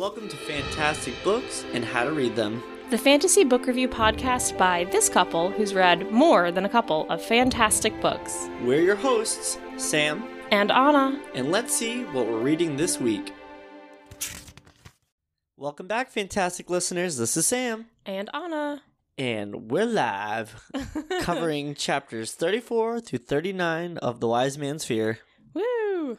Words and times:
Welcome 0.00 0.28
to 0.30 0.36
Fantastic 0.38 1.12
Books 1.22 1.62
and 1.74 1.84
How 1.84 2.04
to 2.04 2.12
Read 2.12 2.34
Them. 2.34 2.62
The 2.88 2.96
fantasy 2.96 3.44
book 3.44 3.66
review 3.66 3.86
podcast 3.86 4.56
by 4.56 4.84
this 4.84 5.10
couple 5.10 5.50
who's 5.50 5.74
read 5.74 6.10
more 6.10 6.50
than 6.50 6.64
a 6.64 6.70
couple 6.70 7.06
of 7.10 7.20
fantastic 7.22 8.00
books. 8.00 8.48
We're 8.62 8.80
your 8.80 8.96
hosts, 8.96 9.58
Sam, 9.76 10.24
And 10.50 10.72
Anna. 10.72 11.20
and 11.34 11.52
let's 11.52 11.74
see 11.76 12.04
what 12.04 12.26
we're 12.26 12.38
reading 12.40 12.78
this 12.78 12.98
week. 12.98 13.34
Welcome 15.58 15.86
back, 15.86 16.10
fantastic 16.10 16.70
listeners. 16.70 17.18
This 17.18 17.36
is 17.36 17.46
Sam, 17.46 17.84
And 18.06 18.30
Anna. 18.32 18.80
and 19.18 19.70
we're 19.70 19.84
live 19.84 20.64
covering 21.20 21.74
chapters 21.74 22.32
34 22.32 23.00
through 23.02 23.18
39 23.18 23.98
of 23.98 24.20
The 24.20 24.28
Wise 24.28 24.56
Man's 24.56 24.86
Fear. 24.86 25.18
Woo! 25.52 26.16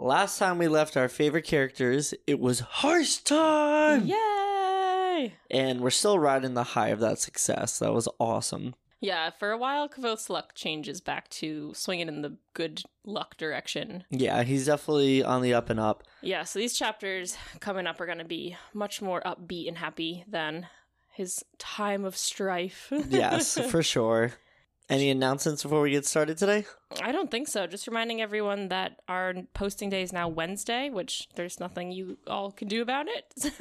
Last 0.00 0.38
time 0.38 0.58
we 0.58 0.68
left 0.68 0.96
our 0.96 1.08
favorite 1.08 1.42
characters, 1.44 2.14
it 2.24 2.38
was 2.38 2.60
Hearst 2.60 3.26
time! 3.26 4.06
Yay! 4.06 5.34
And 5.50 5.80
we're 5.80 5.90
still 5.90 6.20
riding 6.20 6.54
the 6.54 6.62
high 6.62 6.90
of 6.90 7.00
that 7.00 7.18
success. 7.18 7.80
That 7.80 7.92
was 7.92 8.08
awesome. 8.20 8.76
Yeah, 9.00 9.30
for 9.30 9.50
a 9.50 9.58
while, 9.58 9.88
Kvothe's 9.88 10.30
luck 10.30 10.54
changes 10.54 11.00
back 11.00 11.28
to 11.30 11.72
swinging 11.74 12.06
in 12.06 12.22
the 12.22 12.36
good 12.54 12.84
luck 13.04 13.36
direction. 13.38 14.04
Yeah, 14.08 14.44
he's 14.44 14.66
definitely 14.66 15.24
on 15.24 15.42
the 15.42 15.54
up 15.54 15.68
and 15.68 15.80
up. 15.80 16.04
Yeah, 16.22 16.44
so 16.44 16.60
these 16.60 16.78
chapters 16.78 17.36
coming 17.58 17.88
up 17.88 18.00
are 18.00 18.06
going 18.06 18.18
to 18.18 18.24
be 18.24 18.56
much 18.72 19.02
more 19.02 19.20
upbeat 19.22 19.66
and 19.66 19.78
happy 19.78 20.24
than 20.28 20.68
his 21.12 21.44
time 21.58 22.04
of 22.04 22.16
strife. 22.16 22.92
Yes, 23.08 23.58
for 23.68 23.82
sure. 23.82 24.34
Any 24.90 25.10
announcements 25.10 25.62
before 25.62 25.82
we 25.82 25.90
get 25.90 26.06
started 26.06 26.38
today? 26.38 26.64
I 27.02 27.12
don't 27.12 27.30
think 27.30 27.46
so. 27.46 27.66
Just 27.66 27.86
reminding 27.86 28.22
everyone 28.22 28.68
that 28.68 29.00
our 29.06 29.34
posting 29.52 29.90
day 29.90 30.00
is 30.02 30.14
now 30.14 30.28
Wednesday, 30.28 30.88
which 30.88 31.28
there's 31.34 31.60
nothing 31.60 31.92
you 31.92 32.16
all 32.26 32.50
can 32.52 32.68
do 32.68 32.80
about 32.80 33.06
it. 33.06 33.52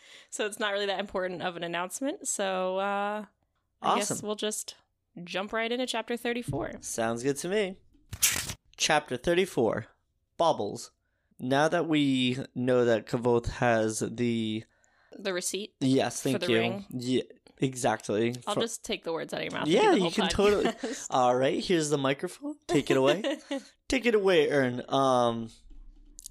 so 0.30 0.46
it's 0.46 0.58
not 0.58 0.72
really 0.72 0.86
that 0.86 0.98
important 0.98 1.42
of 1.42 1.56
an 1.56 1.62
announcement. 1.62 2.26
So 2.26 2.78
uh, 2.78 3.24
I 3.82 3.96
guess 3.98 4.20
we'll 4.20 4.34
just 4.34 4.74
jump 5.22 5.52
right 5.52 5.70
into 5.70 5.86
chapter 5.86 6.16
34. 6.16 6.72
Sounds 6.80 7.22
good 7.22 7.36
to 7.36 7.48
me. 7.48 7.76
Chapter 8.76 9.16
34 9.16 9.86
Baubles. 10.36 10.90
Now 11.38 11.68
that 11.68 11.86
we 11.86 12.38
know 12.56 12.84
that 12.84 13.06
Kvothe 13.06 13.46
has 13.46 14.00
the. 14.00 14.64
The 15.16 15.32
receipt. 15.32 15.74
Yes, 15.78 16.20
For 16.20 16.30
thank 16.30 16.40
the 16.40 16.50
you. 16.50 16.58
ring? 16.58 16.86
Yeah, 16.90 17.22
exactly. 17.60 18.34
I'll 18.46 18.54
Fro- 18.54 18.62
just 18.62 18.84
take 18.84 19.04
the 19.04 19.12
words 19.12 19.32
out 19.32 19.40
of 19.40 19.44
your 19.44 19.52
mouth. 19.58 19.68
Yeah, 19.68 19.94
you 19.94 20.10
can 20.10 20.28
totally- 20.28 20.70
All 21.10 21.34
right, 21.34 21.62
here's 21.62 21.90
the 21.90 21.98
microphone. 21.98 22.54
Take 22.66 22.90
it 22.90 22.96
away. 22.96 23.22
Take 23.88 24.06
it 24.06 24.14
away, 24.14 24.50
Ern. 24.50 24.82
Um, 24.88 25.50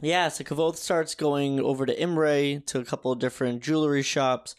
yeah, 0.02 0.28
so 0.30 0.44
Kvothe 0.44 0.76
starts 0.78 1.16
going 1.16 1.60
over 1.60 1.86
to 1.86 1.94
Imre 2.02 2.60
to 2.66 2.80
a 2.80 2.84
couple 2.86 3.12
of 3.12 3.20
different 3.20 3.62
jewelry 3.62 4.02
shops 4.02 4.56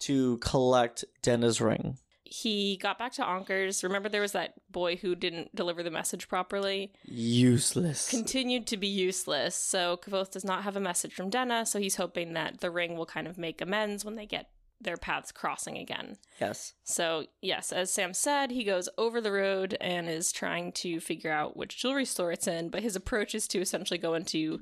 to 0.00 0.38
collect 0.38 1.04
Denna's 1.22 1.60
ring. 1.60 1.98
he 2.24 2.78
got 2.80 2.98
back 2.98 3.12
to 3.12 3.22
Anker's. 3.22 3.84
Remember, 3.84 4.08
there 4.08 4.22
was 4.22 4.32
that 4.32 4.54
boy 4.70 4.96
who 4.96 5.14
didn't 5.14 5.54
deliver 5.54 5.82
the 5.82 5.90
message 5.90 6.28
properly. 6.28 6.92
Useless. 7.04 8.08
continued 8.08 8.66
to 8.68 8.76
be 8.76 8.86
useless. 8.86 9.54
So 9.54 9.98
Kvothe 9.98 10.30
does 10.30 10.44
not 10.44 10.62
have 10.64 10.76
a 10.76 10.80
message 10.80 11.12
from 11.14 11.28
Denna, 11.28 11.66
so 11.66 11.78
he's 11.78 11.96
hoping 11.96 12.32
that 12.32 12.60
the 12.60 12.70
ring 12.70 12.96
will 12.96 13.06
kind 13.06 13.26
of 13.26 13.36
make 13.36 13.60
amends 13.60 14.04
when 14.04 14.14
they 14.16 14.26
get 14.26 14.48
their 14.80 14.96
paths 14.96 15.30
crossing 15.32 15.76
again. 15.76 16.16
yes. 16.40 16.72
So, 16.84 17.26
yes, 17.42 17.70
as 17.72 17.92
Sam 17.92 18.14
said, 18.14 18.50
he 18.50 18.64
goes 18.64 18.88
over 18.96 19.20
the 19.20 19.32
road 19.32 19.76
and 19.80 20.08
is 20.08 20.32
trying 20.32 20.72
to 20.72 21.00
figure 21.00 21.30
out 21.32 21.56
which 21.56 21.76
jewelry 21.76 22.04
store 22.06 22.32
it's 22.32 22.46
in, 22.46 22.68
but 22.70 22.82
his 22.82 22.96
approach 22.96 23.34
is 23.34 23.46
to 23.48 23.60
essentially 23.60 23.98
go 23.98 24.14
into 24.14 24.60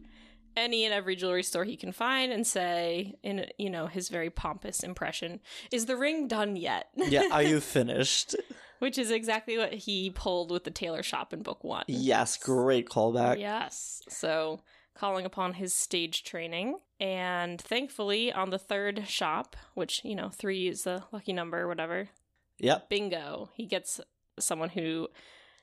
any 0.56 0.84
and 0.84 0.92
every 0.92 1.14
jewelry 1.14 1.42
store 1.44 1.62
he 1.62 1.76
can 1.76 1.92
find 1.92 2.32
and 2.32 2.44
say 2.44 3.14
in 3.22 3.46
you 3.58 3.70
know 3.70 3.86
his 3.86 4.08
very 4.08 4.28
pompous 4.28 4.80
impression 4.82 5.38
is 5.70 5.86
the 5.86 5.94
ring 5.96 6.26
done 6.26 6.56
yet 6.56 6.88
Yeah, 6.96 7.28
are 7.30 7.44
you 7.44 7.60
finished? 7.78 8.34
which 8.80 8.98
is 8.98 9.12
exactly 9.12 9.56
what 9.56 9.72
he 9.72 10.10
pulled 10.10 10.50
with 10.50 10.64
the 10.64 10.72
tailor 10.72 11.04
shop 11.04 11.32
in 11.32 11.42
book 11.42 11.62
one 11.62 11.84
Yes, 11.86 12.36
great 12.36 12.88
callback. 12.88 13.38
Yes. 13.38 14.02
So 14.08 14.60
calling 14.98 15.24
upon 15.24 15.54
his 15.54 15.72
stage 15.72 16.24
training. 16.24 16.78
And 17.00 17.60
thankfully, 17.60 18.32
on 18.32 18.50
the 18.50 18.58
third 18.58 19.04
shop, 19.06 19.56
which, 19.74 20.04
you 20.04 20.14
know, 20.16 20.28
three 20.30 20.66
is 20.68 20.82
the 20.82 21.04
lucky 21.12 21.32
number 21.32 21.60
or 21.60 21.68
whatever, 21.68 22.08
Yep. 22.58 22.88
bingo, 22.88 23.50
he 23.54 23.66
gets 23.66 24.00
someone 24.40 24.70
who 24.70 25.08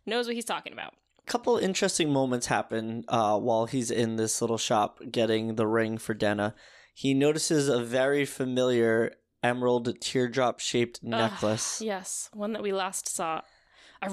knows 0.06 0.28
what 0.28 0.36
he's 0.36 0.46
talking 0.46 0.72
about. 0.72 0.94
A 1.20 1.32
couple 1.32 1.58
interesting 1.58 2.14
moments 2.14 2.48
happen 2.48 3.04
uh, 3.08 3.38
while 3.38 3.66
he's 3.66 3.92
in 3.92 4.16
this 4.16 4.42
little 4.42 4.58
shop 4.58 5.02
getting 5.12 5.56
the 5.56 5.68
ring 5.68 5.98
for 5.98 6.14
Denna. 6.14 6.56
He 6.94 7.14
notices 7.14 7.68
a 7.68 7.84
very 7.84 8.24
familiar 8.26 9.12
emerald 9.44 10.00
teardrop 10.00 10.60
shaped 10.60 11.04
necklace. 11.04 11.82
Yes, 11.82 12.30
one 12.34 12.54
that 12.54 12.64
we 12.64 12.72
last 12.72 13.10
saw 13.14 13.42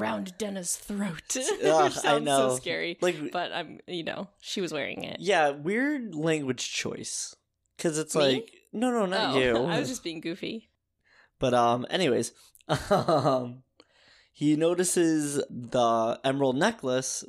around 0.00 0.34
Denna's 0.38 0.76
throat. 0.76 1.36
Ugh, 1.36 1.64
I 1.64 1.88
sounds 1.88 2.24
know. 2.24 2.48
so 2.50 2.56
scary. 2.56 2.98
Like, 3.00 3.30
But 3.32 3.52
I'm, 3.52 3.80
you 3.86 4.04
know, 4.04 4.28
she 4.40 4.60
was 4.60 4.72
wearing 4.72 5.04
it. 5.04 5.18
yeah, 5.20 5.50
weird 5.50 6.14
language 6.14 6.72
choice. 6.72 7.34
Because 7.76 7.98
it's 7.98 8.14
Me? 8.14 8.22
like, 8.34 8.50
no, 8.72 8.90
no, 8.90 9.06
not 9.06 9.34
Oh, 9.34 9.38
you. 9.40 9.56
I 9.56 9.78
was 9.78 9.88
just 9.88 10.04
being 10.04 10.20
goofy. 10.20 10.68
But 11.38 11.54
um, 11.54 11.84
anyways, 11.90 12.32
um, 12.90 13.62
he 14.32 14.54
notices 14.56 15.42
the 15.50 16.20
emerald 16.24 16.56
necklace 16.56 17.24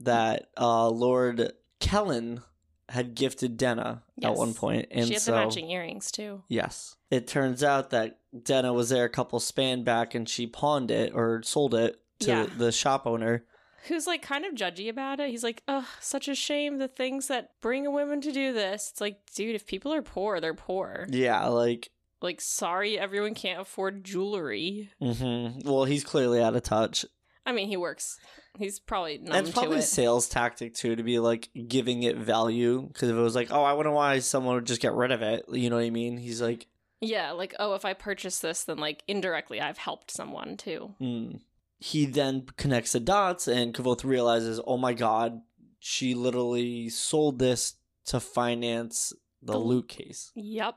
that 0.00 0.48
uh 0.58 0.88
Lord 0.88 1.52
Kellen 1.80 2.42
had 2.88 3.14
gifted 3.14 3.56
Denna 3.56 4.02
at 4.18 4.30
Yes. 4.30 4.36
one 4.38 4.52
point, 4.54 4.88
and 4.90 5.06
she 5.06 5.14
had 5.14 5.22
so 5.22 5.32
the 5.32 5.38
matching 5.38 5.70
earrings 5.70 6.10
too. 6.10 6.42
yes, 6.48 6.95
it 7.10 7.26
turns 7.26 7.62
out 7.62 7.90
that 7.90 8.18
Denna 8.42 8.72
was 8.72 8.88
there 8.90 9.04
a 9.04 9.08
couple 9.10 9.40
span 9.40 9.82
back, 9.84 10.14
and 10.14 10.28
she 10.28 10.46
pawned 10.46 10.90
it 10.90 11.12
or 11.14 11.42
sold 11.44 11.74
it 11.74 11.96
to 12.20 12.28
Yeah. 12.30 12.46
the 12.56 12.72
shop 12.72 13.06
owner. 13.06 13.44
who's 13.88 14.06
like 14.08 14.20
kind 14.20 14.44
of 14.44 14.52
judgy 14.54 14.88
about 14.88 15.20
it. 15.20 15.30
He's 15.30 15.44
like, 15.44 15.62
"Ugh, 15.68 15.84
such 16.00 16.26
a 16.26 16.34
shame 16.34 16.78
the 16.78 16.88
things 16.88 17.28
that 17.28 17.50
bring 17.60 17.86
a 17.86 17.90
woman 17.90 18.20
to 18.22 18.32
do 18.32 18.52
this." 18.52 18.88
It's 18.90 19.00
like, 19.00 19.20
dude, 19.36 19.54
if 19.54 19.64
people 19.64 19.92
are 19.94 20.02
poor, 20.02 20.40
they're 20.40 20.54
poor. 20.54 21.06
Yeah, 21.08 21.46
like, 21.46 21.90
Like, 22.20 22.40
sorry, 22.40 22.98
everyone 22.98 23.34
can't 23.34 23.60
afford 23.60 24.02
jewelry. 24.02 24.90
hmm 24.98 25.60
well, 25.64 25.84
he's 25.84 26.02
clearly 26.02 26.42
out 26.42 26.56
of 26.56 26.62
touch. 26.64 27.04
I 27.44 27.52
mean, 27.52 27.68
he 27.68 27.76
works. 27.76 28.18
He's 28.58 28.80
probably 28.80 29.18
numb 29.18 29.32
And 29.36 29.46
it's 29.46 29.54
probably 29.54 29.76
to 29.76 29.80
a 29.80 29.82
sales 29.82 30.28
tactic 30.28 30.74
too 30.74 30.96
to 30.96 31.02
be 31.04 31.20
like 31.20 31.48
giving 31.68 32.02
it 32.02 32.16
value 32.16 32.88
because 32.92 33.08
if 33.08 33.14
it 33.14 33.20
was 33.20 33.36
like, 33.36 33.52
oh, 33.52 33.62
I 33.62 33.74
wonder 33.74 33.92
why 33.92 34.18
someone 34.18 34.56
would 34.56 34.66
just 34.66 34.80
get 34.80 34.94
rid 34.94 35.12
of 35.12 35.22
it. 35.22 35.44
You 35.52 35.70
know 35.70 35.76
what 35.76 35.84
I 35.84 35.90
mean? 35.90 36.16
He's 36.16 36.42
like, 36.42 36.66
Yeah, 37.00 37.32
like, 37.32 37.54
oh, 37.58 37.74
if 37.74 37.84
I 37.84 37.92
purchase 37.92 38.38
this, 38.38 38.64
then 38.64 38.78
like 38.78 39.02
indirectly, 39.06 39.60
I've 39.60 39.78
helped 39.78 40.10
someone 40.10 40.56
too. 40.56 40.94
hmm. 40.98 41.30
He 41.78 42.06
then 42.06 42.46
connects 42.56 42.92
the 42.92 43.00
dots, 43.00 43.46
and 43.46 43.74
Kvothe 43.74 44.02
realizes, 44.02 44.58
oh 44.66 44.78
my 44.78 44.94
god, 44.94 45.42
she 45.78 46.14
literally 46.14 46.88
sold 46.88 47.38
this 47.38 47.74
to 48.06 48.18
finance 48.18 49.12
the 49.42 49.52
The- 49.52 49.58
lute 49.58 49.88
case. 49.88 50.32
Yep, 50.34 50.76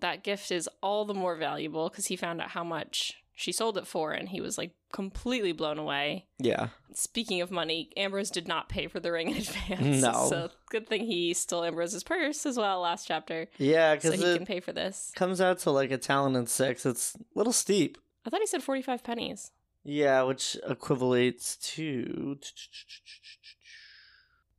that 0.00 0.24
gift 0.24 0.50
is 0.50 0.66
all 0.82 1.04
the 1.04 1.12
more 1.12 1.36
valuable 1.36 1.90
because 1.90 2.06
he 2.06 2.16
found 2.16 2.40
out 2.40 2.50
how 2.50 2.64
much 2.64 3.18
she 3.40 3.52
sold 3.52 3.78
it 3.78 3.86
for, 3.86 4.10
and 4.10 4.28
he 4.28 4.40
was 4.40 4.58
like 4.58 4.72
completely 4.92 5.52
blown 5.52 5.78
away. 5.78 6.26
Yeah, 6.40 6.68
Speaking 6.92 7.40
of 7.40 7.52
money, 7.52 7.90
Ambrose 7.96 8.30
did 8.30 8.48
not 8.48 8.68
pay 8.68 8.88
for 8.88 8.98
the 8.98 9.12
ring 9.12 9.30
in 9.30 9.36
advance. 9.38 10.02
No. 10.02 10.26
So 10.28 10.50
good 10.70 10.88
thing 10.88 11.06
he 11.06 11.32
stole 11.34 11.62
Ambrose's 11.62 12.02
purse 12.02 12.44
as 12.46 12.56
well 12.56 12.80
last 12.80 13.06
chapter. 13.06 13.46
yeah, 13.56 13.96
So 13.98 14.10
because 14.10 14.20
he 14.24 14.30
it 14.32 14.36
can 14.38 14.46
pay 14.46 14.58
for 14.58 14.72
this. 14.72 15.12
comes 15.14 15.40
out 15.40 15.60
to 15.60 15.70
like 15.70 15.92
a 15.92 15.98
talent 15.98 16.36
and 16.36 16.48
six. 16.48 16.84
It's 16.84 17.14
a 17.14 17.18
little 17.38 17.52
steep. 17.52 17.96
I 18.26 18.30
thought 18.30 18.40
he 18.40 18.46
said 18.46 18.62
45 18.64 19.04
pennies. 19.04 19.52
Yeah, 19.84 20.22
which 20.22 20.56
equivalates 20.68 21.58
to 21.74 22.38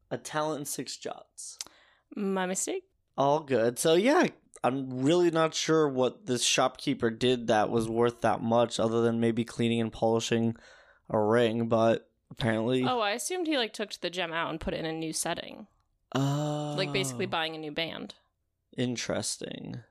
a 0.10 0.18
talent 0.18 0.58
and 0.60 0.68
six 0.68 0.96
jots. 0.98 1.58
My 2.16 2.46
mistake? 2.46 2.84
All 3.18 3.42
good. 3.42 3.78
So 3.78 3.96
yeah, 3.96 4.28
I'm 4.64 5.04
really 5.04 5.32
not 5.32 5.54
sure 5.54 5.88
what 5.88 6.26
this 6.26 6.44
shopkeeper 6.44 7.10
did 7.10 7.48
that 7.48 7.70
was 7.70 7.88
worth 7.88 8.22
that 8.22 8.42
much, 8.42 8.80
other 8.80 9.02
than 9.02 9.20
maybe 9.20 9.44
cleaning 9.46 9.82
and 9.82 9.92
polishing 9.92 10.56
a 11.10 11.20
ring. 11.20 11.68
But 11.68 12.10
apparently, 12.32 12.84
Oh, 12.84 13.00
I 13.00 13.12
assumed 13.12 13.48
he 13.48 13.58
like 13.58 13.74
took 13.74 13.92
the 13.94 14.10
gem 14.10 14.32
out 14.34 14.50
and 14.50 14.60
put 14.60 14.74
it 14.74 14.80
in 14.80 14.86
a 14.86 14.94
new 14.94 15.14
setting. 15.14 15.68
Like 16.16 16.92
basically 16.92 17.26
Oh, 17.26 17.30
buying 17.30 17.56
a 17.56 17.60
new 17.60 17.72
band. 17.72 18.16
interesting. 18.78 19.82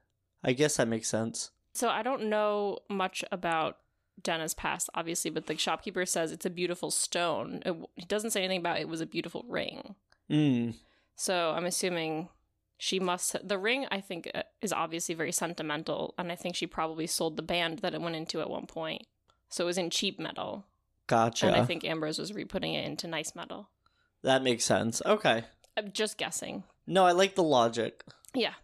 I 0.45 0.53
guess 0.53 0.77
that 0.77 0.89
makes 0.89 1.09
sense. 1.09 1.51
So 1.75 1.89
I 1.89 2.03
don't 2.03 2.29
know 2.29 2.79
much 2.89 3.25
about 3.31 3.79
Denna's 4.23 4.55
past, 4.55 4.89
obviously, 4.95 5.31
but 5.31 5.47
the 5.47 5.57
shopkeeper 5.57 6.05
says 6.07 6.33
it's 6.33 6.47
a 6.47 6.51
beautiful 6.51 6.91
stone. 6.91 7.63
It, 7.65 7.75
he 7.97 8.05
doesn't 8.07 8.31
say 8.31 8.41
anything 8.43 8.61
about 8.61 8.79
it 8.81 8.89
was 8.89 9.01
a 9.01 9.07
beautiful 9.07 9.45
ring. 9.49 9.95
Mm. 10.31 10.75
So 11.17 11.51
I'm 11.51 11.65
assuming 11.67 12.29
she 12.79 12.99
must. 13.01 13.37
The 13.47 13.59
ring, 13.59 13.87
I 13.91 14.01
think, 14.01 14.31
uh, 14.35 14.45
is 14.63 14.73
obviously 14.73 15.15
very 15.15 15.33
sentimental, 15.33 16.15
and 16.17 16.33
I 16.33 16.37
think 16.37 16.55
she 16.57 16.67
probably 16.67 17.07
sold 17.07 17.37
the 17.37 17.43
band 17.43 17.81
that 17.81 17.93
it 17.93 18.01
went 18.01 18.17
into 18.17 18.41
at 18.41 18.49
one 18.49 18.67
point. 18.67 19.03
So 19.51 19.65
it 19.65 19.67
was 19.67 19.79
in 19.79 19.91
cheap 19.91 20.19
metal, 20.19 20.65
Gotcha. 21.07 21.47
and 21.49 21.57
I 21.57 21.65
think 21.65 21.85
Ambrose 21.85 22.19
was 22.19 22.33
re-putting 22.33 22.75
it 22.75 22.87
into 22.87 23.07
nice 23.09 23.35
metal. 23.35 23.69
that 24.23 24.43
makes 24.43 24.65
sense. 24.65 25.03
Okay. 25.05 25.45
I'm 25.77 25.93
just 25.93 26.17
guessing. 26.19 26.65
No, 26.87 27.05
I 27.05 27.13
like 27.13 27.35
the 27.35 27.43
logic. 27.43 28.03
Yeah. 28.35 28.55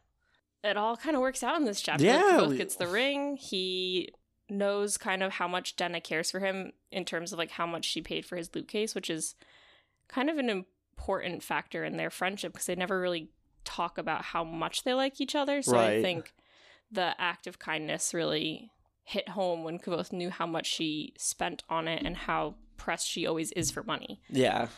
it 0.62 0.76
all 0.76 0.96
kind 0.96 1.14
of 1.16 1.20
works 1.22 1.42
out 1.42 1.56
in 1.56 1.64
this 1.64 1.80
chapter. 1.80 2.04
Yeah, 2.04 2.38
Both 2.38 2.56
gets 2.56 2.76
the 2.76 2.86
ring. 2.86 3.36
He 3.36 4.10
knows 4.48 4.96
kind 4.98 5.22
of 5.22 5.32
how 5.32 5.48
much 5.48 5.74
Denna 5.76 6.00
cares 6.00 6.30
for 6.30 6.40
him 6.40 6.72
in 6.92 7.04
terms 7.04 7.32
of 7.32 7.38
like 7.38 7.50
how 7.52 7.66
much 7.66 7.84
she 7.84 8.00
paid 8.02 8.26
for 8.26 8.36
his 8.36 8.50
lute 8.54 8.68
case, 8.68 8.94
which 8.94 9.08
is 9.10 9.34
kind 10.08 10.28
of 10.28 10.36
an 10.38 10.48
important 10.50 11.42
factor 11.42 11.82
in 11.84 11.96
their 11.96 12.10
friendship 12.10 12.52
because 12.52 12.66
they 12.66 12.74
never 12.76 13.00
really 13.00 13.30
talk 13.64 13.98
about 13.98 14.22
how 14.22 14.44
much 14.44 14.84
they 14.84 14.94
like 14.94 15.20
each 15.20 15.34
other. 15.34 15.62
So 15.62 15.78
I 15.78 16.00
think 16.02 16.32
the 16.90 17.14
act 17.20 17.46
of 17.46 17.58
kindness 17.58 18.14
really 18.14 18.70
hit 19.02 19.30
home 19.30 19.64
when 19.64 19.78
Kvothe 19.78 20.12
knew 20.12 20.30
how 20.30 20.46
much 20.46 20.66
she 20.66 21.12
spent 21.18 21.62
on 21.68 21.88
it 21.88 22.02
and 22.04 22.16
how 22.16 22.54
pressed 22.76 23.06
she 23.06 23.26
always 23.26 23.52
is 23.52 23.70
for 23.70 23.82
money. 23.82 24.20
Yeah. 24.30 24.68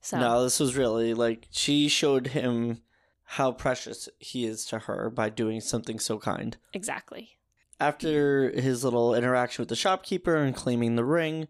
So 0.00 0.18
No, 0.18 0.44
this 0.44 0.60
was 0.60 0.76
really 0.76 1.14
like 1.14 1.48
she 1.50 1.88
showed 1.88 2.28
him 2.28 2.82
how 3.24 3.52
precious 3.52 4.08
he 4.18 4.44
is 4.44 4.64
to 4.66 4.80
her 4.80 5.10
by 5.10 5.28
doing 5.28 5.60
something 5.60 5.98
so 5.98 6.18
kind. 6.18 6.56
exactly. 6.72 7.36
After 7.78 8.50
his 8.50 8.84
little 8.84 9.14
interaction 9.14 9.62
with 9.62 9.68
the 9.70 9.76
shopkeeper 9.76 10.36
and 10.36 10.54
claiming 10.54 10.96
the 10.96 11.04
ring, 11.04 11.48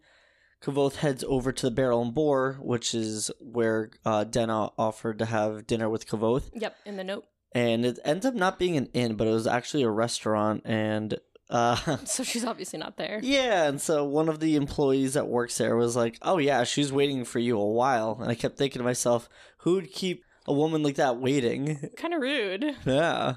Kvothe 0.62 0.96
heads 0.96 1.24
over 1.26 1.52
to 1.52 1.66
the 1.66 1.70
Barrel 1.70 2.02
and 2.02 2.12
Boar, 2.14 2.58
which 2.60 2.94
is 2.94 3.30
where 3.40 3.90
uh, 4.04 4.24
Denna 4.24 4.70
offered 4.78 5.18
to 5.20 5.24
have 5.26 5.66
dinner 5.66 5.88
with 5.88 6.06
Kvothe. 6.06 6.50
Yep, 6.54 6.76
in 6.84 6.96
the 6.96 7.04
note. 7.04 7.24
And 7.52 7.84
it 7.86 7.98
ends 8.04 8.24
up 8.26 8.34
not 8.34 8.58
being 8.58 8.76
an 8.76 8.86
inn, 8.92 9.14
but 9.16 9.26
it 9.26 9.30
was 9.32 9.46
actually 9.46 9.82
a 9.82 9.90
restaurant. 9.90 10.62
And 10.64 11.18
uh, 11.48 11.96
So 12.04 12.22
she's 12.22 12.44
obviously 12.44 12.78
not 12.78 12.96
there. 12.96 13.20
yeah, 13.22 13.68
and 13.68 13.80
so 13.80 14.04
one 14.04 14.28
of 14.28 14.38
the 14.40 14.54
employees 14.56 15.14
that 15.14 15.26
works 15.28 15.56
there 15.58 15.76
was 15.76 15.96
like, 15.96 16.18
"Oh 16.22 16.38
yeah, 16.38 16.62
she's 16.64 16.92
waiting 16.92 17.24
for 17.24 17.38
you 17.40 17.58
a 17.58 17.70
while." 17.70 18.18
And 18.20 18.30
I 18.30 18.34
kept 18.36 18.56
thinking 18.56 18.78
to 18.80 18.84
myself, 18.84 19.28
"Who'd 19.58 19.90
keep 19.92 20.24
a 20.46 20.52
woman 20.52 20.82
like 20.84 20.94
that 20.96 21.16
waiting?" 21.18 21.88
Kind 21.96 22.14
of 22.14 22.20
rude. 22.20 22.76
yeah. 22.86 23.36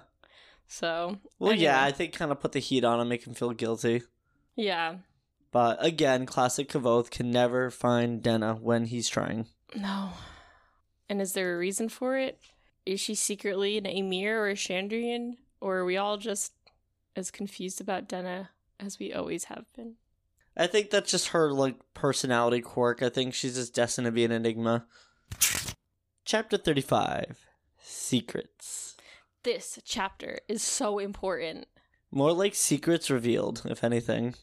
So 0.68 1.18
Well, 1.40 1.54
yeah. 1.54 1.82
I 1.84 1.92
think 1.92 2.14
kind 2.14 2.32
of 2.32 2.40
put 2.40 2.52
the 2.52 2.60
heat 2.60 2.84
on 2.84 3.00
him, 3.00 3.08
make 3.10 3.26
him 3.26 3.34
feel 3.34 3.52
guilty. 3.54 4.04
yeah. 4.56 4.96
But 5.54 5.78
again, 5.86 6.26
classic 6.26 6.68
Kvothe 6.68 7.12
can 7.12 7.30
never 7.30 7.70
find 7.70 8.24
Denna 8.24 8.56
when 8.56 8.86
he's 8.86 9.08
trying. 9.08 9.46
No. 9.76 10.10
And 11.08 11.22
is 11.22 11.34
there 11.34 11.54
a 11.54 11.58
reason 11.60 11.90
for 11.90 12.18
it? 12.18 12.40
Is 12.88 13.00
she 13.00 13.14
secretly 13.14 13.78
an 13.78 13.86
Amyr 13.86 14.42
or 14.42 14.50
a 14.50 14.56
Chandrian? 14.56 15.36
Or 15.62 15.78
are 15.78 15.86
we 15.86 15.96
all 15.96 16.18
just 16.18 16.54
as 17.16 17.30
confused 17.30 17.80
about 17.80 18.08
Denna 18.08 18.50
as 18.80 18.98
we 18.98 19.14
always 19.14 19.46
have 19.46 19.66
been? 19.76 19.94
I 20.58 20.66
think 20.66 20.90
that's 20.90 21.12
just 21.12 21.30
her 21.30 21.54
like 21.54 21.76
personality 21.94 22.62
quirk. 22.62 23.04
I 23.04 23.10
think 23.10 23.36
she's 23.36 23.56
just 23.56 23.76
destined 23.76 24.06
to 24.06 24.12
be 24.12 24.26
an 24.26 24.32
enigma. 24.32 24.86
Chapter 26.26 26.58
35 26.58 27.46
Secrets. 27.80 28.96
This 29.44 29.78
chapter 29.86 30.40
is 30.48 30.64
so 30.64 30.98
important. 30.98 31.68
More 32.12 32.32
like 32.32 32.56
secrets 32.56 33.12
revealed, 33.12 33.62
if 33.66 33.84
anything. 33.84 34.34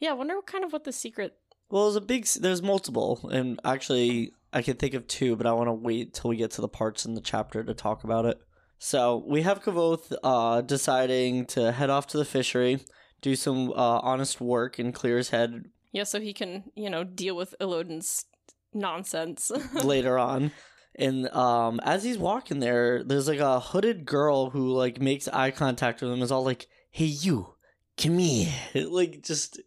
Yeah, 0.00 0.10
I 0.10 0.14
wonder 0.14 0.36
what 0.36 0.46
kind 0.46 0.64
of 0.64 0.72
what 0.72 0.84
the 0.84 0.92
secret. 0.92 1.34
Well, 1.68 1.84
there's 1.84 1.96
a 1.96 2.00
big. 2.00 2.26
There's 2.26 2.62
multiple, 2.62 3.28
and 3.32 3.60
actually, 3.64 4.32
I 4.52 4.62
can 4.62 4.76
think 4.76 4.94
of 4.94 5.06
two, 5.06 5.36
but 5.36 5.46
I 5.46 5.52
want 5.52 5.68
to 5.68 5.72
wait 5.72 6.14
till 6.14 6.30
we 6.30 6.36
get 6.36 6.52
to 6.52 6.60
the 6.60 6.68
parts 6.68 7.04
in 7.04 7.14
the 7.14 7.20
chapter 7.20 7.64
to 7.64 7.74
talk 7.74 8.04
about 8.04 8.26
it. 8.26 8.38
So 8.78 9.24
we 9.26 9.42
have 9.42 9.62
Kvothe 9.62 10.14
uh, 10.22 10.60
deciding 10.60 11.46
to 11.46 11.72
head 11.72 11.90
off 11.90 12.06
to 12.08 12.18
the 12.18 12.24
fishery, 12.24 12.80
do 13.20 13.34
some 13.34 13.70
uh, 13.70 14.00
honest 14.00 14.40
work, 14.40 14.78
and 14.78 14.94
clear 14.94 15.16
his 15.16 15.30
head 15.30 15.64
Yeah, 15.92 16.04
so 16.04 16.20
he 16.20 16.32
can, 16.32 16.64
you 16.74 16.90
know, 16.90 17.02
deal 17.02 17.34
with 17.36 17.54
Elodin's 17.60 18.26
nonsense. 18.74 19.50
later 19.84 20.18
on. 20.18 20.52
And 20.94 21.28
um, 21.34 21.80
as 21.82 22.04
he's 22.04 22.18
walking 22.18 22.60
there, 22.60 23.02
there's 23.02 23.28
like 23.28 23.38
a 23.38 23.60
hooded 23.60 24.04
girl 24.04 24.50
who 24.50 24.72
like 24.72 25.00
makes 25.00 25.28
eye 25.28 25.50
contact 25.50 26.00
with 26.00 26.10
him. 26.12 26.22
Is 26.22 26.32
all 26.32 26.44
like, 26.44 26.66
"Hey, 26.90 27.04
you, 27.04 27.55
come 27.96 28.18
here!" 28.18 28.52
Like 28.74 29.22
just 29.22 29.60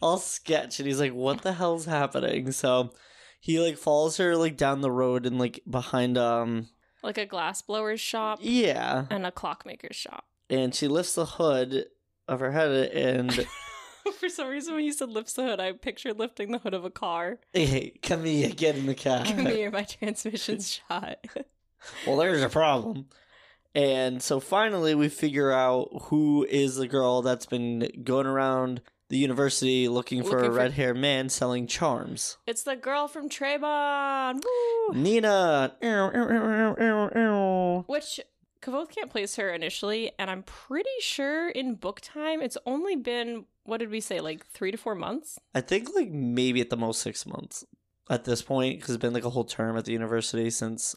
all 0.00 0.18
sketch, 0.18 0.78
and 0.78 0.86
he's 0.86 1.00
like, 1.00 1.12
"What 1.12 1.42
the 1.42 1.54
hell's 1.54 1.86
happening?" 1.86 2.52
So 2.52 2.90
he 3.40 3.58
like 3.60 3.76
follows 3.78 4.18
her 4.18 4.36
like 4.36 4.56
down 4.56 4.80
the 4.80 4.90
road 4.90 5.26
and 5.26 5.38
like 5.38 5.60
behind 5.68 6.18
um 6.18 6.68
like 7.02 7.18
a 7.18 7.26
glass 7.26 7.62
blower's 7.62 8.00
shop 8.00 8.38
yeah, 8.42 9.06
and 9.10 9.26
a 9.26 9.32
clockmaker's 9.32 9.96
shop. 9.96 10.26
and 10.50 10.74
she 10.74 10.86
lifts 10.86 11.14
the 11.14 11.24
hood 11.24 11.86
of 12.28 12.40
her 12.40 12.52
head 12.52 12.70
and 12.92 13.46
For 14.18 14.30
some 14.30 14.48
reason, 14.48 14.74
when 14.74 14.84
you 14.84 14.92
said 14.92 15.10
lifts 15.10 15.34
the 15.34 15.44
hood, 15.44 15.60
I 15.60 15.72
pictured 15.72 16.18
lifting 16.18 16.52
the 16.52 16.58
hood 16.58 16.72
of 16.72 16.84
a 16.86 16.90
car. 16.90 17.38
hey, 17.52 17.92
come 18.02 18.24
here, 18.24 18.48
get 18.48 18.76
in 18.76 18.86
the 18.86 18.94
car. 18.94 19.24
Come 19.24 19.46
here, 19.46 19.70
my 19.70 19.84
transmission's 19.84 20.80
shot. 20.88 21.18
well, 22.06 22.16
there's 22.16 22.42
a 22.42 22.48
problem. 22.48 23.06
And 23.74 24.22
so 24.22 24.40
finally, 24.40 24.94
we 24.94 25.08
figure 25.08 25.52
out 25.52 25.88
who 26.04 26.44
is 26.48 26.76
the 26.76 26.88
girl 26.88 27.22
that's 27.22 27.46
been 27.46 27.88
going 28.02 28.26
around 28.26 28.82
the 29.10 29.18
university 29.18 29.88
looking 29.88 30.22
for 30.22 30.36
Looking 30.38 30.50
a 30.50 30.54
red 30.54 30.72
haired 30.72 30.96
man 30.96 31.28
selling 31.28 31.66
charms. 31.66 32.38
It's 32.46 32.62
the 32.62 32.76
girl 32.76 33.08
from 33.08 33.28
Trebon! 33.28 34.40
Woo! 34.42 34.94
Nina! 34.94 35.74
Which 37.86 38.20
Kvothe 38.62 38.90
can't 38.90 39.10
place 39.10 39.36
her 39.36 39.52
initially, 39.52 40.12
and 40.18 40.30
I'm 40.30 40.42
pretty 40.44 40.88
sure 41.00 41.48
in 41.48 41.74
book 41.74 42.00
time 42.00 42.40
it's 42.40 42.58
only 42.66 42.94
been, 42.94 43.46
what 43.64 43.78
did 43.78 43.90
we 43.90 44.00
say, 44.00 44.20
like 44.20 44.46
three 44.46 44.70
to 44.70 44.76
four 44.76 44.94
months? 44.94 45.38
I 45.54 45.60
think 45.60 45.88
like 45.94 46.10
maybe 46.10 46.60
at 46.60 46.70
the 46.70 46.76
most 46.76 47.02
six 47.02 47.26
months 47.26 47.64
at 48.08 48.24
this 48.24 48.42
point 48.42 48.78
because 48.78 48.94
it's 48.94 49.02
been 49.02 49.14
like 49.14 49.24
a 49.24 49.30
whole 49.30 49.44
term 49.44 49.76
at 49.76 49.86
the 49.86 49.92
university 49.92 50.50
since. 50.50 50.94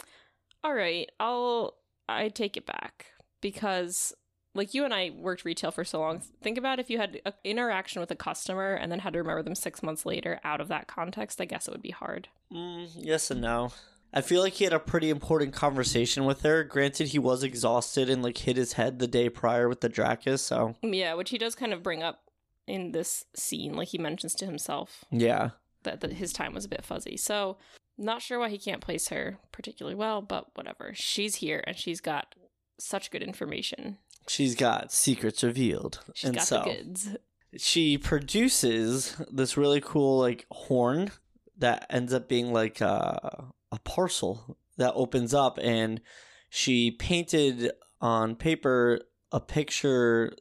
All 0.63 0.73
right, 0.73 1.09
I'll, 1.19 1.75
I 2.07 2.29
take 2.29 2.57
it 2.57 2.65
back 2.65 3.07
because. 3.41 4.13
Like 4.55 4.75
you 4.75 4.85
and 4.85 4.94
I 4.94 5.09
worked 5.17 5.45
retail 5.45 5.71
for 5.71 5.83
so 5.83 6.00
long. 6.00 6.21
Think 6.44 6.59
about 6.59 6.79
if 6.79 6.88
you 6.88 7.00
had 7.00 7.19
an 7.25 7.33
interaction 7.44 8.01
with 8.01 8.11
a 8.11 8.15
customer 8.15 8.75
and 8.75 8.91
then 8.91 9.00
had 9.00 9.13
to 9.13 9.17
remember 9.17 9.41
them 9.41 9.55
six 9.55 9.81
months 9.81 10.05
later 10.05 10.39
out 10.44 10.61
of 10.61 10.67
that 10.67 10.85
context. 10.85 11.41
I 11.41 11.45
guess 11.45 11.67
it 11.67 11.71
would 11.71 11.81
be 11.81 11.89
hard. 11.89 12.27
Mm, 12.51 12.88
yes 12.95 13.31
and 13.31 13.41
no. 13.41 13.71
I 14.13 14.21
feel 14.21 14.41
like 14.41 14.53
he 14.53 14.63
had 14.63 14.73
a 14.73 14.79
pretty 14.79 15.09
important 15.09 15.53
conversation 15.53 16.25
with 16.25 16.44
her. 16.44 16.63
Granted, 16.63 17.07
he 17.07 17.19
was 17.19 17.44
exhausted 17.44 18.09
and 18.09 18.21
like 18.21 18.38
hit 18.38 18.57
his 18.57 18.73
head 18.73 18.99
the 18.99 19.07
day 19.07 19.27
prior 19.27 19.67
with 19.67 19.81
the 19.81 19.89
Draccus, 19.89 20.44
so 20.44 20.75
Yeah, 20.83 21.15
which 21.15 21.31
he 21.31 21.39
does 21.39 21.56
kind 21.56 21.73
of 21.73 21.81
bring 21.81 22.03
up 22.03 22.21
in 22.67 22.91
this 22.91 23.25
scene. 23.35 23.75
Like 23.75 23.88
he 23.88 23.97
mentions 23.97 24.35
to 24.35 24.45
himself 24.45 25.03
yeah. 25.09 25.51
that, 25.81 26.01
that 26.01 26.13
his 26.13 26.31
time 26.31 26.53
was 26.53 26.65
a 26.65 26.69
bit 26.69 26.85
fuzzy. 26.85 27.17
So, 27.17 27.57
not 27.98 28.22
sure 28.22 28.40
why 28.40 28.50
he 28.50 28.57
can't 28.57 28.81
place 28.81 29.10
her 29.10 29.38
particularly 29.51 29.95
well, 29.95 30.22
but 30.22 30.48
whatever. 30.56 30.92
She's 30.95 31.36
here 31.36 31.63
and 31.66 31.78
she's 31.78 32.01
got 32.01 32.36
such 32.80 33.12
good 33.12 33.24
information. 33.24 33.98
She's 34.28 34.56
got 34.56 34.92
secrets 34.92 35.44
revealed. 35.44 36.00
She's 36.14 36.30
and 36.30 36.38
got 36.38 36.47
so 36.47 36.59
the 36.59 36.76
goods. 36.76 37.09
she 37.57 37.97
produces 37.97 39.16
this 39.31 39.57
really 39.57 39.81
cool 39.81 40.19
like 40.19 40.45
horn 40.50 41.12
that 41.57 41.85
ends 41.90 42.14
up 42.14 42.28
being 42.28 42.52
like 42.52 42.81
a, 42.81 43.45
a 43.71 43.80
parcel 43.80 44.57
that 44.78 44.94
opens 44.95 45.33
up 45.33 45.59
and 45.62 46.02
she 46.50 46.92
painted 46.92 47.71
on 48.02 48.35
paper 48.35 49.02
a 49.31 49.40
picture 49.40 50.33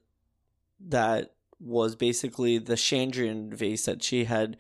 that 0.81 1.35
was 1.61 1.95
basically 1.95 2.59
the 2.59 2.75
Chandrian 2.75 3.55
vase 3.55 3.85
that 3.85 4.03
she 4.03 4.25
had 4.25 4.57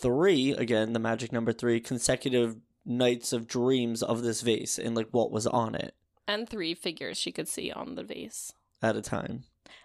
three 0.00 0.52
again 0.52 0.92
the 0.92 0.98
magic 0.98 1.32
number 1.32 1.52
three 1.52 1.80
consecutive 1.80 2.56
nights 2.84 3.32
of 3.32 3.46
dreams 3.46 4.02
of 4.02 4.22
this 4.22 4.42
vase 4.42 4.78
and 4.78 4.94
like 4.94 5.08
what 5.12 5.30
was 5.30 5.46
on 5.46 5.74
it 5.74 5.94
And 6.28 6.48
three 6.48 6.74
figures 6.74 7.16
she 7.16 7.32
could 7.32 7.48
see 7.48 7.70
on 7.70 7.94
the 7.94 8.02
vase. 8.04 8.52
at 8.82 8.96
a 8.96 9.02
time 9.02 9.44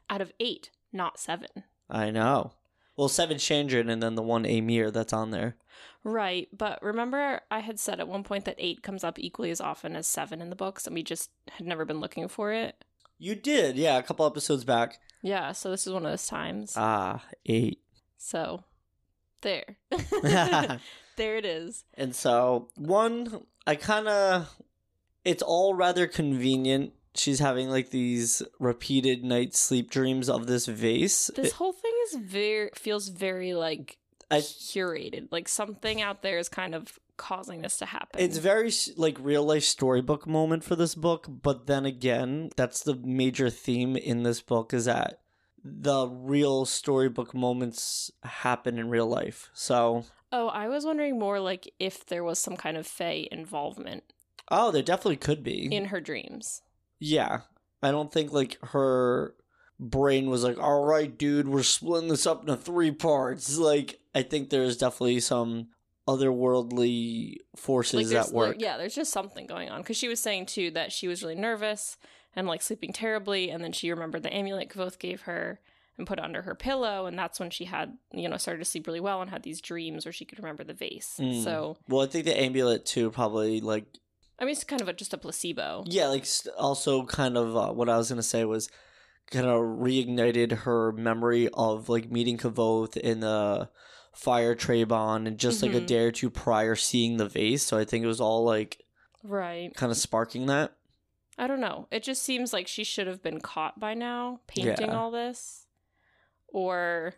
Out 0.09 0.21
of 0.21 0.31
eight, 0.39 0.71
not 0.91 1.19
seven. 1.19 1.49
i 1.89 2.09
know 2.11 2.51
well 2.97 3.07
seven 3.09 3.37
Chandrian 3.37 3.89
and 3.89 4.03
then 4.03 4.15
the 4.15 4.21
one 4.23 4.45
Amyr 4.45 4.91
that's 4.91 5.13
on 5.13 5.31
there 5.31 5.55
Right, 6.03 6.47
but 6.57 6.81
remember 6.81 7.41
I 7.51 7.59
had 7.59 7.77
said 7.79 7.99
at 7.99 8.07
one 8.07 8.23
point 8.23 8.45
that 8.45 8.55
eight 8.57 8.81
comes 8.83 9.03
up 9.03 9.19
equally 9.19 9.51
as 9.51 9.59
often 9.61 9.95
as 9.97 10.07
seven 10.07 10.41
in 10.41 10.49
the 10.49 10.55
books, 10.55 10.85
and 10.87 10.93
we 10.95 11.03
just 11.03 11.29
had 11.51 11.67
never 11.67 11.83
been 11.83 11.99
looking 11.99 12.29
for 12.29 12.53
it. 12.53 12.83
You 13.17 13.35
did, 13.35 13.75
yeah, 13.75 13.97
a 13.97 14.03
couple 14.03 14.25
episodes 14.25 14.63
back. 14.63 14.97
Yeah, 15.21 15.51
so 15.51 15.69
this 15.69 15.85
is 15.85 15.91
one 15.91 16.05
of 16.05 16.11
those 16.11 16.25
times. 16.25 16.73
Ah, 16.77 17.21
eight. 17.45 17.81
so, 18.17 18.63
there. 19.41 19.77
there 21.17 21.37
it 21.37 21.45
is. 21.45 21.83
And 21.95 22.15
so, 22.15 22.69
one, 22.75 23.45
I 23.65 23.75
kind 23.75 24.07
of, 24.07 24.55
it's 25.23 25.43
all 25.43 25.73
rather 25.73 26.07
convenient. 26.07 26.93
She's 27.15 27.39
having 27.39 27.69
like 27.69 27.89
these 27.89 28.41
repeated 28.59 29.23
night 29.23 29.55
sleep 29.55 29.89
dreams 29.89 30.29
of 30.29 30.47
this 30.47 30.67
vase. 30.67 31.31
This 31.35 31.53
whole 31.53 31.73
thing 31.73 31.93
is 32.07 32.17
very 32.21 32.69
feels 32.75 33.09
very 33.09 33.53
like 33.53 33.97
I- 34.31 34.37
curated. 34.37 35.29
Like 35.31 35.47
something 35.47 36.01
out 36.01 36.21
there 36.21 36.37
is 36.37 36.49
kind 36.49 36.75
of 36.75 36.99
causing 37.17 37.61
this 37.61 37.77
to 37.77 37.85
happen. 37.85 38.19
It's 38.21 38.37
very 38.37 38.71
like 38.95 39.17
real 39.19 39.43
life 39.43 39.63
storybook 39.63 40.25
moment 40.25 40.63
for 40.63 40.75
this 40.75 40.95
book, 40.95 41.27
but 41.29 41.67
then 41.67 41.85
again, 41.85 42.49
that's 42.55 42.81
the 42.81 42.95
major 42.95 43.49
theme 43.49 43.95
in 43.95 44.23
this 44.23 44.41
book 44.41 44.73
is 44.73 44.85
that 44.85 45.19
the 45.63 46.07
real 46.07 46.65
storybook 46.65 47.33
moments 47.33 48.11
happen 48.23 48.77
in 48.77 48.89
real 48.89 49.07
life. 49.07 49.49
So, 49.53 50.05
oh, 50.31 50.47
I 50.47 50.67
was 50.67 50.85
wondering 50.85 51.19
more 51.19 51.39
like 51.39 51.71
if 51.79 52.05
there 52.05 52.23
was 52.23 52.39
some 52.39 52.55
kind 52.55 52.77
of 52.77 52.87
Fey 52.87 53.27
involvement 53.31 54.03
oh, 54.51 54.71
there 54.71 54.81
definitely 54.81 55.17
could 55.17 55.43
be. 55.43 55.73
in 55.73 55.85
her 55.85 56.01
dreams. 56.01 56.61
yeah. 56.99 57.41
I 57.81 57.91
don't 57.91 58.11
think 58.11 58.33
like 58.33 58.57
her 58.61 59.35
brain 59.79 60.29
was 60.29 60.43
like, 60.43 60.59
"All 60.59 60.83
right, 60.83 61.17
dude, 61.17 61.47
we're 61.47 61.63
splitting 61.63 62.09
this 62.09 62.27
up 62.27 62.41
into 62.41 62.57
three 62.57 62.91
parts." 62.91 63.57
Like 63.57 64.01
I 64.13 64.21
think 64.21 64.49
there's 64.49 64.75
definitely 64.75 65.21
some 65.21 65.69
otherworldly 66.05 67.37
forces 67.55 68.09
there's- 68.09 68.27
at 68.27 68.33
work. 68.33 68.55
Like, 68.55 68.61
yeah, 68.61 68.77
there's 68.77 68.95
just 68.95 69.13
something 69.13 69.47
going 69.47 69.69
on 69.69 69.81
because 69.81 69.95
she 69.95 70.07
was 70.07 70.19
saying 70.19 70.47
too 70.47 70.71
that 70.71 70.91
she 70.91 71.07
was 71.07 71.23
really 71.23 71.35
nervous 71.35 71.97
and 72.39 72.47
like 72.47 72.61
sleeping 72.61 72.93
terribly, 72.93 73.49
and 73.51 73.63
then 73.63 73.71
she 73.71 73.91
remembered 73.91 74.23
the 74.23 74.33
amulet 74.33 74.69
Kvothe 74.69 74.97
gave 74.97 75.21
her 75.21 75.59
and 75.97 76.07
put 76.07 76.17
it 76.17 76.23
under 76.23 76.41
her 76.43 76.55
pillow, 76.55 77.05
and 77.05 77.19
that's 77.19 77.39
when 77.39 77.49
she 77.49 77.65
had 77.65 77.97
you 78.13 78.29
know 78.29 78.37
started 78.37 78.59
to 78.59 78.65
sleep 78.65 78.87
really 78.87 78.99
well 79.01 79.21
and 79.21 79.29
had 79.29 79.43
these 79.43 79.61
dreams 79.61 80.05
where 80.05 80.13
she 80.13 80.25
could 80.25 80.39
remember 80.39 80.63
the 80.63 80.73
vase. 80.73 81.17
Mm. 81.19 81.43
So 81.43 81.77
Well, 81.87 82.01
I 82.01 82.07
think 82.07 82.25
the 82.25 82.39
amulet 82.39 82.85
too 82.85 83.11
probably 83.11 83.59
like 83.61 83.85
I 84.39 84.45
mean, 84.45 84.53
it's 84.53 84.63
kind 84.63 84.81
of 84.81 84.87
a, 84.87 84.93
just 84.93 85.13
a 85.13 85.17
placebo. 85.17 85.83
yeah, 85.87 86.07
like 86.07 86.25
also 86.57 87.03
kind 87.05 87.37
of 87.37 87.55
uh, 87.57 87.73
what 87.73 87.89
I 87.89 87.97
was 87.97 88.07
gonna 88.09 88.23
say 88.23 88.45
was 88.45 88.69
kind 89.29 89.45
of 89.45 89.59
reignited 89.61 90.51
her 90.59 90.91
memory 90.93 91.49
of 91.53 91.89
like 91.89 92.09
meeting 92.09 92.37
Kvothe 92.37 92.95
in 92.97 93.19
the 93.19 93.69
fire 94.13 94.55
Trebon 94.55 95.27
and 95.27 95.37
just 95.37 95.61
like 95.61 95.73
a 95.73 95.81
Mhm. 95.81 95.85
day 95.85 96.03
or 96.05 96.11
two 96.11 96.29
prior 96.29 96.75
seeing 96.75 97.17
the 97.17 97.27
vase. 97.27 97.61
So 97.63 97.77
I 97.77 97.85
think 97.85 98.03
it 98.03 98.07
was 98.07 98.21
all 98.21 98.43
like 98.43 98.83
Right. 99.23 99.73
kind 99.75 99.91
of 99.91 99.97
sparking 99.97 100.45
that. 100.47 100.73
I 101.39 101.47
don't 101.47 101.59
know. 101.61 101.87
It 101.89 102.03
just 102.03 102.21
seems 102.21 102.51
like 102.53 102.67
she 102.67 102.83
should 102.83 103.07
have 103.07 103.23
been 103.23 103.39
caught 103.39 103.79
by 103.79 103.93
now 103.93 104.41
painting 104.45 104.89
Yeah. 104.89 104.95
all 104.97 105.09
this, 105.09 105.65
or 106.47 107.13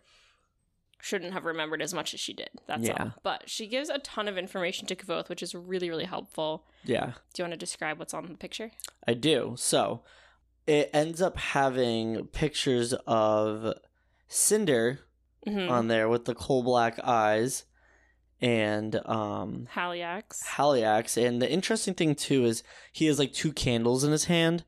shouldn't 1.02 1.34
have 1.34 1.46
remembered 1.46 1.82
as 1.82 1.94
much 1.94 2.14
as 2.14 2.20
she 2.20 2.32
did. 2.32 2.52
That's 2.68 2.84
Yeah. 2.88 3.04
all. 3.04 3.14
But 3.24 3.50
she 3.50 3.66
gives 3.66 3.90
a 3.90 3.98
ton 3.98 4.28
of 4.28 4.38
information 4.38 4.86
to 4.88 4.96
Kvothe, 4.96 5.30
which 5.30 5.42
is 5.42 5.56
really, 5.56 5.90
really 5.90 6.06
helpful. 6.06 6.68
Yeah. 6.84 7.14
Do 7.34 7.42
you 7.42 7.44
want 7.46 7.54
to 7.54 7.58
describe 7.58 7.98
what's 7.98 8.14
on 8.14 8.28
the 8.28 8.36
picture? 8.38 8.72
I 9.08 9.16
do. 9.16 9.56
So 9.58 10.04
it 10.68 10.92
ends 10.94 11.20
up 11.22 11.38
having 11.38 12.28
pictures 12.28 12.94
of 13.08 13.74
Cinder 14.28 15.00
Mm-hmm. 15.48 15.72
on 15.72 15.88
there 15.88 16.08
with 16.08 16.26
the 16.26 16.36
coal 16.36 16.62
black 16.62 17.00
eyes 17.04 17.66
and 18.42 18.96
um 19.08 19.68
Haliax 19.74 20.42
Haliax. 20.56 21.16
And 21.24 21.42
the 21.42 21.52
interesting 21.52 21.94
thing 21.94 22.16
too 22.16 22.46
is 22.46 22.64
he 22.92 23.06
has 23.06 23.20
like 23.20 23.34
two 23.34 23.54
candles 23.54 24.04
in 24.04 24.12
his 24.12 24.26
hand. 24.26 24.64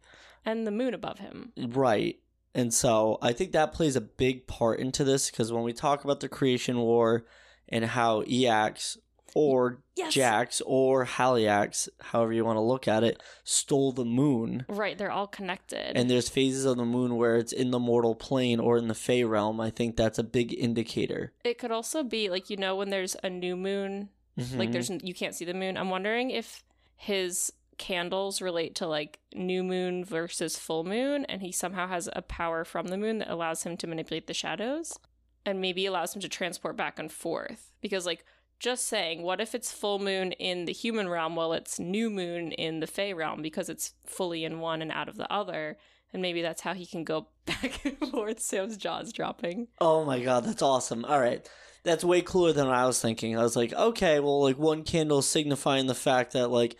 and 0.46 0.68
the 0.68 0.72
moon 0.72 0.94
above 0.94 1.20
him. 1.20 1.52
Right. 1.58 2.20
And 2.56 2.72
so 2.74 3.18
I 3.22 3.34
think 3.34 3.52
that 3.52 3.74
plays 3.74 3.96
a 3.96 4.02
big 4.02 4.46
part 4.46 4.80
into 4.80 5.04
this 5.04 5.32
because 5.32 5.52
when 5.52 5.64
we 5.64 5.74
talk 5.74 6.04
about 6.04 6.20
the 6.20 6.30
creation 6.30 6.78
war 6.80 7.26
and 7.68 7.86
how 7.86 8.22
Iax 8.24 8.98
or 9.36 9.80
Yes. 9.96 10.14
Jax 10.14 10.62
or 10.66 11.06
Haliax, 11.06 11.88
however 12.02 12.34
you 12.34 12.44
want 12.44 12.58
to 12.58 12.62
look 12.62 12.88
at 12.88 13.04
it, 13.04 13.22
stole 13.44 13.92
the 13.92 14.06
moon. 14.06 14.66
Right, 14.68 14.98
they're 14.98 15.12
all 15.12 15.28
connected. 15.28 15.96
And 15.96 16.10
there's 16.10 16.30
phases 16.30 16.66
of 16.66 16.78
the 16.78 16.86
moon 16.86 17.16
where 17.16 17.36
it's 17.38 17.54
in 17.54 17.70
the 17.72 17.80
mortal 17.80 18.16
plane 18.16 18.60
or 18.60 18.78
in 18.78 18.88
the 18.88 18.96
Fey 18.96 19.24
realm. 19.24 19.60
I 19.62 19.70
think 19.70 19.96
that's 19.96 20.18
a 20.18 20.24
big 20.24 20.54
indicator. 20.54 21.34
it 21.44 21.58
could 21.60 21.72
also 21.72 22.04
be 22.04 22.30
like 22.30 22.50
you 22.50 22.58
know 22.58 22.76
when 22.76 22.90
there's 22.90 23.16
a 23.24 23.30
new 23.30 23.56
moon, 23.56 24.10
like 24.56 24.70
Mhm. 24.70 24.72
there's 24.74 24.90
you 24.90 25.14
can't 25.14 25.36
see 25.36 25.46
the 25.46 25.54
moon. 25.54 25.78
I'm 25.78 25.90
wondering 25.92 26.32
if 26.32 26.64
his 26.96 27.52
candles 27.78 28.42
relate 28.42 28.76
to 28.76 28.88
like 28.88 29.20
new 29.34 29.64
moon 29.64 30.06
versus 30.06 30.58
full 30.58 30.84
moon 30.84 31.26
and 31.26 31.42
he 31.42 31.52
somehow 31.52 31.88
has 31.88 32.08
a 32.14 32.22
power 32.22 32.64
from 32.64 32.88
the 32.88 32.98
moon 32.98 33.18
that 33.18 33.30
allows 33.30 33.64
him 33.64 33.76
to 33.78 33.88
manipulate 33.88 34.28
the 34.28 34.34
shadows 34.34 34.98
and 35.46 35.60
maybe 35.60 35.86
allows 35.86 36.16
him 36.16 36.22
to 36.22 36.30
transport 36.30 36.78
back 36.78 36.98
and 37.00 37.12
forth 37.12 37.72
because 37.82 38.06
like 38.06 38.24
just 38.64 38.86
saying 38.86 39.22
what 39.22 39.42
if 39.42 39.54
it's 39.54 39.74
full 39.74 40.00
moon 40.00 40.32
in 40.34 40.64
the 40.64 40.72
human 40.72 41.10
realm 41.10 41.36
while 41.36 41.52
it's 41.52 41.80
new 41.80 42.10
moon 42.10 42.54
in 42.54 42.80
the 42.80 42.88
fey 42.88 43.14
realm 43.14 43.42
because 43.42 43.68
it's 43.68 43.94
fully 44.06 44.46
in 44.46 44.62
one 44.62 44.82
and 44.82 44.90
out 44.90 45.10
of 45.10 45.18
the 45.18 45.32
other 45.32 45.78
and 46.14 46.22
maybe 46.22 46.42
that's 46.42 46.62
how 46.62 46.74
he 46.74 46.86
can 46.86 47.04
go 47.04 47.28
back 47.46 47.86
and 47.86 47.98
forth 48.10 48.40
sam's 48.40 48.78
jaws 48.78 49.12
dropping 49.12 49.68
Oh 49.82 50.06
my 50.06 50.22
god, 50.22 50.46
that's 50.46 50.62
awesome. 50.62 51.04
All 51.04 51.20
right. 51.20 51.48
That's 51.84 52.06
way 52.06 52.22
cooler 52.22 52.54
than 52.54 52.68
I 52.68 52.86
was 52.86 53.02
thinking. 53.02 53.38
I 53.38 53.44
was 53.44 53.58
like, 53.58 53.74
okay, 53.74 54.22
well, 54.22 54.42
like 54.42 54.58
one 54.58 54.84
candle 54.84 55.22
signifying 55.22 55.88
the 55.88 55.96
fact 55.96 56.32
that, 56.32 56.48
like, 56.48 56.78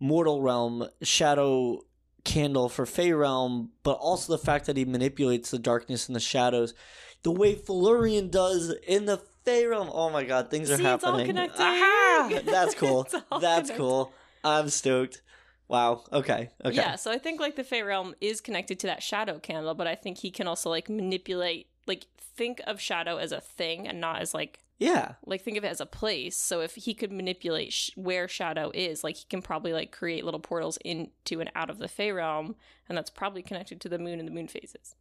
mortal 0.00 0.42
realm, 0.42 0.88
shadow 1.02 1.82
candle 2.24 2.68
for 2.68 2.84
Fey 2.84 3.12
realm, 3.12 3.70
but 3.84 3.92
also 3.92 4.32
the 4.32 4.44
fact 4.44 4.66
that 4.66 4.76
he 4.76 4.84
manipulates 4.84 5.52
the 5.52 5.58
darkness 5.60 6.08
and 6.08 6.16
the 6.16 6.20
shadows 6.20 6.74
the 7.22 7.30
way 7.30 7.54
Felurian 7.54 8.30
does 8.30 8.74
in 8.86 9.06
the 9.06 9.18
Fey 9.44 9.66
realm. 9.66 9.90
Oh 9.92 10.10
my 10.10 10.24
god, 10.24 10.50
things 10.50 10.70
are 10.70 10.76
See, 10.76 10.84
it's 10.86 11.04
all 11.04 11.18
happening. 11.18 11.38
Aha! 11.38 12.40
That's 12.44 12.74
cool. 12.74 13.04
That's 13.04 13.22
connected. 13.30 13.76
cool. 13.76 14.12
I'm 14.44 14.68
stoked. 14.68 15.22
Wow. 15.68 16.04
Okay. 16.12 16.50
Okay. 16.64 16.74
Yeah, 16.76 16.96
so 16.96 17.10
I 17.12 17.18
think 17.18 17.40
like 17.40 17.56
the 17.56 17.64
Fey 17.64 17.82
realm 17.82 18.14
is 18.20 18.40
connected 18.40 18.78
to 18.80 18.86
that 18.88 19.02
shadow 19.02 19.38
candle, 19.38 19.74
but 19.74 19.86
I 19.86 19.94
think 19.94 20.18
he 20.18 20.30
can 20.30 20.46
also 20.48 20.68
like 20.70 20.88
manipulate 20.88 21.68
like 21.86 22.06
think 22.18 22.60
of 22.66 22.80
shadow 22.80 23.16
as 23.18 23.32
a 23.32 23.40
thing 23.40 23.86
and 23.86 24.00
not 24.00 24.20
as 24.20 24.34
like 24.34 24.60
Yeah. 24.78 25.14
like 25.24 25.42
think 25.42 25.56
of 25.58 25.64
it 25.64 25.68
as 25.68 25.80
a 25.80 25.86
place. 25.86 26.36
So 26.36 26.60
if 26.60 26.74
he 26.74 26.92
could 26.94 27.12
manipulate 27.12 27.72
sh- 27.72 27.90
where 27.96 28.26
shadow 28.28 28.70
is, 28.74 29.04
like 29.04 29.16
he 29.16 29.24
can 29.30 29.42
probably 29.42 29.72
like 29.72 29.92
create 29.92 30.24
little 30.24 30.40
portals 30.40 30.76
into 30.84 31.40
and 31.40 31.50
out 31.54 31.70
of 31.70 31.78
the 31.78 31.88
Fey 31.88 32.10
realm, 32.12 32.56
and 32.88 32.98
that's 32.98 33.10
probably 33.10 33.42
connected 33.42 33.80
to 33.82 33.88
the 33.88 33.98
moon 33.98 34.18
and 34.18 34.26
the 34.26 34.32
moon 34.32 34.48
phases. 34.48 34.94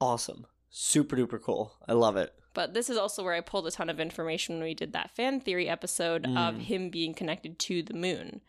Awesome. 0.00 0.46
Super 0.68 1.16
duper 1.16 1.40
cool. 1.42 1.72
I 1.88 1.94
love 1.94 2.16
it. 2.16 2.32
But 2.52 2.74
this 2.74 2.90
is 2.90 2.96
also 2.96 3.22
where 3.22 3.34
I 3.34 3.40
pulled 3.40 3.66
a 3.66 3.70
ton 3.70 3.88
of 3.88 4.00
information 4.00 4.56
when 4.56 4.64
we 4.64 4.74
did 4.74 4.92
that 4.92 5.10
fan 5.14 5.40
theory 5.40 5.68
episode 5.68 6.24
of 6.26 6.54
Mm. 6.56 6.60
him 6.62 6.90
being 6.90 7.14
connected 7.14 7.58
to 7.60 7.82
the 7.82 7.94
moon, 7.94 8.40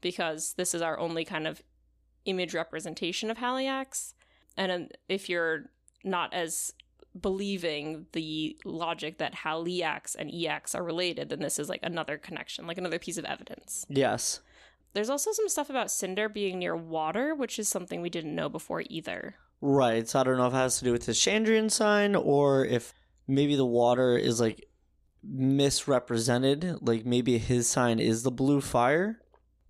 because 0.00 0.54
this 0.54 0.74
is 0.74 0.82
our 0.82 0.98
only 0.98 1.24
kind 1.24 1.46
of 1.46 1.62
image 2.24 2.54
representation 2.54 3.30
of 3.30 3.38
Haliax. 3.38 4.14
And 4.56 4.70
um, 4.72 4.88
if 5.08 5.28
you're 5.28 5.70
not 6.04 6.32
as 6.32 6.72
believing 7.20 8.06
the 8.12 8.56
logic 8.64 9.18
that 9.18 9.34
Haliax 9.34 10.14
and 10.16 10.30
Iax 10.30 10.74
are 10.76 10.84
related, 10.84 11.28
then 11.28 11.40
this 11.40 11.58
is 11.58 11.68
like 11.68 11.80
another 11.82 12.16
connection, 12.18 12.66
like 12.68 12.78
another 12.78 12.98
piece 13.00 13.18
of 13.18 13.24
evidence. 13.24 13.84
Yes. 13.88 14.40
There's 14.92 15.10
also 15.10 15.32
some 15.32 15.48
stuff 15.48 15.70
about 15.70 15.90
Cinder 15.90 16.28
being 16.28 16.58
near 16.58 16.76
water, 16.76 17.34
which 17.34 17.58
is 17.58 17.68
something 17.68 18.00
we 18.00 18.10
didn't 18.10 18.34
know 18.34 18.48
before 18.48 18.84
either. 18.88 19.34
Right. 19.60 20.08
So 20.08 20.20
I 20.20 20.24
don't 20.24 20.36
know 20.36 20.46
if 20.46 20.52
it 20.52 20.56
has 20.56 20.78
to 20.78 20.84
do 20.84 20.92
with 20.92 21.06
his 21.06 21.18
Chandrian 21.18 21.70
sign 21.70 22.14
or 22.14 22.64
if 22.64 22.92
maybe 23.30 23.56
the 23.56 23.66
water 23.66 24.16
is 24.16 24.40
like 24.40 24.68
misrepresented. 25.22 26.78
Like 26.80 27.04
maybe 27.04 27.38
his 27.38 27.68
sign 27.68 27.98
is 27.98 28.22
the 28.22 28.30
blue 28.30 28.60
fire. 28.60 29.20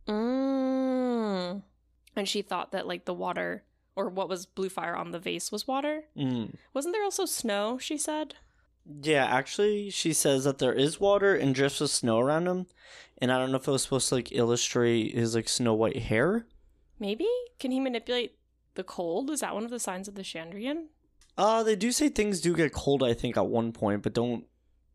Mm. 0.07 1.62
And 2.17 2.29
she 2.29 2.43
thought 2.43 2.73
that 2.73 2.87
like 2.87 3.05
the 3.05 3.14
water 3.14 3.64
or 3.97 4.09
what 4.09 4.29
was 4.29 4.47
blue 4.47 4.69
fire 4.69 4.97
on 4.97 5.11
the 5.11 5.19
vase 5.19 5.52
was 5.52 5.67
water. 5.67 6.05
Mm. 6.17 6.55
Wasn't 6.73 6.95
there 6.95 7.05
also 7.05 7.26
snow? 7.26 7.79
She 7.79 7.97
said. 7.97 8.35
Yeah, 9.02 9.26
actually, 9.26 9.90
she 9.90 10.12
says 10.12 10.45
that 10.45 10.59
there 10.59 10.73
is 10.73 10.99
water 10.99 11.35
and 11.35 11.55
drifts 11.55 11.81
of 11.81 11.90
snow 11.90 12.19
around 12.19 12.49
him. 12.49 12.67
And 13.19 13.31
I 13.31 13.38
don't 13.38 13.50
know 13.50 13.59
if 13.59 13.69
it 13.69 13.71
was 13.71 13.83
supposed 13.83 14.09
to 14.09 14.17
like 14.17 14.33
illustrate 14.33 15.14
his 15.14 15.35
like 15.35 15.49
snow 15.49 15.75
white 15.75 15.99
hair. 15.99 16.47
Maybe 16.99 17.29
can 17.59 17.71
he 17.71 17.81
manipulate 17.81 18.37
the 18.75 18.85
cold? 18.85 19.31
Is 19.31 19.40
that 19.40 19.55
one 19.55 19.64
of 19.64 19.71
the 19.71 19.79
signs 19.79 20.09
of 20.09 20.14
the 20.14 20.23
Chandrian? 20.23 20.87
Uh, 21.38 21.62
they 21.62 21.76
do 21.76 21.90
say 21.92 22.08
things 22.08 22.40
do 22.40 22.54
get 22.54 22.72
cold, 22.72 23.02
I 23.02 23.14
think, 23.14 23.37
at 23.37 23.46
one 23.46 23.72
point, 23.72 24.02
but 24.02 24.12
don't. 24.12 24.44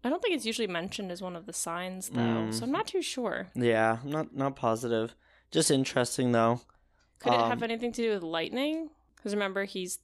I 0.03 0.09
don't 0.09 0.21
think 0.21 0.35
it's 0.35 0.45
usually 0.45 0.67
mentioned 0.67 1.11
as 1.11 1.21
one 1.21 1.35
of 1.35 1.47
the 1.47 1.53
signs 1.53 2.09
though, 2.09 2.19
Mm. 2.21 2.53
so 2.53 2.63
I'm 2.65 2.71
not 2.71 2.85
too 2.87 3.01
sure. 3.01 3.49
Yeah, 3.55 3.97
I'm 4.03 4.11
not 4.11 4.35
not 4.35 4.55
positive. 4.55 5.15
Just 5.49 5.71
interesting 5.71 6.31
though. 6.31 6.61
Could 7.19 7.33
it 7.33 7.39
Um, 7.39 7.49
have 7.49 7.63
anything 7.63 7.91
to 7.93 8.01
do 8.03 8.11
with 8.11 8.21
lightning? 8.21 8.89
Because 9.15 9.33
remember, 9.33 9.63
he's 9.65 9.99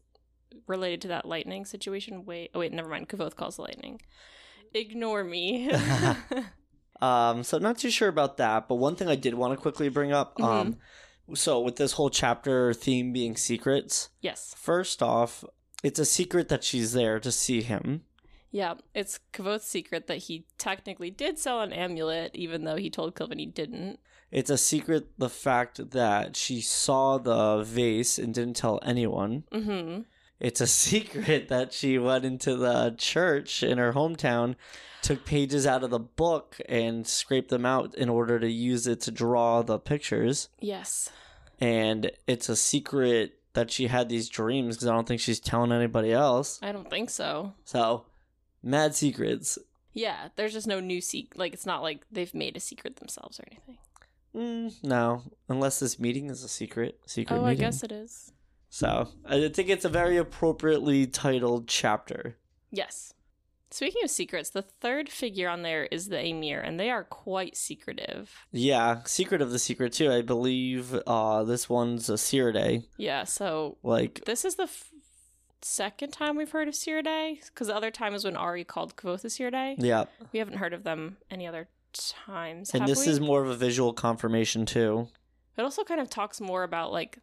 related 0.66 1.02
to 1.02 1.08
that 1.10 1.26
lightning 1.26 1.66
situation. 1.66 2.26
Wait, 2.26 2.50
oh 2.56 2.60
wait, 2.62 2.72
never 2.74 2.90
mind. 2.90 3.10
Kvothe 3.10 3.36
calls 3.36 3.58
the 3.58 3.62
lightning. 3.64 4.02
Ignore 4.74 5.24
me. 5.24 5.70
Um, 7.02 7.42
so 7.44 7.58
I'm 7.58 7.64
not 7.64 7.80
too 7.80 7.90
sure 7.90 8.10
about 8.10 8.38
that, 8.38 8.68
but 8.68 8.76
one 8.76 8.96
thing 8.96 9.08
I 9.08 9.16
did 9.16 9.34
want 9.34 9.54
to 9.54 9.58
quickly 9.60 9.90
bring 9.90 10.12
up. 10.12 10.38
Mm-hmm. 10.38 10.44
Um, 10.46 10.78
so 11.36 11.60
with 11.60 11.78
this 11.78 11.94
whole 11.94 12.12
chapter 12.12 12.76
theme 12.76 13.12
being 13.12 13.36
secrets, 13.36 14.10
yes. 14.22 14.54
first 14.56 15.02
off, 15.02 15.44
it's 15.84 16.00
a 16.00 16.06
secret 16.06 16.50
that 16.50 16.64
she's 16.64 16.94
there 16.94 17.20
to 17.20 17.32
see 17.32 17.62
him. 17.62 18.04
Yeah, 18.52 18.76
it's 18.94 19.20
Kvothe's 19.34 19.64
secret 19.64 20.08
that 20.08 20.18
he 20.18 20.46
technically 20.58 21.10
did 21.10 21.40
sell 21.40 21.62
an 21.62 21.72
amulet, 21.72 22.32
even 22.34 22.66
though 22.66 22.76
he 22.76 22.90
told 22.90 23.16
Kilvin 23.16 23.40
he 23.40 23.46
didn't. 23.46 24.00
It's 24.30 24.50
a 24.50 24.58
secret 24.58 25.08
the 25.18 25.30
fact 25.30 25.92
that 25.92 26.36
she 26.36 26.62
saw 26.62 27.18
the 27.18 27.64
vase 27.64 28.20
and 28.20 28.34
didn't 28.34 28.56
tell 28.56 28.80
anyone. 28.84 29.46
Mm-hmm. 29.54 30.02
It's 30.40 30.60
a 30.60 30.68
secret 30.86 31.48
that 31.48 31.72
she 31.72 31.98
went 31.98 32.26
into 32.26 32.56
the 32.58 32.94
church 32.98 33.64
in 33.64 33.78
her 33.78 33.94
hometown, 33.94 34.56
took 35.02 35.26
pages 35.26 35.66
out 35.66 35.84
of 35.84 35.90
the 35.90 36.00
book 36.00 36.58
and 36.68 37.08
scraped 37.08 37.50
them 37.50 37.66
out 37.66 37.96
in 37.96 38.10
order 38.10 38.40
to 38.40 38.52
use 38.52 38.86
it 38.86 39.02
to 39.02 39.12
draw 39.12 39.62
the 39.62 39.80
pictures. 39.80 40.50
Yes. 40.60 41.10
And 41.60 42.12
it's 42.28 42.50
a 42.50 42.56
secret 42.56 43.41
that 43.54 43.72
she 43.72 43.88
had 43.88 44.10
these 44.10 44.30
dreams 44.30 44.76
because 44.76 44.88
I 44.88 44.94
don't 44.94 45.08
think 45.08 45.22
she's 45.22 45.40
telling 45.40 45.72
anybody 45.72 46.12
else. 46.12 46.60
I 46.62 46.72
don't 46.72 46.90
think 46.90 47.10
so. 47.10 47.54
So, 47.66 48.06
mad 48.64 48.96
secrets. 48.96 49.58
Yeah, 49.94 50.30
there's 50.36 50.54
just 50.54 50.68
no 50.68 50.80
new 50.80 51.02
secret. 51.02 51.38
Like, 51.38 51.54
it's 51.54 51.66
not 51.66 51.82
like 51.82 52.06
they've 52.12 52.34
made 52.34 52.56
a 52.56 52.62
secret 52.62 52.98
themselves 52.98 53.40
or 53.40 53.46
anything. 53.52 53.78
Mm, 54.36 54.84
no, 54.84 55.24
unless 55.50 55.80
this 55.80 56.00
meeting 56.00 56.30
is 56.30 56.44
a 56.44 56.48
secret. 56.48 57.00
Secret 57.06 57.38
oh, 57.38 57.46
I 57.46 57.56
guess 57.56 57.84
it 57.84 57.92
is. 57.92 58.32
So 58.70 59.10
I 59.26 59.50
think 59.50 59.68
it's 59.68 59.84
a 59.84 59.90
very 59.90 60.16
appropriately 60.16 61.06
titled 61.06 61.68
chapter. 61.68 62.38
Yes. 62.72 63.14
Speaking 63.74 64.04
of 64.04 64.10
secrets, 64.10 64.50
the 64.50 64.62
third 64.62 65.08
figure 65.10 65.48
on 65.48 65.62
there 65.62 65.86
is 65.86 66.10
the 66.10 66.20
Amyr, 66.20 66.60
and 66.60 66.78
they 66.80 66.90
are 66.92 67.06
quite 67.06 67.56
secretive. 67.56 68.30
Yeah, 68.52 69.02
secret 69.06 69.42
of 69.42 69.52
the 69.52 69.60
secret 69.60 69.94
too. 69.94 70.12
I 70.12 70.22
believe 70.22 70.94
uh 71.08 71.44
this 71.46 71.70
one's 71.70 72.10
a 72.10 72.14
Ciridae. 72.14 72.84
Yeah, 72.98 73.24
so 73.24 73.78
Like 73.82 74.26
this 74.26 74.44
is 74.46 74.56
the 74.56 74.64
f- 74.64 74.90
second 75.62 76.12
time 76.12 76.36
we've 76.36 76.52
heard 76.52 76.68
of 76.68 76.74
Ciridae, 76.74 77.46
because 77.46 77.68
the 77.68 77.76
other 77.76 77.92
time 77.92 78.14
is 78.14 78.26
when 78.26 78.36
Auri 78.36 78.64
called 78.66 78.96
Kvothe 78.98 79.26
Ciridae. 79.26 79.76
yeah. 79.78 80.04
We 80.34 80.40
haven't 80.40 80.58
heard 80.58 80.74
of 80.74 80.84
them 80.84 81.18
any 81.30 81.48
other 81.48 81.70
times. 81.94 82.72
And 82.74 82.88
this 82.88 83.06
we? 83.06 83.12
is 83.12 83.20
more 83.20 83.42
of 83.42 83.50
a 83.50 83.56
visual 83.56 83.94
confirmation 83.94 84.66
too. 84.66 85.08
It 85.58 85.62
also 85.62 85.84
kind 85.84 86.02
of 86.02 86.10
talks 86.10 86.42
more 86.42 86.64
about 86.64 86.92
like 86.92 87.20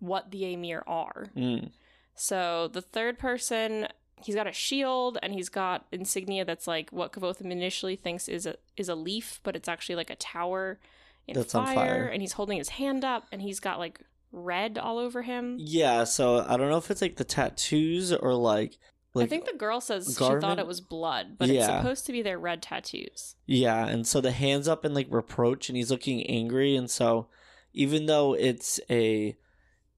what 0.00 0.30
the 0.30 0.44
Amyr 0.44 0.82
are. 0.86 1.26
Mm. 1.36 1.70
So 2.14 2.68
the 2.72 2.82
third 2.82 3.18
person, 3.18 3.86
he's 4.22 4.34
got 4.34 4.46
a 4.46 4.52
shield 4.52 5.18
and 5.22 5.32
he's 5.32 5.48
got 5.48 5.86
insignia 5.92 6.44
that's 6.44 6.66
like 6.66 6.90
what 6.90 7.12
Kavotham 7.12 7.50
initially 7.50 7.96
thinks 7.96 8.28
is 8.28 8.46
a 8.46 8.56
is 8.76 8.88
a 8.88 8.94
leaf, 8.94 9.40
but 9.42 9.56
it's 9.56 9.68
actually 9.68 9.96
like 9.96 10.10
a 10.10 10.16
tower 10.16 10.78
in 11.26 11.34
That's 11.34 11.52
fire, 11.52 11.68
on 11.68 11.74
fire. 11.74 12.06
And 12.06 12.22
he's 12.22 12.32
holding 12.32 12.58
his 12.58 12.70
hand 12.70 13.04
up 13.04 13.26
and 13.30 13.42
he's 13.42 13.60
got 13.60 13.78
like 13.78 14.00
red 14.32 14.78
all 14.78 14.98
over 14.98 15.22
him. 15.22 15.56
Yeah, 15.58 16.04
so 16.04 16.44
I 16.46 16.56
don't 16.56 16.70
know 16.70 16.78
if 16.78 16.90
it's 16.90 17.02
like 17.02 17.16
the 17.16 17.24
tattoos 17.24 18.12
or 18.12 18.34
like 18.34 18.78
like 19.14 19.24
I 19.24 19.28
think 19.28 19.46
the 19.46 19.56
girl 19.56 19.80
says 19.80 20.06
she 20.06 20.14
thought 20.14 20.58
it 20.58 20.66
was 20.66 20.80
blood, 20.80 21.38
but 21.38 21.48
it's 21.48 21.64
supposed 21.66 22.06
to 22.06 22.12
be 22.12 22.22
their 22.22 22.38
red 22.38 22.62
tattoos. 22.62 23.36
Yeah, 23.46 23.86
and 23.86 24.06
so 24.06 24.20
the 24.20 24.32
hands 24.32 24.68
up 24.68 24.84
in 24.84 24.94
like 24.94 25.06
reproach 25.10 25.68
and 25.68 25.76
he's 25.76 25.90
looking 25.90 26.24
angry 26.26 26.76
and 26.76 26.90
so 26.90 27.28
even 27.72 28.06
though 28.06 28.34
it's 28.34 28.80
a 28.90 29.36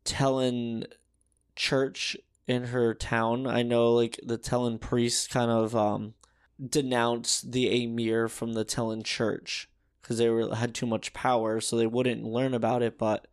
Tehlin 0.05 0.87
church 1.57 2.17
in 2.51 2.65
her 2.65 2.95
town, 2.95 3.47
I 3.47 3.63
know 3.63 3.93
like 3.93 4.19
the 4.25 4.37
Tehlin 4.37 4.81
priests 4.81 5.29
kind 5.29 5.51
of 5.51 5.77
um 5.77 6.15
denounced 6.65 7.53
the 7.53 7.69
Amyr 7.69 8.29
from 8.29 8.55
the 8.55 8.65
Tehlin 8.65 9.05
church 9.05 9.71
because 10.03 10.19
they 10.19 10.29
were 10.29 10.55
had 10.55 10.75
too 10.75 10.87
much 10.87 11.13
power 11.13 11.61
so 11.61 11.77
they 11.77 11.87
wouldn't 11.87 12.25
learn 12.25 12.53
about 12.53 12.83
it 12.83 12.99
but 12.99 13.27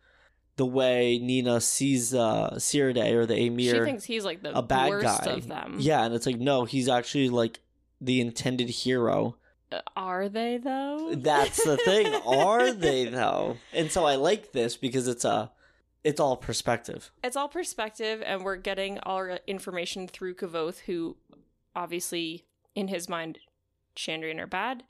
the 0.56 0.66
way 0.66 1.18
Nina 1.18 1.60
sees 1.60 2.14
uh 2.14 2.52
Ciridae 2.58 3.14
or 3.14 3.26
the 3.26 3.36
Amyr, 3.36 3.76
she 3.76 3.80
thinks 3.84 4.04
he's 4.04 4.24
like 4.24 4.44
the 4.44 4.58
a 4.58 4.62
bad 4.62 4.90
worst 4.90 5.24
guy. 5.24 5.32
of 5.32 5.48
them. 5.48 5.78
Yeah, 5.80 6.04
and 6.04 6.14
it's 6.14 6.26
like 6.26 6.40
no, 6.40 6.66
he's 6.66 6.88
actually 6.88 7.30
like 7.30 7.60
the 8.00 8.22
intended 8.22 8.70
hero. 8.70 9.38
Uh, 9.72 9.82
Are 9.96 10.30
they 10.30 10.58
though? 10.58 11.14
That's 11.16 11.64
the 11.64 11.78
thing. 11.78 12.14
Are 12.26 12.72
they 12.72 13.06
though? 13.06 13.58
And 13.74 13.92
so 13.92 14.06
I 14.06 14.16
like 14.16 14.52
this 14.52 14.78
because 14.78 15.08
it's 15.08 15.26
a 15.26 15.52
it's 16.04 16.20
all 16.20 16.38
perspective. 16.38 17.12
it's 17.24 17.36
all 17.36 17.48
perspective 17.48 18.22
and 18.26 18.44
we're 18.44 18.56
getting 18.56 19.00
all 19.00 19.18
our 19.18 19.40
information 19.48 20.08
through 20.08 20.36
Kvothe, 20.36 20.80
who 20.82 21.18
obviously 21.76 22.46
in 22.76 22.88
his 22.88 23.10
mind 23.10 23.40
Chandrian 23.96 24.40
are 24.40 24.48
bad, 24.48 24.84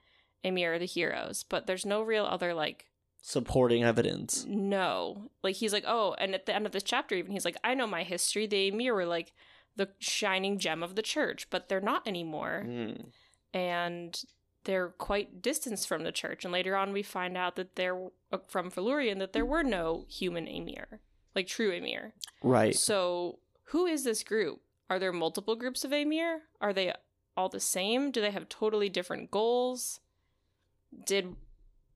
Amyr 0.44 0.74
are 0.74 0.80
the 0.80 0.86
heroes, 0.86 1.44
but 1.44 1.66
there's 1.68 1.86
no 1.86 2.02
real 2.02 2.26
other 2.26 2.54
like 2.54 2.86
Supporting 3.22 3.84
evidence. 3.84 4.46
no. 4.48 5.30
Like 5.44 5.56
he's 5.56 5.74
like, 5.74 5.84
oh, 5.88 6.16
and 6.20 6.34
at 6.34 6.46
the 6.46 6.56
end 6.56 6.66
of 6.66 6.72
this 6.72 6.84
chapter 6.84 7.16
even 7.16 7.32
he's 7.32 7.46
like, 7.46 7.58
I 7.64 7.74
know 7.74 7.88
my 7.88 8.04
history. 8.04 8.48
The 8.48 8.68
Amyr 8.70 8.94
were 8.94 9.06
like 9.06 9.34
the 9.76 9.90
shining 10.00 10.58
gem 10.60 10.82
of 10.84 10.96
the 10.96 11.02
church, 11.02 11.50
but 11.50 11.68
they're 11.68 11.82
not 11.82 12.08
anymore. 12.08 12.64
Mm. 12.66 13.06
And 13.54 14.22
they're 14.68 14.90
quite 14.90 15.42
distanced 15.42 15.88
from 15.88 16.04
the 16.04 16.12
church. 16.12 16.44
And 16.44 16.52
later 16.52 16.76
on 16.76 16.92
we 16.92 17.02
find 17.02 17.36
out 17.36 17.56
that 17.56 17.76
there 17.76 17.98
uh, 18.32 18.38
from 18.48 18.70
Felurian 18.70 19.18
that 19.18 19.34
there 19.34 19.46
were 19.46 19.64
no 19.64 20.06
human 20.10 20.48
Amyr. 20.48 21.00
Like 21.34 21.48
true 21.48 21.72
Amyr. 21.72 22.14
Right. 22.44 22.76
So, 22.76 23.40
who 23.72 23.86
is 23.86 24.04
this 24.04 24.24
group? 24.24 24.60
Are 24.90 25.00
there 25.00 25.14
multiple 25.14 25.56
groups 25.56 25.84
of 25.84 25.94
Amyr? 25.94 26.42
Are 26.62 26.74
they 26.74 26.94
all 27.36 27.50
the 27.50 27.60
same? 27.60 28.12
Do 28.12 28.22
they 28.22 28.32
have 28.32 28.50
totally 28.50 28.90
different 28.90 29.32
goals? 29.32 30.02
Did 31.06 31.36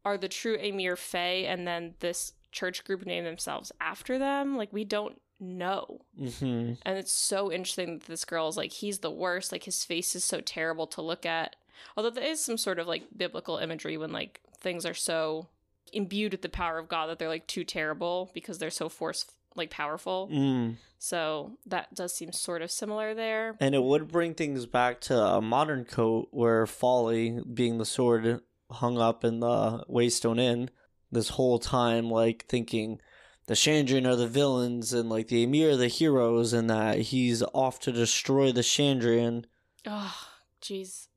are 0.05 0.17
the 0.17 0.29
true 0.29 0.57
Amyr 0.57 0.95
Fae 0.95 1.45
and 1.45 1.67
then 1.67 1.95
this 1.99 2.33
church 2.51 2.83
group 2.85 3.05
name 3.05 3.25
themselves 3.25 3.71
after 3.81 4.17
them? 4.17 4.55
Like 4.55 4.71
we 4.71 4.85
don't 4.85 5.19
know. 5.41 6.01
hmm 6.17 6.73
And 6.83 6.97
it's 6.97 7.11
so 7.11 7.51
interesting 7.51 7.99
that 7.99 8.07
this 8.07 8.23
girl 8.23 8.47
is 8.47 8.55
like 8.55 8.71
he's 8.71 8.99
the 8.99 9.11
worst, 9.11 9.51
like 9.51 9.65
his 9.65 9.83
face 9.83 10.15
is 10.15 10.23
so 10.23 10.39
terrible 10.39 10.87
to 10.87 11.01
look 11.01 11.25
at. 11.25 11.57
Although 11.95 12.11
there 12.11 12.23
is 12.23 12.43
some 12.43 12.57
sort 12.57 12.79
of 12.79 12.87
like 12.87 13.03
biblical 13.15 13.57
imagery 13.57 13.97
when 13.97 14.11
like 14.11 14.41
things 14.59 14.85
are 14.85 14.93
so 14.93 15.47
imbued 15.93 16.31
with 16.31 16.41
the 16.41 16.49
power 16.49 16.77
of 16.77 16.87
God 16.87 17.07
that 17.07 17.19
they're 17.19 17.27
like 17.27 17.47
too 17.47 17.63
terrible 17.63 18.31
because 18.33 18.59
they're 18.59 18.69
so 18.69 18.89
force 18.89 19.25
like 19.55 19.69
powerful. 19.69 20.29
Mm. 20.31 20.75
So 20.99 21.57
that 21.65 21.93
does 21.95 22.13
seem 22.13 22.31
sort 22.31 22.61
of 22.61 22.71
similar 22.71 23.13
there. 23.13 23.55
And 23.59 23.73
it 23.73 23.83
would 23.83 24.07
bring 24.07 24.33
things 24.33 24.65
back 24.65 25.01
to 25.01 25.17
a 25.17 25.41
modern 25.41 25.85
Kote 25.85 26.27
where 26.31 26.65
Folly, 26.67 27.41
being 27.53 27.77
the 27.77 27.85
sword 27.85 28.41
hung 28.69 28.97
up 28.97 29.23
in 29.23 29.39
the 29.39 29.83
Waystone 29.89 30.39
Inn, 30.39 30.69
this 31.11 31.29
whole 31.29 31.59
time, 31.59 32.09
like 32.09 32.45
thinking 32.47 33.01
the 33.47 33.53
Chandrian 33.55 34.07
are 34.07 34.15
the 34.15 34.27
villains 34.27 34.93
and 34.93 35.09
like 35.09 35.27
the 35.27 35.43
Amyr 35.43 35.71
are 35.71 35.75
the 35.75 35.87
heroes, 35.87 36.53
and 36.53 36.69
that 36.69 36.99
he's 36.99 37.43
off 37.53 37.79
to 37.81 37.91
destroy 37.91 38.51
the 38.51 38.61
Chandrian. 38.61 39.45
Oh, 39.85 40.15
jeez. 40.61 41.07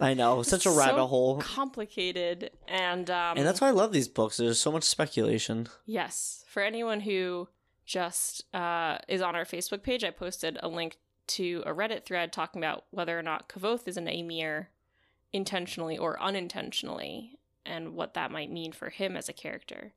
I 0.00 0.14
know, 0.14 0.42
such 0.42 0.66
a 0.66 0.70
So 0.70 0.76
rabbit 0.76 1.06
hole. 1.06 1.40
Complicated 1.40 2.50
and 2.66 3.08
um 3.10 3.36
And 3.38 3.46
that's 3.46 3.60
why 3.60 3.68
I 3.68 3.72
love 3.72 3.92
these 3.92 4.08
books. 4.08 4.36
There's 4.36 4.60
so 4.60 4.72
much 4.72 4.84
speculation. 4.84 5.68
Yes. 5.86 6.44
For 6.48 6.62
anyone 6.62 7.00
who 7.00 7.48
just 7.84 8.44
uh, 8.54 8.98
is 9.08 9.20
on 9.22 9.34
our 9.36 9.44
Facebook 9.44 9.82
page, 9.82 10.04
I 10.04 10.10
posted 10.10 10.58
a 10.62 10.68
link 10.68 10.98
to 11.28 11.62
a 11.66 11.72
Reddit 11.72 12.04
thread 12.04 12.32
talking 12.32 12.60
about 12.60 12.84
whether 12.90 13.18
or 13.18 13.22
not 13.22 13.48
Kvothe 13.48 13.86
is 13.86 13.96
an 13.96 14.08
Amyr 14.08 14.70
intentionally 15.32 15.96
or 15.96 16.20
unintentionally 16.20 17.38
and 17.64 17.94
what 17.94 18.14
that 18.14 18.30
might 18.30 18.50
mean 18.50 18.72
for 18.72 18.90
him 18.90 19.16
as 19.16 19.28
a 19.28 19.32
character. 19.32 19.92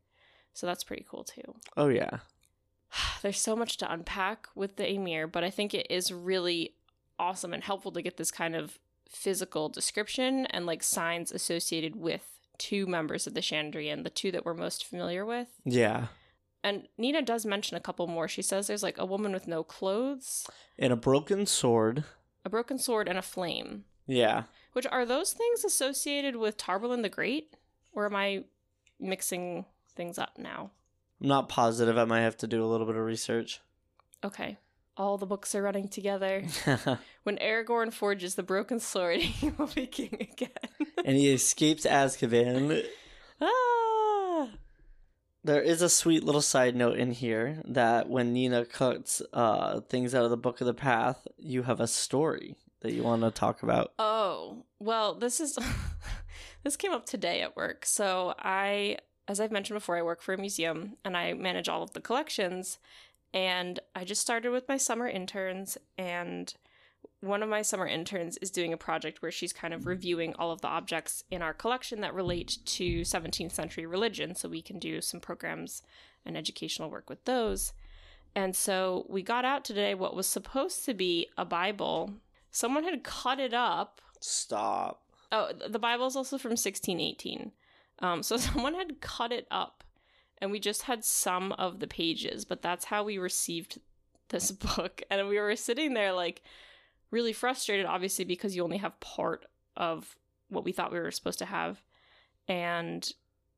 So 0.54 0.66
that's 0.68 0.84
pretty 0.84 1.06
cool 1.10 1.24
too. 1.24 1.56
Oh 1.76 1.90
yeah. 1.90 2.20
There's 3.22 3.40
so 3.40 3.56
much 3.56 3.78
to 3.78 3.92
unpack 3.92 4.48
with 4.56 4.78
the 4.78 4.88
Amyr, 4.90 5.28
but 5.28 5.44
I 5.44 5.50
think 5.50 5.74
it 5.74 5.88
is 5.90 6.14
really 6.14 6.76
awesome 7.20 7.54
and 7.54 7.64
helpful 7.64 7.92
to 7.92 8.02
get 8.02 8.18
this 8.18 8.32
kind 8.32 8.56
of 8.56 8.80
physical 9.10 9.70
description 9.70 10.46
and 10.48 10.66
like 10.66 10.84
signs 10.84 11.32
associated 11.32 11.96
with 11.96 12.24
two 12.58 12.86
members 12.88 13.28
of 13.28 13.34
the 13.34 13.42
Chandrian, 13.42 14.04
the 14.04 14.10
two 14.10 14.32
that 14.32 14.46
we're 14.46 14.54
most 14.54 14.86
familiar 14.86 15.26
with. 15.26 15.48
Yeah. 15.64 16.08
And 16.64 16.88
Nina 16.98 17.22
does 17.22 17.46
mention 17.46 17.78
a 17.78 17.82
couple 17.82 18.08
more. 18.08 18.28
She 18.28 18.42
says 18.42 18.68
there's 18.68 18.82
like 18.84 18.98
a 18.98 19.06
woman 19.06 19.34
with 19.34 19.48
no 19.48 19.64
clothes, 19.64 20.48
And 20.80 20.92
a 20.92 20.96
broken 20.96 21.46
sword. 21.46 22.04
a 22.44 22.50
broken 22.50 22.78
sword, 22.80 23.08
and 23.08 23.18
a 23.18 23.22
flame. 23.22 23.86
Yeah. 24.08 24.44
Which 24.74 24.86
are 24.88 25.06
those 25.06 25.34
things 25.34 25.64
associated 25.64 26.36
with 26.36 26.58
Taborlin 26.58 27.02
the 27.02 27.10
Great? 27.10 27.56
Or 27.94 28.06
am 28.06 28.16
I 28.16 28.44
mixing 29.00 29.66
things 29.96 30.18
up 30.18 30.38
now? 30.38 30.72
I'm 31.22 31.28
not 31.28 31.50
positive. 31.50 31.98
I 31.98 32.06
might 32.06 32.22
have 32.22 32.38
to 32.38 32.48
do 32.48 32.64
a 32.64 32.68
little 32.68 32.86
bit 32.86 32.96
of 32.96 33.04
research. 33.06 33.62
Okay. 34.24 34.58
All 34.98 35.18
the 35.18 35.26
books 35.26 35.54
are 35.56 35.62
running 35.62 35.88
together. 35.88 36.44
When 37.24 37.38
Aragorn 37.38 37.92
forges 37.92 38.36
the 38.36 38.44
broken 38.44 38.80
sword, 38.80 39.20
he 39.20 39.50
will 39.50 39.66
be 39.66 39.88
king 39.88 40.16
again. 40.22 40.50
and 41.04 41.18
he 41.18 41.34
escapes 41.34 41.86
Azkaban. 41.86 42.86
ah! 43.42 44.50
There 45.44 45.62
is 45.62 45.82
a 45.82 45.90
sweet 45.90 46.24
little 46.24 46.42
side 46.42 46.76
note 46.76 46.98
in 46.98 47.12
here 47.12 47.62
that 47.66 48.10
when 48.10 48.32
Nina 48.32 48.64
cuts 48.64 49.24
uh, 49.34 49.82
things 49.82 50.14
out 50.14 50.24
of 50.24 50.30
the 50.30 50.38
Book 50.38 50.62
of 50.62 50.68
the 50.68 50.74
Path, 50.76 51.28
you 51.38 51.64
have 51.64 51.80
a 51.80 51.88
story 51.88 52.58
that 52.82 52.94
you 52.94 53.02
want 53.02 53.24
to 53.24 53.32
talk 53.32 53.64
about. 53.64 53.92
Oh, 53.98 54.66
well, 54.80 55.16
this 55.16 55.40
is 55.40 55.58
this 56.64 56.76
came 56.78 56.92
up 56.92 57.08
today 57.08 57.42
at 57.42 57.56
work. 57.56 57.86
So 57.88 58.36
I 58.38 58.98
as 59.28 59.40
I've 59.40 59.52
mentioned 59.52 59.78
before, 59.78 59.98
I 59.98 60.04
work 60.04 60.22
for 60.22 60.34
a 60.34 60.38
museum 60.38 60.98
and 61.04 61.18
I 61.18 61.34
manage 61.34 61.68
all 61.68 61.82
of 61.82 61.94
the 61.94 62.02
collections 62.02 62.78
and 63.36 63.80
I 63.94 64.06
just 64.06 64.22
started 64.22 64.50
with 64.50 64.68
my 64.68 64.78
summer 64.78 65.08
interns 65.08 65.78
and 65.98 66.52
one 67.20 67.44
of 67.44 67.50
my 67.50 67.62
summer 67.62 67.86
interns 67.86 68.38
is 68.38 68.50
doing 68.50 68.72
a 68.72 68.78
project 68.78 69.22
where 69.22 69.32
she's 69.32 69.54
kind 69.54 69.74
of 69.74 69.86
reviewing 69.86 70.34
all 70.36 70.52
of 70.52 70.62
the 70.62 70.68
objects 70.68 71.24
in 71.30 71.42
our 71.42 71.54
collection 71.54 72.02
that 72.02 72.14
relate 72.14 72.58
to 72.66 73.02
17th 73.02 73.52
century 73.52 73.86
religion 73.86 74.36
so 74.36 74.48
we 74.48 74.62
can 74.62 74.80
do 74.80 75.02
some 75.02 75.20
programs 75.20 75.82
and 76.26 76.38
educational 76.38 76.90
work 76.90 77.10
with 77.10 77.24
those. 77.26 77.74
And 78.36 78.56
so 78.56 79.06
we 79.10 79.22
got 79.22 79.46
out 79.46 79.64
today 79.64 79.96
what 79.96 80.16
was 80.16 80.28
supposed 80.28 80.86
to 80.86 80.94
be 80.94 81.28
a 81.38 81.46
Bible. 81.46 82.14
Someone 82.52 82.84
had 82.84 83.04
cut 83.04 83.40
it 83.40 83.54
up. 83.54 84.02
Stop. 84.20 85.02
Oh, 85.32 85.52
the 85.68 85.80
Bible 85.80 86.06
is 86.08 86.16
also 86.16 86.38
from 86.38 86.52
1618. 86.52 87.52
Um, 88.00 88.24
so 88.24 88.38
someone 88.38 88.76
had 88.76 89.02
cut 89.02 89.32
it 89.32 89.48
up, 89.50 89.84
and 90.40 90.52
we 90.52 90.60
just 90.60 90.84
had 90.84 91.04
some 91.04 91.52
of 91.54 91.80
the 91.80 91.88
pages, 91.88 92.46
but 92.46 92.62
that's 92.62 92.86
how 92.86 93.04
we 93.04 93.18
received 93.18 93.80
this 94.30 94.52
book. 94.78 95.02
And 95.10 95.28
we 95.28 95.40
were 95.40 95.56
sitting 95.56 95.94
there, 95.94 96.14
like, 96.14 96.42
really 97.12 97.34
frustrated, 97.34 97.86
obviously, 97.86 98.26
because 98.26 98.56
you 98.56 98.64
only 98.64 98.78
have 98.78 99.00
part 99.00 99.46
of 99.76 100.16
what 100.50 100.64
we 100.64 100.72
thought 100.72 100.92
we 100.92 101.00
were 101.00 101.12
supposed 101.12 101.40
to 101.40 101.46
have. 101.46 101.82
And 102.48 103.10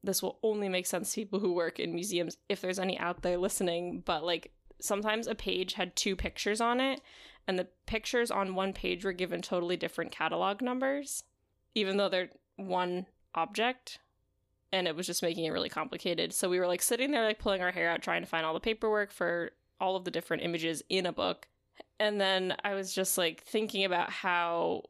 this 0.04 0.22
will 0.22 0.40
only 0.44 0.70
make 0.70 0.86
sense 0.86 1.12
to 1.12 1.22
people 1.22 1.40
who 1.40 1.54
work 1.54 1.80
in 1.80 1.96
museums 1.96 2.38
if 2.48 2.62
there's 2.62 2.80
any 2.80 2.98
out 3.00 3.22
there 3.22 3.38
listening. 3.38 4.04
But, 4.06 4.24
like, 4.24 4.52
sometimes 4.80 5.28
a 5.28 5.36
page 5.36 5.74
had 5.74 5.96
two 5.96 6.16
pictures 6.16 6.62
on 6.62 6.80
it, 6.80 7.02
and 7.48 7.58
the 7.58 7.68
pictures 7.86 8.30
on 8.30 8.56
one 8.56 8.74
page 8.74 9.04
were 9.04 9.14
given 9.14 9.42
totally 9.42 9.78
different 9.78 10.12
catalog 10.12 10.62
numbers, 10.62 11.24
even 11.76 11.98
though 11.98 12.10
they're 12.10 12.30
one 12.56 13.08
object. 13.34 14.00
And 14.72 14.88
it 14.88 14.96
was 14.96 15.08
just 15.08 15.24
making 15.24 15.46
it 15.46 15.52
really 15.52 15.70
complicated. 15.70 16.34
So 16.34 16.50
we 16.50 16.60
were 16.60 16.68
like 16.68 16.82
sitting 16.82 17.12
there, 17.12 17.24
like 17.24 17.40
pulling 17.40 17.62
our 17.62 17.72
hair 17.72 17.90
out, 17.90 18.02
trying 18.02 18.22
to 18.22 18.28
find 18.28 18.46
all 18.46 18.54
the 18.54 18.60
paperwork 18.60 19.12
for 19.12 19.52
all 19.80 19.96
of 19.96 20.04
the 20.04 20.12
different 20.12 20.44
images 20.44 20.84
in 20.90 21.06
a 21.06 21.14
book. 21.14 21.48
And 22.00 22.20
then 22.20 22.56
I 22.64 22.74
was 22.74 22.94
just 22.94 23.18
like 23.18 23.44
thinking 23.44 23.86
about 23.86 24.10
how 24.10 24.84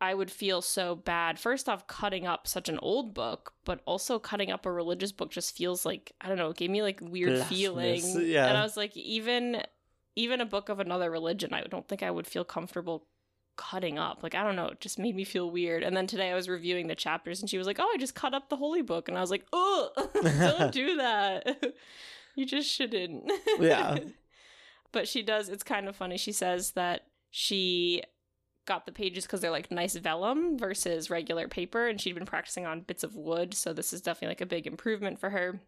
I 0.00 0.14
would 0.14 0.30
feel 0.30 0.62
so 0.62 0.96
bad. 0.96 1.38
First 1.38 1.68
off, 1.68 1.86
cutting 1.86 2.26
up 2.26 2.46
such 2.46 2.68
an 2.68 2.78
old 2.78 3.12
book, 3.12 3.52
but 3.64 3.80
also 3.84 4.18
cutting 4.18 4.50
up 4.50 4.64
a 4.64 4.72
religious 4.72 5.12
book 5.12 5.30
just 5.30 5.56
feels 5.56 5.84
like 5.84 6.12
I 6.20 6.28
don't 6.28 6.38
know. 6.38 6.50
It 6.50 6.56
gave 6.56 6.70
me 6.70 6.82
like 6.82 7.00
weird 7.02 7.34
Blasphemous, 7.34 8.02
feeling, 8.02 8.26
yeah. 8.30 8.46
and 8.46 8.56
I 8.56 8.62
was 8.62 8.76
like, 8.76 8.96
even 8.96 9.62
even 10.16 10.40
a 10.40 10.46
book 10.46 10.68
of 10.70 10.80
another 10.80 11.10
religion, 11.10 11.52
I 11.52 11.62
don't 11.62 11.86
think 11.86 12.02
I 12.02 12.10
would 12.10 12.26
feel 12.26 12.44
comfortable 12.44 13.06
cutting 13.60 13.98
up. 13.98 14.22
Like 14.22 14.34
I 14.34 14.42
don't 14.42 14.56
know, 14.56 14.68
it 14.68 14.80
just 14.80 14.98
made 14.98 15.14
me 15.14 15.24
feel 15.24 15.50
weird. 15.50 15.82
And 15.82 15.94
then 15.94 16.06
today 16.06 16.30
I 16.30 16.34
was 16.34 16.48
reviewing 16.48 16.86
the 16.86 16.94
chapters, 16.94 17.40
and 17.40 17.50
she 17.50 17.58
was 17.58 17.66
like, 17.66 17.78
"Oh, 17.78 17.90
I 17.92 17.98
just 17.98 18.14
cut 18.14 18.32
up 18.32 18.48
the 18.48 18.56
holy 18.56 18.80
book," 18.80 19.08
and 19.08 19.18
I 19.18 19.20
was 19.20 19.30
like, 19.30 19.44
"Oh, 19.52 19.90
don't 20.22 20.72
do 20.72 20.96
that. 20.96 21.74
you 22.34 22.46
just 22.46 22.70
shouldn't." 22.70 23.30
Yeah. 23.58 23.98
but 24.92 25.06
she 25.06 25.22
does. 25.22 25.50
It's 25.50 25.62
kind 25.62 25.88
of 25.88 25.94
funny. 25.96 26.16
She 26.16 26.32
says 26.32 26.70
that 26.72 27.02
she 27.30 28.02
got 28.66 28.86
the 28.86 28.92
pages 28.92 29.24
because 29.24 29.40
they're 29.40 29.50
like 29.50 29.70
nice 29.70 29.96
vellum 29.96 30.58
versus 30.58 31.10
regular 31.10 31.46
paper, 31.46 31.86
and 31.86 32.00
she'd 32.00 32.14
been 32.14 32.24
practicing 32.24 32.64
on 32.64 32.80
bits 32.80 33.04
of 33.04 33.14
wood, 33.14 33.52
so 33.52 33.72
this 33.74 33.92
is 33.92 34.00
definitely 34.00 34.28
like 34.28 34.40
a 34.40 34.46
big 34.46 34.66
improvement 34.66 35.18
for 35.18 35.30
her. 35.30 35.60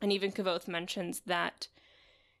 And 0.00 0.10
even 0.12 0.32
Kvothe 0.32 0.66
mentions 0.68 1.20
that 1.26 1.68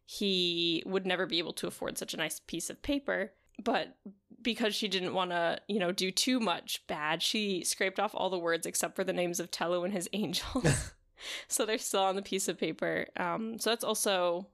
he 0.06 0.82
would 0.86 1.04
never 1.06 1.26
be 1.26 1.38
able 1.38 1.52
to 1.52 1.66
afford 1.66 1.98
such 1.98 2.14
a 2.14 2.16
nice 2.16 2.40
piece 2.40 2.70
of 2.70 2.82
paper, 2.82 3.32
but 3.62 3.96
because 4.42 4.74
she 4.74 4.88
didn't 4.88 5.14
want 5.14 5.30
to, 5.30 5.60
you 5.68 5.78
know, 5.78 5.92
do 5.92 6.10
too 6.10 6.40
much 6.40 6.86
bad, 6.86 7.22
she 7.22 7.64
scraped 7.64 8.00
off 8.00 8.12
all 8.14 8.30
the 8.30 8.38
words 8.38 8.66
except 8.66 8.96
for 8.96 9.04
the 9.04 9.12
names 9.12 9.40
of 9.40 9.50
Tehlu 9.50 9.84
and 9.84 9.92
his 9.92 10.08
angels. 10.12 10.92
so 11.48 11.66
they're 11.66 11.78
still 11.78 12.02
on 12.02 12.16
the 12.16 12.22
piece 12.22 12.48
of 12.48 12.58
paper. 12.58 13.06
Um, 13.16 13.58
so 13.58 13.70
that's 13.70 13.84
also 13.84 14.46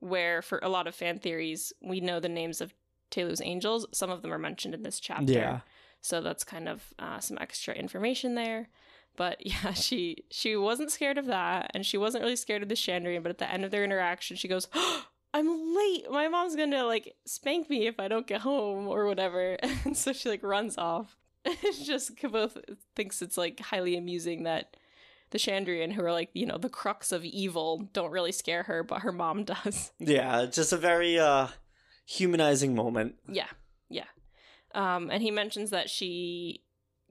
where, 0.00 0.42
for 0.42 0.60
a 0.62 0.68
lot 0.68 0.86
of 0.86 0.94
fan 0.94 1.18
theories, 1.18 1.72
we 1.82 2.00
know 2.00 2.20
the 2.20 2.28
names 2.28 2.60
of 2.60 2.74
Tehlu's 3.10 3.40
angels. 3.42 3.86
Some 3.92 4.10
of 4.10 4.22
them 4.22 4.32
are 4.32 4.38
mentioned 4.38 4.74
in 4.74 4.82
this 4.82 5.00
chapter. 5.00 5.32
Yeah. 5.32 5.60
So 6.00 6.20
that's 6.20 6.44
kind 6.44 6.68
of 6.68 6.82
uh, 6.98 7.20
some 7.20 7.38
extra 7.40 7.74
information 7.74 8.34
there. 8.34 8.68
But 9.16 9.46
yeah, 9.46 9.72
she 9.72 10.24
she 10.30 10.56
wasn't 10.56 10.90
scared 10.90 11.18
of 11.18 11.26
that, 11.26 11.70
and 11.74 11.86
she 11.86 11.96
wasn't 11.96 12.22
really 12.24 12.36
scared 12.36 12.62
of 12.62 12.68
the 12.68 12.74
Chandrian. 12.74 13.22
But 13.22 13.30
at 13.30 13.38
the 13.38 13.50
end 13.50 13.64
of 13.64 13.70
their 13.70 13.84
interaction, 13.84 14.36
she 14.36 14.48
goes, 14.48 14.68
"I'm 15.34 15.74
late. 15.76 16.10
My 16.10 16.28
mom's 16.28 16.56
gonna 16.56 16.84
like 16.84 17.14
spank 17.26 17.68
me 17.68 17.86
if 17.86 18.00
I 18.00 18.08
don't 18.08 18.26
get 18.26 18.40
home 18.40 18.88
or 18.88 19.06
whatever." 19.06 19.58
And 19.84 19.96
so 19.96 20.12
she 20.12 20.28
like 20.30 20.42
runs 20.42 20.78
off. 20.78 21.16
It's 21.44 21.84
just 21.84 22.16
Kvothe 22.16 22.76
thinks 22.96 23.20
it's 23.20 23.36
like 23.36 23.60
highly 23.60 23.96
amusing 23.96 24.44
that 24.44 24.76
the 25.30 25.38
Chandrian, 25.38 25.92
who 25.92 26.02
are 26.04 26.12
like 26.12 26.30
you 26.32 26.46
know 26.46 26.56
the 26.56 26.70
crux 26.70 27.12
of 27.12 27.24
evil, 27.24 27.88
don't 27.92 28.12
really 28.12 28.32
scare 28.32 28.62
her, 28.62 28.82
but 28.82 29.00
her 29.00 29.12
mom 29.12 29.44
does. 29.54 29.92
Yeah, 29.98 30.46
just 30.46 30.72
a 30.72 30.78
very 30.78 31.18
uh 31.18 31.48
humanizing 32.06 32.74
moment. 32.74 33.16
Yeah, 33.28 33.48
yeah. 33.90 34.06
Um, 34.74 35.10
and 35.10 35.22
he 35.22 35.30
mentions 35.30 35.70
that 35.70 35.90
she 35.90 36.62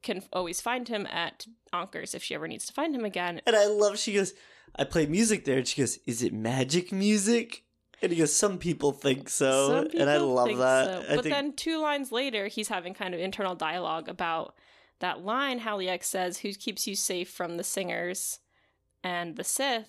can 0.02 0.22
always 0.34 0.62
find 0.62 0.88
him 0.88 1.08
at 1.08 1.48
Anker's 1.74 2.14
if 2.14 2.24
she 2.24 2.36
ever 2.36 2.48
needs 2.48 2.66
to 2.68 2.74
find 2.74 2.96
him 2.96 3.06
again. 3.06 3.42
And 3.48 3.56
I 3.56 3.66
love 3.66 3.98
she 3.98 4.14
goes, 4.14 4.34
I 4.76 4.84
play 4.84 5.06
music 5.06 5.46
there 5.46 5.58
and 5.58 5.68
she 5.68 5.82
goes, 5.82 6.00
Is 6.06 6.22
it 6.22 6.34
magic 6.34 6.92
music? 6.92 7.64
And 8.04 8.12
he 8.12 8.18
goes, 8.20 8.34
Some 8.34 8.58
people 8.60 8.92
think 8.92 9.30
so. 9.30 9.68
Some 9.89 10.00
and 10.02 10.10
I 10.10 10.18
love 10.18 10.56
that. 10.58 10.86
so. 10.86 11.06
I 11.12 11.16
But 11.16 11.24
think 11.24 11.34
then 11.36 11.54
two 11.54 11.80
lines 11.82 12.12
later, 12.12 12.48
he's 12.48 12.68
having 12.68 12.94
kind 12.94 13.13
of 13.13 13.20
internal 13.20 13.56
dialogue 13.56 14.10
about 14.10 14.56
that 15.00 15.24
line 15.26 15.60
Haliax 15.62 16.04
says, 16.04 16.39
Who 16.39 16.54
keeps 16.54 16.86
you 16.86 16.96
safe 16.96 17.30
from 17.30 17.58
the 17.58 17.63
singers 17.63 18.39
and 19.04 19.36
the 19.38 19.44
Sithe 19.44 19.86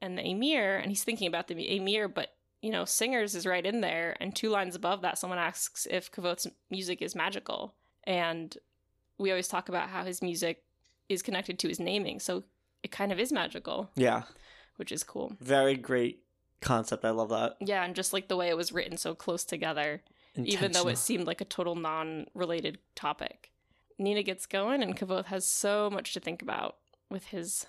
and 0.00 0.18
the 0.18 0.22
Amyr? 0.26 0.76
And 0.76 0.90
he's 0.90 1.04
thinking 1.04 1.28
about 1.28 1.48
the 1.48 1.68
Amyr, 1.78 2.08
but 2.08 2.34
you 2.60 2.70
know, 2.70 2.84
singers 2.84 3.34
is 3.34 3.46
right 3.46 3.64
in 3.66 3.80
there. 3.80 4.16
And 4.20 4.34
two 4.36 4.48
lines 4.50 4.74
above 4.76 5.02
that, 5.02 5.18
someone 5.18 5.38
asks 5.38 5.86
if 5.90 6.12
Kvothe's 6.12 6.46
music 6.70 7.00
is 7.02 7.14
magical. 7.14 7.74
And 8.04 8.56
we 9.18 9.30
always 9.30 9.48
talk 9.48 9.68
about 9.68 9.88
how 9.88 10.04
his 10.04 10.20
music 10.22 10.62
is 11.08 11.22
connected 11.22 11.58
to 11.60 11.68
his 11.68 11.80
naming. 11.80 12.20
So 12.20 12.44
it 12.84 12.90
kind 12.92 13.10
of 13.12 13.18
is 13.18 13.32
magical, 13.32 13.90
Yeah. 13.96 14.22
which 14.76 14.92
is 14.92 15.02
cool. 15.02 15.32
Very 15.40 15.74
great 15.76 16.21
concept. 16.62 17.04
I 17.04 17.10
love 17.10 17.28
that. 17.30 17.56
Yeah, 17.60 17.84
and 17.84 17.94
just 17.94 18.12
like 18.12 18.28
the 18.28 18.36
way 18.36 18.48
it 18.48 18.56
was 18.56 18.72
written 18.72 18.96
so 18.96 19.14
close 19.14 19.44
together. 19.44 20.02
even 20.36 20.72
though 20.72 20.88
it 20.88 20.96
seemed 20.96 21.26
like 21.26 21.40
a 21.42 21.44
total 21.44 21.74
non-related 21.74 22.78
topic. 22.94 23.50
Nina 23.98 24.22
gets 24.22 24.46
going, 24.46 24.82
and 24.82 24.96
Kvothe 24.96 25.26
has 25.26 25.44
so 25.46 25.90
much 25.90 26.14
to 26.14 26.20
think 26.20 26.40
about 26.40 26.76
with 27.10 27.26
his 27.26 27.66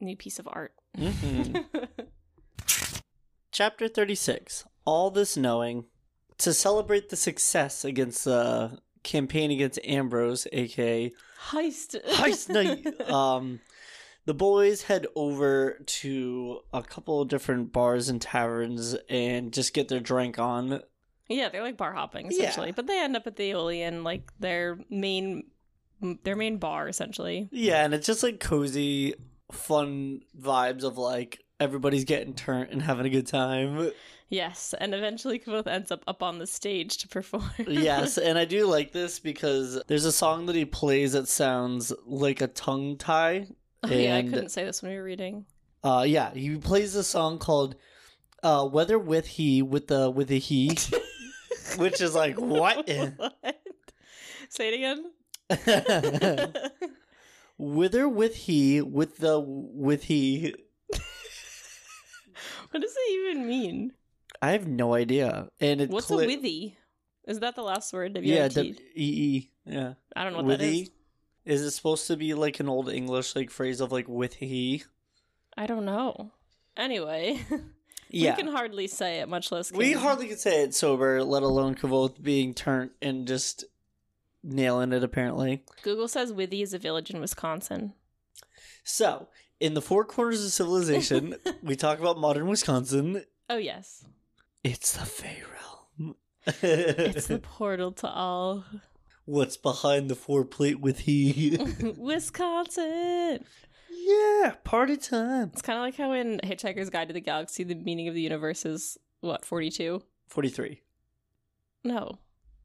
new 0.00 0.16
piece 0.16 0.38
of 0.38 0.46
art. 0.50 0.74
Mhm. 0.96 1.64
Chapter 3.50 3.88
36 3.88 4.64
All 4.84 5.10
This 5.10 5.36
Knowing. 5.36 5.84
To 6.38 6.52
celebrate 6.52 7.08
the 7.10 7.16
success 7.16 7.84
against 7.84 8.24
the 8.24 8.78
campaign 9.02 9.50
against 9.50 9.78
Ambrose, 9.84 10.46
aka 10.52 11.12
Heist. 11.50 12.02
Heist 12.14 12.48
Night, 12.48 13.10
um, 13.10 13.60
the 14.24 14.34
boys 14.34 14.82
head 14.82 15.06
over 15.16 15.78
to 15.84 16.60
a 16.72 16.82
couple 16.82 17.20
of 17.20 17.28
different 17.28 17.72
bars 17.72 18.08
and 18.08 18.20
taverns 18.22 18.94
and 19.08 19.52
just 19.52 19.74
get 19.74 19.88
their 19.88 20.00
drink 20.00 20.38
on. 20.38 20.80
yeah, 21.28 21.48
they're 21.48 21.62
like 21.62 21.76
bar 21.76 21.92
hopping 21.92 22.26
Yeah. 22.30 22.38
essentially, 22.38 22.72
but 22.72 22.86
they 22.86 23.00
end 23.00 23.16
up 23.16 23.26
at 23.26 23.36
the 23.36 23.50
Eolian, 23.50 24.04
like 24.04 24.30
their 24.38 24.78
main, 24.90 25.44
their 26.24 26.36
main 26.36 26.58
bar 26.58 26.88
essentially. 26.88 27.48
Yeah, 27.50 27.84
and 27.84 27.94
it's 27.94 28.06
just 28.06 28.22
like 28.22 28.38
cozy, 28.40 29.14
fun 29.50 30.20
vibes 30.40 30.82
of 30.84 30.98
like 30.98 31.42
everybody's 31.60 32.04
getting 32.04 32.34
turned 32.34 32.70
and 32.70 32.82
having 32.82 33.06
a 33.06 33.10
good 33.10 33.26
time. 33.26 33.90
Yes, 34.28 34.74
and 34.80 34.94
eventually 34.94 35.38
Kvothe 35.38 35.66
ends 35.66 35.90
up 35.90 36.04
up 36.06 36.22
on 36.22 36.38
the 36.38 36.46
stage 36.46 36.96
to 36.98 37.08
perform. 37.08 37.50
yes, 37.66 38.16
and 38.18 38.38
I 38.38 38.44
do 38.46 38.66
like 38.66 38.92
this 38.92 39.18
because 39.18 39.82
there's 39.88 40.06
a 40.06 40.12
song 40.12 40.46
that 40.46 40.56
he 40.56 40.64
plays 40.64 41.12
that 41.12 41.28
sounds 41.28 41.92
like 42.06 42.40
a 42.40 42.46
tongue 42.46 42.96
tie. 42.96 43.46
Oh, 43.90 43.92
yeah, 43.92 44.16
I 44.16 44.22
couldn't 44.22 44.50
say 44.50 44.64
this 44.64 44.80
when 44.80 44.92
we 44.92 44.96
were 44.96 45.02
reading. 45.02 45.44
Uh, 45.82 46.04
yeah, 46.06 46.32
he 46.32 46.56
plays 46.56 46.94
a 46.94 47.02
song 47.02 47.38
called 47.38 47.74
uh, 48.44 48.64
"Whether 48.68 48.96
with 48.96 49.26
He" 49.26 49.60
with 49.60 49.88
the 49.88 50.08
with 50.08 50.28
the 50.28 50.38
he, 50.38 50.78
which 51.78 52.00
is 52.00 52.14
like 52.14 52.36
what? 52.36 52.88
what? 53.16 53.56
Say 54.48 54.68
it 54.72 54.74
again. 54.78 56.52
Wither 57.58 58.08
with 58.08 58.34
he 58.34 58.80
with 58.82 59.18
the 59.18 59.38
with 59.38 60.04
he. 60.04 60.54
what 62.70 62.80
does 62.80 62.94
it 62.96 63.12
even 63.12 63.46
mean? 63.46 63.92
I 64.40 64.50
have 64.52 64.66
no 64.66 64.94
idea. 64.94 65.48
And 65.60 65.80
it 65.80 65.90
What's 65.90 66.10
a 66.10 66.14
withy? 66.14 66.74
Is 67.26 67.40
that 67.40 67.54
the 67.54 67.62
last 67.62 67.92
word? 67.92 68.18
Yeah, 68.20 68.48
W-I-T? 68.48 68.72
W 68.72 68.74
E 68.96 69.04
E. 69.04 69.50
Yeah, 69.64 69.94
I 70.16 70.24
don't 70.24 70.32
know 70.32 70.42
what 70.42 70.58
that 70.58 70.60
withy. 70.60 70.82
is. 70.82 70.90
Is 71.44 71.62
it 71.62 71.70
supposed 71.72 72.06
to 72.06 72.16
be 72.16 72.34
like 72.34 72.60
an 72.60 72.68
old 72.68 72.88
English 72.88 73.34
like 73.34 73.50
phrase 73.50 73.80
of 73.80 73.90
like 73.92 74.08
with 74.08 74.34
he? 74.34 74.84
I 75.56 75.66
don't 75.66 75.84
know. 75.84 76.30
Anyway, 76.76 77.40
Yeah, 78.10 78.36
we 78.36 78.42
can 78.42 78.52
hardly 78.52 78.86
say 78.88 79.20
it, 79.20 79.28
much 79.28 79.50
less. 79.50 79.72
we 79.72 79.92
hardly 79.92 80.28
can 80.28 80.36
say 80.36 80.62
it 80.62 80.74
sober, 80.74 81.22
let 81.24 81.42
alone 81.42 81.74
Kvothe 81.74 82.22
being 82.22 82.52
turned 82.54 82.90
and 83.00 83.26
just 83.26 83.64
nailing 84.42 84.92
it. 84.92 85.02
Apparently, 85.02 85.64
Google 85.82 86.08
says 86.08 86.32
Withy 86.32 86.62
is 86.62 86.74
a 86.74 86.78
village 86.78 87.10
in 87.10 87.20
Wisconsin. 87.20 87.94
so 88.84 89.28
in 89.60 89.74
the 89.74 89.82
four 89.82 90.04
corners 90.04 90.44
of 90.44 90.50
civilization, 90.52 91.36
we 91.62 91.74
talk 91.76 92.00
about 92.00 92.18
modern 92.18 92.48
Wisconsin. 92.48 93.24
Oh 93.48 93.56
yes, 93.58 94.04
It's 94.62 94.92
the 94.92 95.06
Fey 95.06 95.42
realm. 95.50 96.16
it's 96.62 97.26
the 97.28 97.38
portal 97.42 97.92
to 97.92 98.08
all 98.08 98.64
What's 99.24 99.56
behind 99.56 100.08
the 100.10 100.14
four 100.16 100.44
plate 100.44 100.80
with 100.80 101.00
he? 101.00 101.56
Wisconsin. 101.96 103.44
yeah, 103.90 104.54
party 104.64 104.96
time. 104.96 105.50
It's 105.52 105.62
kind 105.62 105.78
of 105.78 105.82
like 105.84 105.96
how 105.96 106.12
in 106.12 106.40
Hitchhiker's 106.42 106.90
Guide 106.90 107.08
to 107.08 107.14
the 107.14 107.20
Galaxy, 107.20 107.62
the 107.64 107.74
meaning 107.76 108.08
of 108.08 108.14
the 108.14 108.20
universe 108.20 108.64
is 108.66 108.98
what 109.20 109.44
forty-two. 109.44 110.02
43. 110.28 110.80
No, 111.84 112.18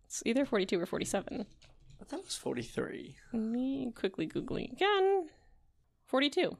it's 0.05 0.23
either 0.25 0.45
forty-two 0.45 0.79
or 0.81 0.85
forty-seven. 0.85 1.45
I 1.99 2.03
thought 2.05 2.19
it 2.19 2.25
was 2.25 2.35
43. 2.37 3.15
Me 3.33 3.91
quickly 3.95 4.27
googling 4.27 4.71
again. 4.71 5.27
Forty-two. 6.05 6.55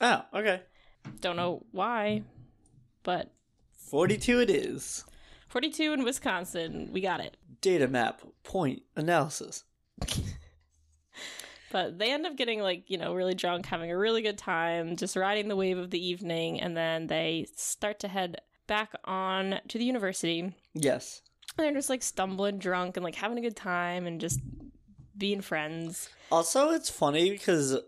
Oh, 0.00 0.22
okay. 0.34 0.62
Don't 1.20 1.36
know 1.36 1.64
why, 1.72 2.22
but 3.02 3.32
42 3.90 4.40
it 4.40 4.50
is. 4.50 5.04
42 5.52 5.92
in 5.92 6.02
Wisconsin. 6.02 6.88
We 6.92 7.02
got 7.02 7.20
it. 7.20 7.36
Data 7.60 7.86
map, 7.86 8.22
point, 8.42 8.82
analysis. 8.96 9.64
But 11.72 11.98
they 11.98 12.12
end 12.12 12.26
up 12.26 12.36
getting 12.36 12.60
like, 12.60 12.90
you 12.90 12.98
know, 12.98 13.14
really 13.14 13.34
drunk, 13.34 13.64
having 13.64 13.90
a 13.90 13.96
really 13.96 14.20
good 14.20 14.36
time, 14.36 14.94
just 14.94 15.16
riding 15.16 15.48
the 15.48 15.56
wave 15.56 15.78
of 15.78 15.90
the 15.90 16.06
evening, 16.06 16.60
and 16.60 16.76
then 16.76 17.06
they 17.06 17.46
start 17.56 17.98
to 18.00 18.08
head 18.08 18.42
back 18.66 18.90
on 19.04 19.58
to 19.68 19.78
the 19.78 19.84
university. 19.84 20.54
Yes. 20.74 21.22
And 21.56 21.64
they're 21.64 21.72
just 21.72 21.88
like 21.88 22.02
stumbling 22.02 22.58
drunk 22.58 22.98
and 22.98 23.04
like 23.04 23.14
having 23.14 23.38
a 23.38 23.40
good 23.40 23.56
time 23.56 24.06
and 24.06 24.20
just 24.20 24.38
being 25.16 25.40
friends. 25.40 26.10
Also, 26.30 26.68
it's 26.72 26.90
funny 26.90 27.30
because 27.30 27.78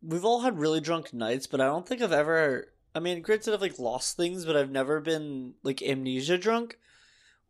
we've 0.00 0.24
all 0.24 0.42
had 0.42 0.60
really 0.60 0.80
drunk 0.80 1.12
nights, 1.12 1.48
but 1.48 1.60
I 1.60 1.66
don't 1.66 1.84
think 1.84 2.00
I've 2.00 2.12
ever. 2.12 2.68
I 2.94 3.00
mean, 3.00 3.22
granted, 3.22 3.54
I've 3.54 3.60
like 3.60 3.80
lost 3.80 4.16
things, 4.16 4.44
but 4.44 4.56
I've 4.56 4.70
never 4.70 5.00
been 5.00 5.54
like 5.64 5.82
amnesia 5.82 6.38
drunk, 6.38 6.78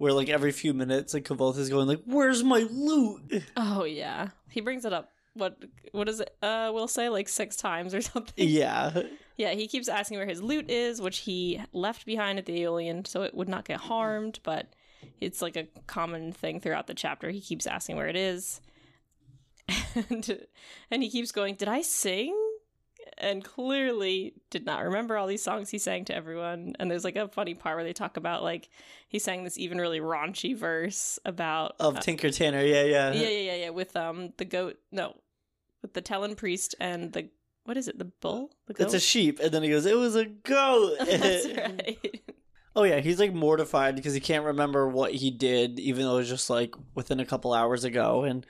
where 0.02 0.12
like 0.12 0.28
every 0.28 0.50
few 0.50 0.74
minutes, 0.74 1.14
like 1.14 1.24
Kvothe 1.24 1.58
is 1.58 1.68
going 1.68 1.86
like, 1.86 2.02
"Where's 2.06 2.42
my 2.42 2.66
lute?" 2.68 3.44
Oh 3.56 3.84
yeah. 3.84 4.30
He 4.50 4.60
brings 4.60 4.84
it 4.84 4.92
up 4.92 5.10
what 5.34 5.56
what 5.92 6.08
is 6.08 6.18
it 6.18 6.36
uh 6.42 6.70
we'll 6.74 6.88
say 6.88 7.08
like 7.08 7.28
six 7.28 7.54
times 7.54 7.94
or 7.94 8.00
something. 8.12 8.34
yeah, 8.36 9.02
Yeah, 9.36 9.50
he 9.52 9.68
keeps 9.68 9.88
asking 9.88 10.18
where 10.18 10.26
his 10.26 10.42
lute 10.42 10.68
is, 10.68 11.00
which 11.00 11.18
he 11.18 11.62
left 11.72 12.04
behind 12.04 12.40
at 12.40 12.46
the 12.46 12.58
Eolian 12.62 13.06
so 13.06 13.22
it 13.22 13.32
would 13.32 13.48
not 13.48 13.64
get 13.64 13.78
harmed, 13.78 14.40
but 14.42 14.74
it's 15.20 15.40
like 15.40 15.56
a 15.56 15.68
common 15.86 16.32
thing 16.32 16.58
throughout 16.58 16.88
the 16.88 16.94
chapter. 16.94 17.30
He 17.30 17.40
keeps 17.40 17.68
asking 17.68 17.94
where 17.96 18.08
it 18.08 18.16
is. 18.16 18.60
And 19.94 20.46
and 20.90 21.02
he 21.02 21.10
keeps 21.10 21.30
going, 21.30 21.54
"Did 21.54 21.68
I 21.68 21.82
sing?" 21.82 22.34
And 23.18 23.44
clearly 23.44 24.34
did 24.50 24.64
not 24.64 24.84
remember 24.84 25.16
all 25.16 25.26
these 25.26 25.42
songs 25.42 25.70
he 25.70 25.78
sang 25.78 26.04
to 26.06 26.14
everyone. 26.14 26.74
And 26.78 26.90
there's 26.90 27.04
like 27.04 27.16
a 27.16 27.28
funny 27.28 27.54
part 27.54 27.76
where 27.76 27.84
they 27.84 27.92
talk 27.92 28.16
about 28.16 28.42
like 28.42 28.68
he 29.08 29.18
sang 29.18 29.44
this 29.44 29.58
even 29.58 29.78
really 29.78 30.00
raunchy 30.00 30.56
verse 30.56 31.18
about 31.24 31.76
of 31.78 31.96
uh, 31.96 32.00
Tinker 32.00 32.30
Tanner. 32.30 32.62
Yeah, 32.62 32.84
yeah, 32.84 33.12
yeah, 33.12 33.22
yeah, 33.22 33.28
yeah, 33.28 33.54
yeah, 33.54 33.70
with 33.70 33.96
um 33.96 34.32
the 34.38 34.44
goat 34.44 34.78
no, 34.90 35.14
with 35.82 35.94
the 35.94 36.02
Tehlin 36.02 36.36
priest 36.36 36.74
and 36.80 37.12
the 37.12 37.28
what 37.64 37.76
is 37.76 37.88
it, 37.88 37.98
the 37.98 38.06
bull? 38.06 38.50
The 38.66 38.74
goat? 38.74 38.84
It's 38.84 38.94
a 38.94 39.00
sheep, 39.00 39.38
and 39.40 39.52
then 39.52 39.62
he 39.62 39.68
goes, 39.68 39.86
"It 39.86 39.96
was 39.96 40.16
a 40.16 40.24
goat." 40.24 40.96
That's 41.06 41.46
right. 41.56 42.20
Oh 42.74 42.84
yeah, 42.84 43.00
he's 43.00 43.20
like 43.20 43.34
mortified 43.34 43.94
because 43.96 44.14
he 44.14 44.20
can't 44.20 44.46
remember 44.46 44.88
what 44.88 45.12
he 45.12 45.30
did, 45.30 45.78
even 45.78 46.04
though 46.04 46.14
it 46.14 46.20
was 46.20 46.28
just 46.28 46.50
like 46.50 46.74
within 46.94 47.20
a 47.20 47.26
couple 47.26 47.52
hours 47.52 47.84
ago, 47.84 48.24
and 48.24 48.46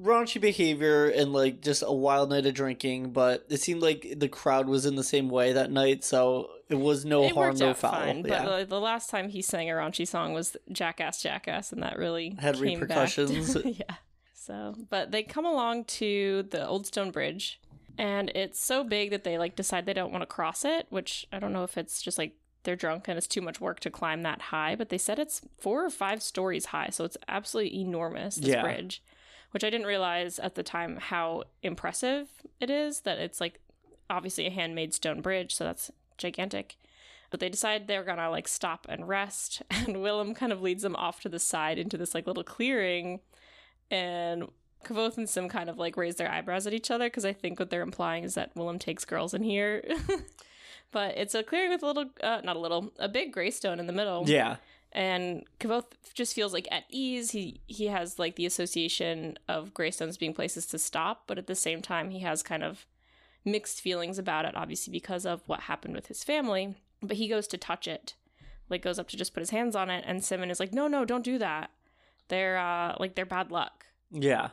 raunchy 0.00 0.40
behavior 0.40 1.06
and 1.06 1.32
like 1.32 1.60
just 1.60 1.82
a 1.86 1.92
wild 1.92 2.30
night 2.30 2.46
of 2.46 2.54
drinking. 2.54 3.12
But 3.12 3.44
it 3.48 3.60
seemed 3.60 3.82
like 3.82 4.14
the 4.16 4.28
crowd 4.28 4.68
was 4.68 4.86
in 4.86 4.96
the 4.96 5.04
same 5.04 5.28
way 5.28 5.52
that 5.52 5.70
night, 5.70 6.04
so 6.04 6.50
it 6.68 6.76
was 6.78 7.04
no 7.04 7.24
it 7.24 7.34
harm, 7.34 7.56
no 7.56 7.74
foul. 7.74 7.92
fine. 7.92 8.24
yeah. 8.24 8.44
But 8.44 8.58
the, 8.60 8.64
the 8.66 8.80
last 8.80 9.10
time 9.10 9.28
he 9.28 9.42
sang 9.42 9.70
a 9.70 9.74
raunchy 9.74 10.06
song 10.06 10.32
was 10.32 10.56
Jackass 10.70 11.22
Jackass, 11.22 11.72
and 11.72 11.82
that 11.82 11.98
really 11.98 12.36
Had 12.38 12.56
came 12.56 12.80
repercussions. 12.80 13.54
Back. 13.54 13.64
yeah. 13.78 13.94
So, 14.34 14.74
but 14.88 15.10
they 15.10 15.22
come 15.22 15.44
along 15.44 15.84
to 15.84 16.44
the 16.50 16.66
Old 16.66 16.86
Stone 16.86 17.10
Bridge, 17.10 17.60
and 17.98 18.30
it's 18.34 18.60
so 18.60 18.82
big 18.84 19.10
that 19.10 19.24
they 19.24 19.36
like 19.36 19.56
decide 19.56 19.84
they 19.84 19.92
don't 19.92 20.12
want 20.12 20.22
to 20.22 20.26
cross 20.26 20.64
it. 20.64 20.86
Which 20.90 21.26
I 21.32 21.38
don't 21.38 21.52
know 21.52 21.64
if 21.64 21.76
it's 21.76 22.00
just 22.00 22.16
like 22.18 22.34
they're 22.64 22.76
drunk 22.76 23.08
and 23.08 23.16
it's 23.18 23.26
too 23.26 23.40
much 23.40 23.60
work 23.60 23.80
to 23.80 23.90
climb 23.90 24.22
that 24.22 24.40
high. 24.42 24.74
But 24.74 24.88
they 24.88 24.98
said 24.98 25.18
it's 25.18 25.42
four 25.58 25.84
or 25.84 25.90
five 25.90 26.22
stories 26.22 26.66
high, 26.66 26.88
so 26.90 27.04
it's 27.04 27.16
absolutely 27.28 27.78
enormous. 27.80 28.36
This 28.36 28.48
Yeah. 28.48 28.62
bridge, 28.62 29.02
which 29.50 29.64
I 29.64 29.70
didn't 29.70 29.86
realize 29.86 30.38
at 30.38 30.54
the 30.54 30.62
time 30.62 30.96
how 30.96 31.44
impressive 31.62 32.28
it 32.60 32.70
is. 32.70 33.00
That 33.00 33.18
it's 33.18 33.40
like 33.40 33.60
obviously 34.10 34.46
a 34.46 34.50
handmade 34.50 34.94
stone 34.94 35.20
bridge, 35.20 35.54
so 35.54 35.64
that's 35.64 35.90
gigantic. 36.16 36.76
But 37.30 37.40
they 37.40 37.48
decide 37.48 37.86
they're 37.86 38.04
gonna 38.04 38.30
like 38.30 38.48
stop 38.48 38.86
and 38.88 39.08
rest, 39.08 39.62
and 39.70 39.96
Wilem 39.96 40.34
kind 40.34 40.52
of 40.52 40.62
leads 40.62 40.82
them 40.82 40.96
off 40.96 41.20
to 41.20 41.28
the 41.28 41.38
side 41.38 41.78
into 41.78 41.96
this 41.96 42.14
like 42.14 42.26
little 42.26 42.44
clearing, 42.44 43.20
and 43.90 44.48
Kvothe 44.84 45.16
and 45.16 45.28
Sim 45.28 45.48
kind 45.48 45.68
of 45.68 45.78
like 45.78 45.96
raise 45.96 46.16
their 46.16 46.30
eyebrows 46.30 46.66
at 46.66 46.72
each 46.72 46.90
other 46.90 47.06
because 47.06 47.24
I 47.24 47.32
think 47.32 47.58
what 47.58 47.70
they're 47.70 47.82
implying 47.82 48.24
is 48.24 48.34
that 48.34 48.54
Wilem 48.54 48.78
takes 48.78 49.04
girls 49.04 49.34
in 49.34 49.42
here. 49.42 49.82
but 50.92 51.16
it's 51.16 51.34
a 51.34 51.42
clearing 51.42 51.70
with 51.70 51.82
a 51.82 51.86
little, 51.86 52.06
uh, 52.22 52.40
not 52.44 52.56
a 52.56 52.60
little, 52.60 52.92
a 52.98 53.08
big 53.08 53.32
gray 53.32 53.50
stone 53.50 53.80
in 53.80 53.86
the 53.86 53.92
middle 53.92 54.28
yeah, 54.28 54.56
and 54.92 55.44
Kvothe 55.60 55.92
just 56.14 56.34
feels 56.34 56.52
like 56.52 56.68
at 56.70 56.84
ease. 56.90 57.30
He 57.32 57.60
he 57.66 57.86
has 57.86 58.18
like 58.18 58.36
the 58.36 58.46
association 58.46 59.38
of 59.48 59.74
Greystones 59.74 60.16
being 60.16 60.34
places 60.34 60.66
to 60.66 60.78
stop, 60.78 61.24
but 61.26 61.38
at 61.38 61.46
the 61.46 61.54
same 61.54 61.82
time 61.82 62.10
he 62.10 62.20
has 62.20 62.42
kind 62.42 62.62
of 62.62 62.86
mixed 63.44 63.80
feelings 63.80 64.18
about 64.18 64.44
it, 64.44 64.56
obviously 64.56 64.92
because 64.92 65.26
of 65.26 65.42
what 65.46 65.60
happened 65.60 65.94
with 65.94 66.06
his 66.06 66.24
family. 66.24 66.76
But 67.02 67.16
he 67.16 67.28
goes 67.28 67.46
to 67.48 67.58
touch 67.58 67.86
it, 67.86 68.14
like 68.68 68.82
goes 68.82 68.98
up 68.98 69.08
to 69.08 69.16
just 69.16 69.34
put 69.34 69.40
his 69.40 69.50
hands 69.50 69.76
on 69.76 69.90
it, 69.90 70.04
and 70.06 70.24
Simmon 70.24 70.50
is 70.50 70.60
like, 70.60 70.72
"No, 70.72 70.88
no, 70.88 71.04
don't 71.04 71.24
do 71.24 71.38
that. 71.38 71.70
They're 72.28 72.58
uh 72.58 72.96
like 72.98 73.14
they're 73.14 73.26
bad 73.26 73.50
luck." 73.50 73.86
yeah. 74.10 74.50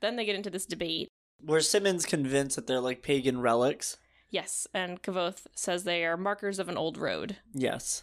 Then 0.00 0.16
they 0.16 0.24
get 0.24 0.36
into 0.36 0.48
this 0.48 0.64
debate. 0.64 1.08
Where 1.44 1.60
Simmon's 1.60 2.06
convinced 2.06 2.56
that 2.56 2.66
they're 2.66 2.80
like 2.80 3.02
pagan 3.02 3.40
relics. 3.40 3.98
Yes, 4.30 4.66
and 4.72 5.02
Kvothe 5.02 5.46
says 5.54 5.84
they 5.84 6.04
are 6.06 6.16
markers 6.16 6.58
of 6.58 6.68
an 6.68 6.78
old 6.78 6.96
road. 6.96 7.36
Yes. 7.52 8.02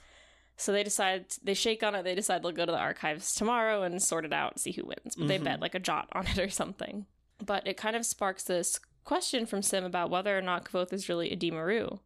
So 0.59 0.71
they 0.71 0.83
decide 0.83 1.25
they 1.43 1.53
shake 1.53 1.83
on 1.83 1.93
it. 1.95 2.03
They 2.03 2.15
decide 2.15 2.41
they'll 2.43 2.51
go 2.51 2.65
to 2.65 2.71
the 2.71 2.77
archives 2.77 3.33
tomorrow 3.35 3.83
and 3.83 4.01
sort 4.01 4.25
it 4.25 4.33
out, 4.33 4.53
and 4.53 4.61
see 4.61 4.71
who 4.71 4.85
wins. 4.85 5.15
But 5.15 5.27
they 5.27 5.37
Mhm. 5.37 5.43
bet 5.43 5.59
like 5.61 5.75
a 5.75 5.79
jot 5.79 6.09
on 6.13 6.25
it 6.27 6.39
or 6.39 6.49
something. 6.49 7.05
But 7.45 7.67
it 7.67 7.77
kind 7.77 7.95
of 7.95 8.05
sparks 8.05 8.43
this 8.43 8.79
question 9.03 9.45
from 9.45 9.61
Sim 9.61 9.83
about 9.85 10.09
whether 10.09 10.35
or 10.37 10.41
not 10.41 10.65
Kvothe 10.65 10.91
is 10.91 11.07
really 11.07 11.29
a 11.29 11.33
Edema 11.33 11.63
Ruh. 11.63 11.99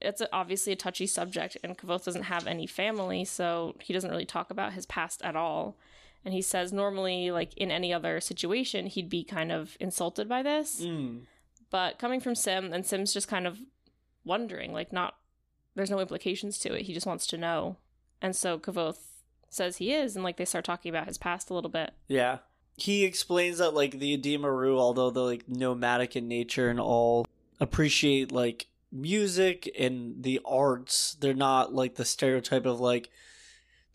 It's 0.00 0.20
a, 0.22 0.28
obviously 0.32 0.72
a 0.72 0.76
touchy 0.76 1.06
subject, 1.06 1.56
and 1.62 1.76
Kvothe 1.76 2.04
doesn't 2.04 2.22
have 2.22 2.46
any 2.46 2.66
family, 2.66 3.24
so 3.24 3.76
he 3.82 3.92
doesn't 3.92 4.10
really 4.10 4.24
talk 4.24 4.50
about 4.50 4.72
his 4.72 4.86
past 4.86 5.20
at 5.22 5.36
all. 5.36 5.76
And 6.24 6.32
he 6.32 6.40
says 6.42 6.72
normally, 6.72 7.30
like 7.30 7.54
in 7.56 7.70
any 7.70 7.92
other 7.92 8.20
situation, 8.20 8.86
he'd 8.86 9.10
be 9.10 9.24
kind 9.24 9.50
of 9.52 9.76
insulted 9.80 10.28
by 10.28 10.42
this. 10.42 10.80
Mm. 10.80 11.22
But 11.70 11.98
coming 11.98 12.20
from 12.20 12.34
Sim, 12.34 12.72
and 12.72 12.86
Sim's 12.86 13.12
just 13.12 13.28
kind 13.28 13.46
of 13.46 13.58
wondering, 14.24 14.72
like, 14.72 14.92
not, 14.92 15.16
there's 15.74 15.90
no 15.90 16.00
implications 16.00 16.58
to 16.60 16.74
it. 16.74 16.82
He 16.82 16.94
just 16.94 17.06
wants 17.06 17.26
to 17.28 17.38
know. 17.38 17.76
And 18.20 18.34
so 18.34 18.58
Kvothe 18.58 18.98
says 19.48 19.78
he 19.78 19.92
is, 19.92 20.14
and 20.14 20.24
like 20.24 20.36
they 20.36 20.44
start 20.44 20.64
talking 20.64 20.90
about 20.90 21.06
his 21.06 21.18
past 21.18 21.50
a 21.50 21.54
little 21.54 21.70
bit. 21.70 21.92
Yeah. 22.08 22.38
He 22.76 23.04
explains 23.04 23.58
that 23.58 23.74
like 23.74 23.98
the 23.98 24.14
Edema 24.14 24.50
Ruh, 24.50 24.78
although 24.78 25.10
they're 25.10 25.22
like 25.22 25.48
nomadic 25.48 26.16
in 26.16 26.28
nature 26.28 26.68
and 26.68 26.80
all 26.80 27.26
appreciate 27.58 28.32
like 28.32 28.68
music 28.92 29.70
and 29.78 30.22
the 30.22 30.40
arts, 30.44 31.16
they're 31.20 31.34
not 31.34 31.74
like 31.74 31.96
the 31.96 32.04
stereotype 32.04 32.66
of 32.66 32.80
like 32.80 33.10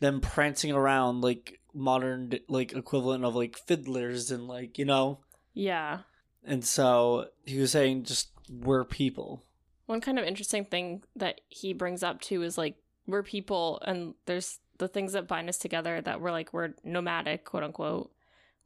them 0.00 0.20
prancing 0.20 0.72
around 0.72 1.20
like 1.20 1.60
modern 1.74 2.32
like 2.48 2.72
equivalent 2.72 3.24
of 3.24 3.34
like 3.34 3.56
fiddlers 3.56 4.30
and 4.30 4.46
like, 4.46 4.78
you 4.78 4.84
know. 4.84 5.18
Yeah. 5.52 6.00
And 6.44 6.64
so 6.64 7.28
he 7.44 7.58
was 7.58 7.72
saying 7.72 8.04
just 8.04 8.28
we're 8.48 8.84
people. 8.84 9.42
One 9.86 10.00
kind 10.00 10.18
of 10.18 10.24
interesting 10.24 10.64
thing 10.64 11.02
that 11.14 11.40
he 11.48 11.72
brings 11.72 12.02
up 12.02 12.20
too 12.20 12.42
is 12.42 12.58
like 12.58 12.76
we're 13.06 13.22
people, 13.22 13.80
and 13.86 14.14
there's 14.26 14.58
the 14.78 14.88
things 14.88 15.12
that 15.12 15.28
bind 15.28 15.48
us 15.48 15.58
together 15.58 16.00
that 16.00 16.20
we're 16.20 16.32
like 16.32 16.52
we're 16.52 16.74
nomadic, 16.84 17.44
quote 17.44 17.62
unquote. 17.62 18.10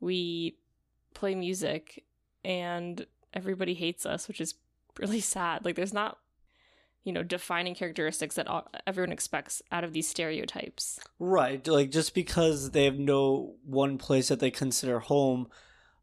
We 0.00 0.56
play 1.14 1.34
music, 1.34 2.04
and 2.44 3.06
everybody 3.34 3.74
hates 3.74 4.06
us, 4.06 4.28
which 4.28 4.40
is 4.40 4.54
really 4.98 5.20
sad. 5.36 5.64
Like 5.64 5.76
there's 5.76 5.92
not, 5.92 6.18
you 7.04 7.12
know, 7.12 7.22
defining 7.22 7.74
characteristics 7.74 8.36
that 8.36 8.46
all, 8.46 8.68
everyone 8.86 9.12
expects 9.12 9.62
out 9.70 9.84
of 9.84 9.92
these 9.92 10.08
stereotypes. 10.08 10.98
Right. 11.18 11.66
Like 11.66 11.90
just 11.90 12.14
because 12.14 12.70
they 12.70 12.84
have 12.84 12.98
no 12.98 13.56
one 13.64 13.98
place 13.98 14.28
that 14.28 14.40
they 14.40 14.50
consider 14.50 15.00
home, 15.00 15.48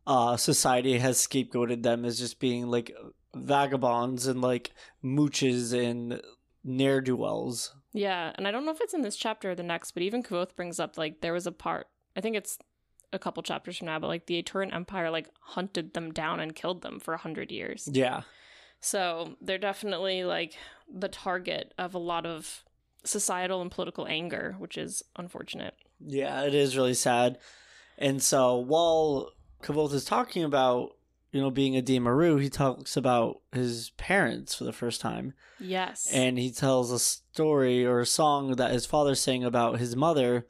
uh 0.05 0.37
society 0.37 0.99
has 0.99 1.17
scapegoated 1.17 1.83
them 1.83 2.05
as 2.05 2.17
just 2.17 2.39
being 2.39 2.67
like 2.67 2.95
vagabonds 3.39 4.27
and 4.27 4.41
like 4.41 4.71
mooches 5.03 5.73
and 5.73 6.21
ne'er 6.63 7.01
do 7.01 7.15
wells. 7.15 7.73
Yeah, 7.93 8.31
and 8.35 8.47
I 8.47 8.51
don't 8.51 8.65
know 8.65 8.71
if 8.71 8.81
it's 8.81 8.93
in 8.93 9.01
this 9.01 9.15
chapter 9.15 9.51
or 9.51 9.55
the 9.55 9.63
next, 9.63 9.91
but 9.91 10.03
even 10.03 10.23
Kvothe 10.23 10.55
brings 10.55 10.79
up 10.79 10.97
like 10.97 11.21
there 11.21 11.33
was 11.33 11.47
a 11.47 11.51
part. 11.51 11.87
I 12.15 12.21
think 12.21 12.35
it's 12.35 12.57
a 13.13 13.19
couple 13.19 13.41
chapters 13.43 13.77
from 13.77 13.87
now, 13.87 13.99
but 13.99 14.07
like 14.07 14.25
the 14.25 14.41
Aturan 14.41 14.73
Empire 14.73 15.09
like 15.09 15.29
hunted 15.39 15.93
them 15.93 16.11
down 16.11 16.39
and 16.39 16.55
killed 16.55 16.81
them 16.81 16.99
for 16.99 17.13
a 17.13 17.17
hundred 17.17 17.51
years. 17.51 17.87
Yeah. 17.91 18.21
So 18.79 19.35
they're 19.41 19.57
definitely 19.57 20.23
like 20.23 20.55
the 20.93 21.07
target 21.07 21.73
of 21.77 21.95
a 21.95 21.99
lot 21.99 22.25
of 22.25 22.63
societal 23.03 23.61
and 23.61 23.71
political 23.71 24.05
anger, 24.07 24.55
which 24.59 24.77
is 24.77 25.03
unfortunate. 25.15 25.73
Yeah, 25.99 26.43
it 26.43 26.53
is 26.53 26.77
really 26.77 26.93
sad. 26.93 27.39
And 27.97 28.21
so 28.21 28.57
while 28.57 29.31
Kvothe 29.63 29.93
is 29.93 30.05
talking 30.05 30.43
about, 30.43 30.96
you 31.37 31.43
know, 31.43 31.51
being 31.51 31.75
a 31.75 31.79
Edema 31.79 32.11
Ruh, 32.11 32.37
he 32.37 32.49
talks 32.49 32.97
about 32.97 33.41
his 33.51 33.91
parents 33.91 34.55
for 34.55 34.63
the 34.63 34.73
first 34.73 35.01
time. 35.01 35.33
Yes. 35.59 36.07
and 36.11 36.39
he 36.39 36.51
tells 36.51 36.91
a 36.91 36.97
story 36.97 37.85
or 37.85 37.99
a 37.99 38.05
song 38.07 38.55
that 38.55 38.71
his 38.71 38.87
father 38.87 39.13
sang 39.13 39.43
about 39.43 39.77
his 39.77 39.95
mother. 39.95 40.47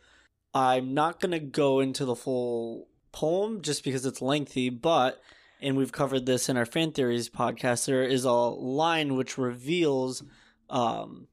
I'm 0.53 0.93
not 0.93 1.19
going 1.19 1.31
to 1.31 1.39
go 1.39 1.81
into 1.81 2.05
the 2.05 2.15
full 2.15 2.87
poem 3.11 3.61
just 3.61 3.83
because 3.83 4.05
it's 4.05 4.21
lengthy, 4.21 4.69
but, 4.69 5.21
and 5.61 5.75
we've 5.75 5.91
covered 5.91 6.25
this 6.25 6.47
in 6.47 6.55
our 6.55 6.65
fan 6.65 6.93
theories 6.93 7.29
podcast, 7.29 7.85
there 7.85 8.03
is 8.03 8.23
a 8.23 8.31
line 8.31 9.15
which 9.15 9.37
reveals 9.37 10.23
um, 10.69 11.27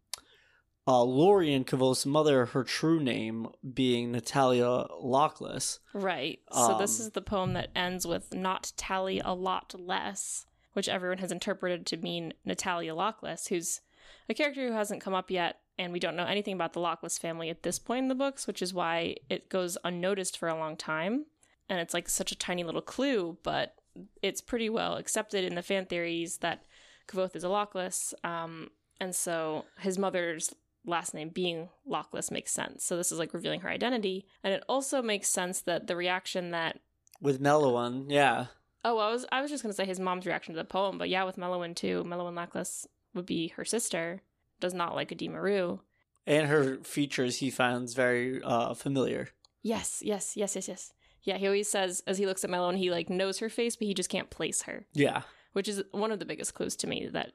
uh, 0.86 1.04
Kvothe's 1.04 2.04
mother, 2.04 2.46
her 2.46 2.64
true 2.64 3.00
name 3.00 3.48
being 3.72 4.12
Natalia 4.12 4.86
Lockless. 5.02 5.78
right. 5.92 6.40
So 6.52 6.76
this 6.78 7.00
um, 7.00 7.06
is 7.06 7.10
the 7.12 7.22
poem 7.22 7.54
that 7.54 7.70
ends 7.74 8.06
with 8.06 8.34
not 8.34 8.72
tally 8.76 9.20
a 9.20 9.32
lot 9.32 9.74
less, 9.78 10.46
which 10.74 10.88
everyone 10.88 11.18
has 11.18 11.32
interpreted 11.32 11.86
to 11.86 11.96
mean 11.96 12.34
Natalia 12.44 12.94
Lockless, 12.94 13.48
who's 13.48 13.80
a 14.28 14.34
character 14.34 14.66
who 14.66 14.74
hasn't 14.74 15.00
come 15.00 15.14
up 15.14 15.30
yet 15.30 15.60
and 15.78 15.92
we 15.92 15.98
don't 15.98 16.16
know 16.16 16.26
anything 16.26 16.54
about 16.54 16.72
the 16.72 16.80
Lockless 16.80 17.18
family 17.18 17.50
at 17.50 17.62
this 17.62 17.78
point 17.78 18.04
in 18.04 18.08
the 18.08 18.14
books, 18.14 18.46
which 18.46 18.62
is 18.62 18.72
why 18.72 19.16
it 19.28 19.48
goes 19.48 19.76
unnoticed 19.84 20.38
for 20.38 20.48
a 20.48 20.56
long 20.56 20.76
time. 20.76 21.26
And 21.68 21.80
it's 21.80 21.94
like 21.94 22.08
such 22.08 22.30
a 22.30 22.36
tiny 22.36 22.62
little 22.62 22.82
clue, 22.82 23.38
but 23.42 23.74
it's 24.22 24.40
pretty 24.40 24.68
well 24.68 24.96
accepted 24.96 25.44
in 25.44 25.54
the 25.54 25.62
fan 25.62 25.86
theories 25.86 26.38
that 26.38 26.64
Kvothe 27.08 27.34
is 27.34 27.44
a 27.44 27.48
Lockless. 27.48 28.14
Um, 28.22 28.70
and 29.00 29.14
so 29.14 29.64
his 29.80 29.98
mother's 29.98 30.54
last 30.86 31.14
name 31.14 31.30
being 31.30 31.68
Lackless 31.86 32.30
makes 32.30 32.52
sense. 32.52 32.84
So 32.84 32.96
this 32.96 33.10
is 33.10 33.18
like 33.18 33.34
revealing 33.34 33.60
her 33.60 33.68
identity. 33.68 34.26
And 34.42 34.52
it 34.52 34.62
also 34.68 35.02
makes 35.02 35.28
sense 35.28 35.60
that 35.62 35.86
the 35.86 35.96
reaction 35.96 36.50
that 36.50 36.80
With 37.20 37.40
Meluan, 37.40 38.06
yeah. 38.08 38.46
Oh, 38.84 38.98
I 38.98 39.10
was 39.10 39.24
I 39.32 39.40
was 39.40 39.50
just 39.50 39.62
gonna 39.62 39.72
say 39.72 39.86
his 39.86 40.00
mom's 40.00 40.26
reaction 40.26 40.54
to 40.54 40.60
the 40.60 40.64
poem, 40.64 40.98
but 40.98 41.08
yeah, 41.08 41.24
with 41.24 41.36
Meluan 41.36 41.74
too. 41.74 42.04
Meluan 42.06 42.34
Lackless 42.34 42.86
would 43.14 43.26
be 43.26 43.48
her 43.56 43.64
sister. 43.64 44.22
Does 44.60 44.74
not 44.74 44.94
like 44.94 45.10
Edema 45.12 45.40
Ruh. 45.40 45.78
And 46.26 46.48
her 46.48 46.78
features 46.84 47.38
he 47.38 47.50
finds 47.50 47.94
very 47.94 48.42
uh, 48.42 48.74
familiar. 48.74 49.28
Yes, 49.62 50.02
yes, 50.04 50.36
yes, 50.36 50.54
yes, 50.54 50.68
yes. 50.68 50.92
Yeah, 51.22 51.38
he 51.38 51.46
always 51.46 51.70
says 51.70 52.02
as 52.06 52.18
he 52.18 52.26
looks 52.26 52.44
at 52.44 52.50
Meluan, 52.50 52.76
he 52.76 52.90
like 52.90 53.08
knows 53.08 53.38
her 53.38 53.48
face, 53.48 53.76
but 53.76 53.86
he 53.86 53.94
just 53.94 54.10
can't 54.10 54.30
place 54.30 54.62
her. 54.62 54.86
Yeah. 54.92 55.22
Which 55.54 55.68
is 55.68 55.82
one 55.92 56.12
of 56.12 56.18
the 56.18 56.26
biggest 56.26 56.54
clues 56.54 56.76
to 56.76 56.86
me 56.86 57.08
that 57.12 57.32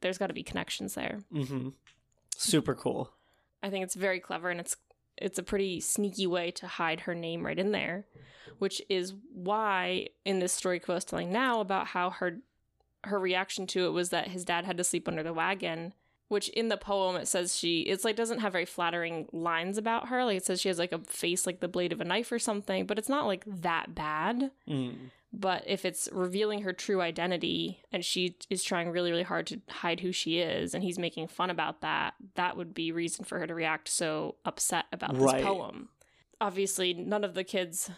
there's 0.00 0.18
got 0.18 0.28
to 0.28 0.34
be 0.34 0.42
connections 0.42 0.94
there. 0.94 1.20
Mm-hmm. 1.32 1.68
Super 2.40 2.74
cool. 2.74 3.12
I 3.62 3.68
think 3.68 3.84
it's 3.84 3.94
very 3.94 4.18
clever, 4.18 4.48
and 4.48 4.58
it's 4.58 4.76
it's 5.18 5.38
a 5.38 5.42
pretty 5.42 5.78
sneaky 5.80 6.26
way 6.26 6.50
to 6.52 6.66
hide 6.66 7.00
her 7.00 7.14
name 7.14 7.44
right 7.44 7.58
in 7.58 7.72
there, 7.72 8.06
which 8.58 8.80
is 8.88 9.12
why 9.34 10.08
in 10.24 10.38
this 10.38 10.54
story 10.54 10.80
Kvothe's 10.80 11.04
telling 11.04 11.30
now 11.30 11.60
about 11.60 11.88
how 11.88 12.08
her 12.08 12.38
her 13.04 13.18
reaction 13.18 13.66
to 13.66 13.84
it 13.84 13.90
was 13.90 14.08
that 14.08 14.28
his 14.28 14.46
dad 14.46 14.64
had 14.64 14.78
to 14.78 14.84
sleep 14.84 15.06
under 15.06 15.22
the 15.22 15.34
wagon. 15.34 15.92
Which 16.28 16.48
in 16.50 16.68
the 16.68 16.76
poem 16.76 17.16
it 17.16 17.26
says 17.28 17.56
she 17.58 17.80
it's 17.80 18.04
like 18.04 18.16
doesn't 18.16 18.38
have 18.38 18.52
very 18.52 18.64
flattering 18.64 19.28
lines 19.32 19.76
about 19.76 20.08
her. 20.08 20.24
Like 20.24 20.38
it 20.38 20.46
says 20.46 20.60
she 20.62 20.68
has 20.68 20.78
like 20.78 20.92
a 20.92 21.00
face 21.00 21.44
like 21.44 21.60
the 21.60 21.68
blade 21.68 21.92
of 21.92 22.00
a 22.00 22.04
knife 22.04 22.32
or 22.32 22.38
something, 22.38 22.86
but 22.86 22.98
it's 22.98 23.08
not 23.08 23.26
like 23.26 23.44
that 23.46 23.94
bad. 23.94 24.50
Mm. 24.66 25.10
But 25.32 25.62
if 25.66 25.84
it's 25.84 26.08
revealing 26.10 26.62
her 26.62 26.72
true 26.72 27.00
identity 27.00 27.82
and 27.92 28.04
she 28.04 28.36
is 28.50 28.64
trying 28.64 28.90
really, 28.90 29.10
really 29.10 29.22
hard 29.22 29.46
to 29.48 29.60
hide 29.68 30.00
who 30.00 30.10
she 30.10 30.40
is 30.40 30.74
and 30.74 30.82
he's 30.82 30.98
making 30.98 31.28
fun 31.28 31.50
about 31.50 31.82
that, 31.82 32.14
that 32.34 32.56
would 32.56 32.74
be 32.74 32.90
reason 32.90 33.24
for 33.24 33.38
her 33.38 33.46
to 33.46 33.54
react 33.54 33.88
so 33.88 34.36
upset 34.44 34.86
about 34.92 35.14
this 35.14 35.32
Right. 35.32 35.44
poem. 35.44 35.88
Obviously, 36.40 36.94
none 36.94 37.22
of 37.22 37.34
the 37.34 37.44
kids 37.44 37.90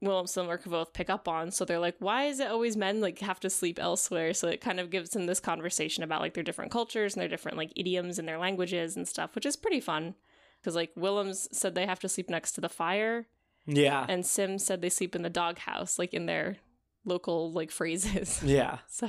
Williamson 0.00 0.46
or 0.46 0.58
Kvothe 0.58 0.92
pick 0.92 1.10
up 1.10 1.26
on, 1.26 1.50
so 1.50 1.64
they're 1.64 1.78
like, 1.78 1.96
why 1.98 2.24
is 2.24 2.38
it 2.38 2.48
always 2.48 2.76
men 2.76 3.00
like 3.00 3.18
have 3.20 3.40
to 3.40 3.50
sleep 3.50 3.78
elsewhere? 3.80 4.32
So 4.34 4.46
it 4.46 4.60
kind 4.60 4.78
of 4.78 4.90
gives 4.90 5.10
them 5.10 5.26
this 5.26 5.40
conversation 5.40 6.04
about 6.04 6.20
like 6.20 6.34
their 6.34 6.44
different 6.44 6.70
cultures 6.70 7.14
and 7.14 7.20
their 7.20 7.28
different 7.28 7.56
like 7.56 7.72
idioms 7.76 8.18
and 8.18 8.28
their 8.28 8.38
languages 8.38 8.96
and 8.96 9.08
stuff, 9.08 9.34
which 9.34 9.46
is 9.46 9.56
pretty 9.56 9.80
fun. 9.80 10.14
Because 10.60 10.76
like 10.76 10.92
Willems 10.96 11.48
said 11.50 11.74
they 11.74 11.86
have 11.86 12.00
to 12.00 12.08
sleep 12.08 12.28
next 12.28 12.52
to 12.52 12.60
the 12.60 12.68
fire, 12.68 13.26
Yeah. 13.68 14.06
and 14.08 14.24
Sim 14.24 14.58
said 14.58 14.80
they 14.80 14.88
sleep 14.88 15.14
in 15.14 15.22
the 15.22 15.30
doghouse, 15.30 15.98
like 15.98 16.14
in 16.14 16.26
their 16.26 16.56
local 17.04 17.52
like 17.52 17.70
phrases. 17.70 18.42
yeah. 18.44 18.78
so 18.88 19.08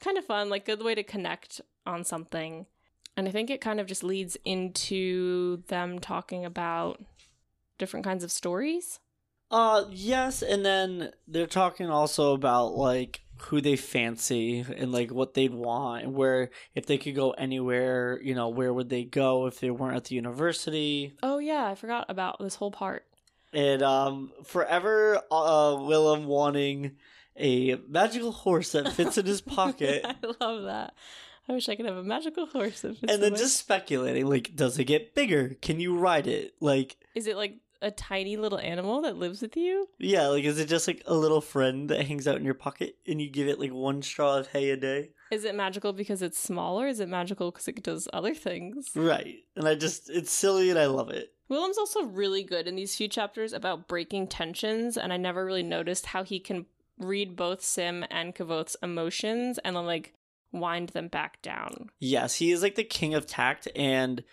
kind 0.00 0.18
of 0.18 0.24
fun, 0.24 0.50
like 0.50 0.66
good 0.66 0.82
way 0.82 0.94
to 0.94 1.02
connect 1.02 1.60
on 1.86 2.04
something. 2.04 2.66
And 3.16 3.28
I 3.28 3.30
think 3.30 3.50
it 3.50 3.60
kind 3.60 3.80
of 3.80 3.86
just 3.86 4.04
leads 4.04 4.36
into 4.44 5.62
them 5.68 5.98
talking 5.98 6.44
about 6.44 7.02
different 7.78 8.04
kinds 8.04 8.24
of 8.24 8.30
stories. 8.30 9.00
Uh 9.50 9.84
yes, 9.90 10.42
and 10.42 10.64
then 10.64 11.12
they're 11.26 11.46
talking 11.46 11.88
also 11.88 12.34
about 12.34 12.76
like 12.76 13.22
who 13.42 13.60
they 13.60 13.76
fancy 13.76 14.64
and 14.76 14.92
like 14.92 15.10
what 15.10 15.34
they'd 15.34 15.54
want 15.54 16.04
and 16.04 16.14
where 16.14 16.50
if 16.74 16.86
they 16.86 16.98
could 16.98 17.14
go 17.14 17.30
anywhere, 17.30 18.20
you 18.22 18.34
know, 18.34 18.48
where 18.48 18.72
would 18.72 18.88
they 18.88 19.04
go 19.04 19.46
if 19.46 19.60
they 19.60 19.70
weren't 19.70 19.96
at 19.96 20.04
the 20.04 20.16
university. 20.16 21.14
Oh 21.22 21.38
yeah, 21.38 21.66
I 21.66 21.74
forgot 21.74 22.06
about 22.08 22.38
this 22.40 22.56
whole 22.56 22.72
part. 22.72 23.04
And 23.52 23.82
um 23.82 24.32
forever 24.44 25.18
uh 25.30 25.72
Wilem 25.76 26.24
wanting 26.26 26.96
a 27.36 27.76
magical 27.88 28.32
horse 28.32 28.72
that 28.72 28.92
fits 28.92 29.16
in 29.18 29.26
his 29.26 29.40
pocket. 29.56 30.04
I 30.04 30.16
love 30.40 30.64
that. 30.64 30.94
I 31.48 31.52
wish 31.54 31.68
I 31.68 31.76
could 31.76 31.86
have 31.86 31.96
a 31.96 32.02
magical 32.02 32.46
horse. 32.46 32.82
That 32.82 32.98
fits 32.98 33.12
and 33.12 33.22
then 33.22 33.36
just 33.36 33.56
speculating 33.56 34.26
like 34.26 34.54
does 34.54 34.78
it 34.78 34.84
get 34.84 35.14
bigger? 35.14 35.56
Can 35.62 35.80
you 35.80 35.96
ride 35.98 36.26
it? 36.26 36.54
Like 36.60 36.96
is 37.14 37.26
it 37.26 37.36
like 37.36 37.54
a 37.80 37.92
tiny 37.92 38.36
little 38.36 38.58
animal 38.58 39.02
that 39.02 39.16
lives 39.16 39.40
with 39.40 39.56
you? 39.56 39.88
yeah, 39.98 40.26
like 40.26 40.44
is 40.44 40.58
it 40.58 40.68
just 40.68 40.88
like 40.88 41.02
a 41.06 41.14
little 41.14 41.40
friend 41.40 41.88
that 41.90 42.04
hangs 42.06 42.26
out 42.26 42.36
in 42.36 42.44
your 42.44 42.54
pocket 42.54 42.96
and 43.06 43.22
you 43.22 43.30
give 43.30 43.46
it 43.46 43.60
like 43.60 43.72
one 43.72 44.02
straw 44.02 44.36
of 44.36 44.48
hay 44.48 44.70
a 44.70 44.76
day? 44.76 45.10
Is 45.30 45.44
it 45.44 45.54
magical 45.54 45.92
because 45.92 46.20
it's 46.22 46.38
small, 46.40 46.80
or 46.80 46.88
is 46.88 47.00
it 47.00 47.08
magical 47.08 47.50
because 47.52 47.68
it 47.68 47.82
does 47.82 48.08
other 48.12 48.34
things? 48.34 48.88
Right. 48.96 49.36
And 49.56 49.68
I 49.68 49.74
just 49.74 50.10
it's 50.10 50.32
silly 50.32 50.70
and 50.70 50.78
I 50.78 50.86
love 50.86 51.10
it. 51.10 51.32
Wilem's 51.48 51.78
also 51.78 52.04
really 52.04 52.42
good 52.42 52.66
in 52.66 52.76
these 52.76 52.96
few 52.96 53.08
chapters 53.08 53.52
about 53.52 53.88
breaking 53.88 54.28
tensions, 54.28 54.96
and 54.96 55.12
I 55.12 55.16
never 55.16 55.44
really 55.44 55.62
noticed 55.62 56.06
how 56.06 56.22
he 56.22 56.38
can 56.40 56.66
read 56.98 57.36
both 57.36 57.62
Sim 57.62 58.04
and 58.10 58.34
Kvothe's 58.34 58.76
emotions 58.82 59.58
and 59.58 59.76
then 59.76 59.86
like 59.86 60.14
wind 60.52 60.90
them 60.90 61.08
back 61.08 61.40
down. 61.42 61.90
Yes, 61.98 62.36
he 62.36 62.50
is 62.50 62.62
like 62.62 62.74
the 62.74 62.84
king 62.84 63.14
of 63.14 63.26
tact 63.26 63.68
and 63.76 64.24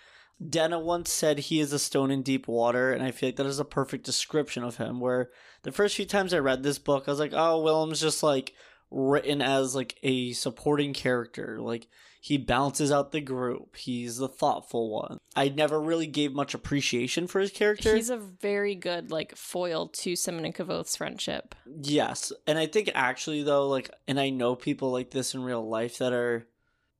Denna 0.49 0.79
once 0.79 1.11
said 1.11 1.39
he 1.39 1.61
is 1.61 1.71
a 1.71 1.79
stone 1.79 2.11
in 2.11 2.21
deep 2.21 2.47
water, 2.47 2.91
and 2.91 3.01
I 3.01 3.11
feel 3.11 3.29
like 3.29 3.37
that 3.37 3.45
is 3.45 3.59
a 3.59 3.65
perfect 3.65 4.03
description 4.03 4.63
of 4.63 4.75
him. 4.75 4.99
Where 4.99 5.29
the 5.63 5.71
first 5.71 5.95
few 5.95 6.05
times 6.05 6.33
I 6.33 6.39
read 6.39 6.61
this 6.61 6.77
book, 6.77 7.05
I 7.07 7.11
was 7.11 7.19
like, 7.19 7.31
oh, 7.33 7.61
Wilem's 7.61 8.01
just 8.01 8.21
like 8.21 8.53
written 8.91 9.41
as 9.41 9.75
like 9.75 9.97
a 10.03 10.33
supporting 10.33 10.93
character. 10.93 11.59
Like 11.61 11.87
he 12.25 12.39
balances 12.39 12.91
out 12.91 13.11
the 13.11 13.21
group. 13.21 13.75
He's 13.75 14.17
the 14.17 14.27
thoughtful 14.27 14.89
one. 14.89 15.19
I 15.35 15.49
never 15.49 15.79
really 15.79 16.07
gave 16.07 16.33
much 16.33 16.55
appreciation 16.55 17.27
for 17.27 17.39
his 17.39 17.51
character. 17.51 17.95
He's 17.95 18.09
a 18.09 18.17
very 18.17 18.73
good 18.73 19.11
like 19.11 19.35
foil 19.35 19.89
to 19.89 20.15
Simmon 20.15 20.43
and 20.43 20.55
Kvothe's 20.55 20.95
friendship. 20.95 21.53
Yes, 21.83 22.33
and 22.47 22.57
I 22.57 22.65
think 22.65 22.89
actually 22.95 23.43
though, 23.43 23.67
like, 23.67 23.91
and 24.07 24.19
I 24.19 24.31
know 24.31 24.55
people 24.55 24.91
like 24.91 25.11
this 25.11 25.35
in 25.35 25.43
real 25.43 25.69
life 25.69 25.99
that 25.99 26.13
are 26.13 26.47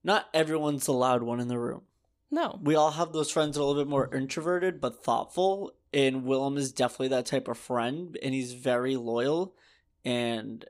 not 0.03 0.29
everyone's 0.31 0.85
the 0.85 0.93
loud 0.93 1.23
one 1.23 1.39
in 1.39 1.47
the 1.47 1.57
room. 1.57 1.81
No. 2.29 2.59
We 2.61 2.75
all 2.75 2.91
have 2.91 3.11
those 3.11 3.31
friends 3.31 3.55
that 3.55 3.61
are 3.61 3.63
a 3.63 3.65
little 3.65 3.83
bit 3.83 3.89
more 3.89 4.15
introverted 4.15 4.79
but 4.79 5.03
thoughtful, 5.03 5.73
and 5.91 6.21
Wilem 6.21 6.55
is 6.55 6.71
definitely 6.71 7.07
that 7.07 7.25
type 7.25 7.47
of 7.47 7.57
friend, 7.57 8.15
and 8.21 8.35
he's 8.35 8.53
very 8.53 8.95
loyal. 8.95 9.55
And 10.03 10.63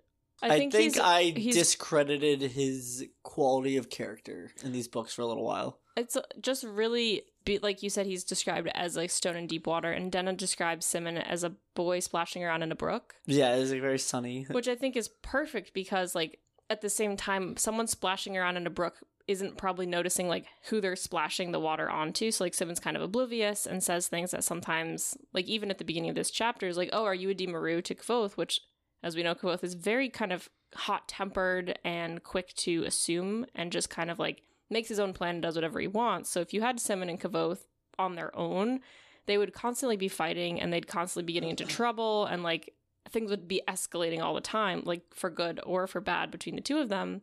I 0.51 0.69
think, 0.69 0.99
I 0.99 1.23
he's- 1.23 1.55
discredited 1.55 2.41
his 2.41 3.05
quality 3.23 3.77
of 3.77 3.89
character 3.89 4.51
in 4.63 4.71
these 4.71 4.87
books 4.87 5.13
for 5.13 5.21
a 5.21 5.25
little 5.25 5.45
while. 5.45 5.79
it's 5.97 6.15
uh, 6.15 6.21
just 6.41 6.63
really 6.63 7.23
be, 7.45 7.59
like 7.59 7.83
you 7.83 7.89
said 7.89 8.05
he's 8.05 8.23
described 8.23 8.67
as 8.73 8.95
like 8.95 9.09
stone 9.09 9.35
in 9.35 9.47
deep 9.47 9.67
water 9.67 9.91
and 9.91 10.11
Denna 10.11 10.33
describes 10.33 10.85
Simmon 10.85 11.17
as 11.17 11.43
a 11.43 11.53
boy 11.73 11.99
splashing 11.99 12.43
around 12.43 12.63
in 12.63 12.71
a 12.71 12.75
brook. 12.75 13.15
Yeah, 13.25 13.55
it's 13.55 13.71
like 13.71 13.81
very 13.81 13.99
sunny. 13.99 14.45
which 14.51 14.67
I 14.67 14.75
think 14.75 14.95
is 14.95 15.09
perfect 15.21 15.73
because 15.73 16.15
like 16.15 16.39
at 16.69 16.81
the 16.81 16.89
same 16.89 17.15
time 17.15 17.55
someone 17.57 17.87
splashing 17.87 18.35
around 18.35 18.57
in 18.57 18.67
a 18.67 18.71
brook 18.71 18.97
isn't 19.27 19.57
probably 19.57 19.85
noticing 19.85 20.27
like 20.27 20.45
who 20.69 20.79
they're 20.79 20.95
splashing 20.95 21.51
the 21.51 21.59
water 21.59 21.89
onto 21.89 22.31
so 22.31 22.43
like 22.43 22.53
Simmon's 22.53 22.79
kind 22.79 22.95
of 22.95 23.03
oblivious 23.03 23.65
and 23.65 23.83
says 23.83 24.07
things 24.07 24.31
that 24.31 24.43
sometimes 24.43 25.17
like 25.33 25.45
even 25.45 25.71
at 25.71 25.77
the 25.77 25.85
beginning 25.85 26.09
of 26.09 26.15
this 26.15 26.31
chapter 26.31 26.67
is 26.67 26.77
like 26.77 26.89
oh 26.93 27.05
are 27.05 27.15
you 27.15 27.29
a 27.29 27.59
Ruh 27.59 27.81
to 27.81 27.95
Kvothe 27.95 28.33
which 28.33 28.61
as 29.05 29.15
we 29.15 29.23
know 29.23 29.33
Kvothe 29.33 29.63
is 29.63 29.73
very 29.73 30.09
kind 30.09 30.33
of 30.33 30.49
hot 30.75 31.07
tempered 31.07 31.79
and 31.85 32.21
quick 32.21 32.53
to 32.55 32.83
assume 32.83 33.45
and 33.55 33.71
just 33.71 33.89
kind 33.89 34.11
of 34.11 34.19
like 34.19 34.41
makes 34.69 34.89
his 34.89 34.99
own 34.99 35.13
plan 35.13 35.35
and 35.35 35.41
does 35.41 35.55
whatever 35.55 35.79
he 35.79 35.87
wants 35.87 36.29
so 36.29 36.41
if 36.41 36.53
you 36.53 36.59
had 36.59 36.81
Simmon 36.81 37.07
and 37.07 37.21
Kvothe 37.21 37.63
on 37.97 38.15
their 38.15 38.35
own 38.35 38.81
they 39.25 39.37
would 39.37 39.53
constantly 39.53 39.95
be 39.95 40.09
fighting 40.09 40.59
and 40.59 40.73
they'd 40.73 40.87
constantly 40.87 41.25
be 41.25 41.33
getting 41.33 41.49
into 41.49 41.63
trouble 41.65 42.25
and 42.25 42.43
like 42.43 42.73
things 43.09 43.29
would 43.29 43.47
be 43.47 43.61
escalating 43.67 44.21
all 44.21 44.33
the 44.33 44.41
time, 44.41 44.81
like 44.85 45.01
for 45.13 45.29
good 45.29 45.59
or 45.65 45.87
for 45.87 46.01
bad 46.01 46.31
between 46.31 46.55
the 46.55 46.61
two 46.61 46.77
of 46.77 46.89
them. 46.89 47.21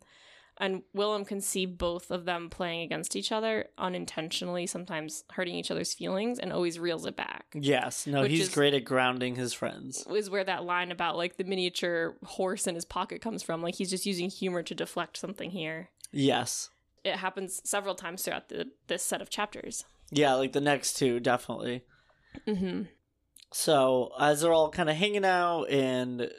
And 0.59 0.83
Wilem 0.95 1.27
can 1.27 1.41
see 1.41 1.67
both 1.67 2.11
of 2.11 2.25
them 2.25 2.51
playing 2.51 2.83
against 2.83 3.17
each 3.17 3.33
other 3.33 3.67
unintentionally, 3.79 4.67
sometimes 4.67 5.25
hurting 5.33 5.55
each 5.55 5.71
other's 5.71 5.95
feelings, 5.95 6.39
and 6.39 6.53
always 6.53 6.79
reels 6.79 7.07
it 7.07 7.17
back. 7.17 7.47
Yes, 7.55 8.07
no, 8.07 8.25
he's 8.25 8.49
is- 8.49 8.55
great 8.55 8.75
at 8.75 8.85
grounding 8.85 9.37
his 9.37 9.53
friends. 9.55 10.07
Is 10.11 10.31
where 10.31 10.45
that 10.45 10.65
line 10.65 10.93
about 10.93 11.17
like 11.17 11.37
the 11.37 11.45
miniature 11.45 12.17
horse 12.25 12.67
in 12.67 12.75
his 12.75 12.85
pocket 12.85 13.23
comes 13.23 13.43
from. 13.43 13.63
Like 13.63 13.77
he's 13.77 13.91
just 13.91 14.07
using 14.07 14.31
humor 14.31 14.63
to 14.63 14.75
deflect 14.75 15.17
something 15.17 15.51
here. 15.51 15.89
Yes. 16.13 16.71
It 17.03 17.17
happens 17.17 17.61
several 17.65 17.95
times 17.95 18.23
throughout 18.23 18.49
the, 18.49 18.71
this 18.87 19.03
set 19.03 19.23
of 19.23 19.31
chapters. 19.31 19.85
Yeah, 20.11 20.35
like 20.35 20.53
the 20.53 20.61
next 20.61 20.95
two, 20.95 21.19
definitely. 21.19 21.83
Mm-hmm. 22.47 22.83
So 23.53 24.13
as 24.21 24.43
they're 24.43 24.53
all 24.53 24.71
kind 24.71 24.91
of 24.91 24.97
hanging 24.97 25.25
out 25.25 25.65
and 25.65 26.31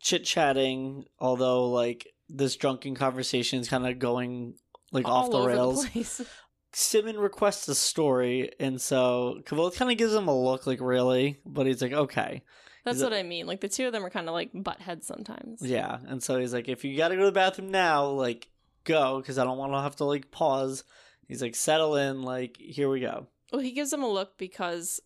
chit 0.00 0.24
chatting, 0.24 1.06
although 1.18 1.68
like 1.70 2.08
this 2.32 2.56
drunken 2.56 2.94
conversation 2.94 3.60
is 3.60 3.68
kind 3.68 3.86
of 3.86 3.98
going 3.98 4.54
like 4.90 5.06
off 5.06 5.30
the 5.30 5.40
rails, 5.40 5.88
place. 5.88 6.20
Simmon 6.72 7.18
requests 7.18 7.68
a 7.68 7.74
story, 7.74 8.50
and 8.58 8.80
so 8.80 9.40
Kvothe 9.44 9.76
kind 9.76 9.90
of 9.90 9.98
gives 9.98 10.14
him 10.14 10.28
a 10.28 10.42
look 10.42 10.66
like 10.66 10.80
really, 10.80 11.38
but 11.44 11.66
he's 11.66 11.82
like 11.82 11.92
okay, 11.92 12.42
That's 12.84 12.96
He's 12.96 13.04
what 13.04 13.12
I 13.12 13.22
mean. 13.22 13.46
Like 13.46 13.60
the 13.60 13.68
two 13.68 13.86
of 13.86 13.92
them 13.92 14.04
are 14.04 14.10
kind 14.10 14.28
of 14.28 14.32
like 14.32 14.50
butt 14.54 14.80
heads 14.80 15.06
sometimes. 15.06 15.60
yeah, 15.60 15.98
and 16.08 16.22
so 16.22 16.38
he's 16.38 16.54
like 16.54 16.68
if 16.68 16.84
you 16.84 16.96
got 16.96 17.08
to 17.08 17.14
go 17.14 17.20
to 17.20 17.26
the 17.26 17.32
bathroom 17.32 17.70
now, 17.70 18.06
like 18.06 18.48
go 18.84 19.18
because 19.18 19.38
I 19.38 19.44
don't 19.44 19.58
want 19.58 19.72
to 19.72 19.80
have 19.80 19.96
to 19.96 20.04
like 20.04 20.30
pause. 20.30 20.84
He's 21.28 21.40
like, 21.40 21.54
settle 21.54 21.96
in, 21.96 22.22
like, 22.22 22.58
here 22.58 22.90
we 22.90 23.00
go. 23.00 23.26
Well, 23.52 23.62
he 23.62 23.72
gives 23.72 23.90
him 23.90 24.02
a 24.02 24.08
look 24.08 24.36
because 24.36 25.00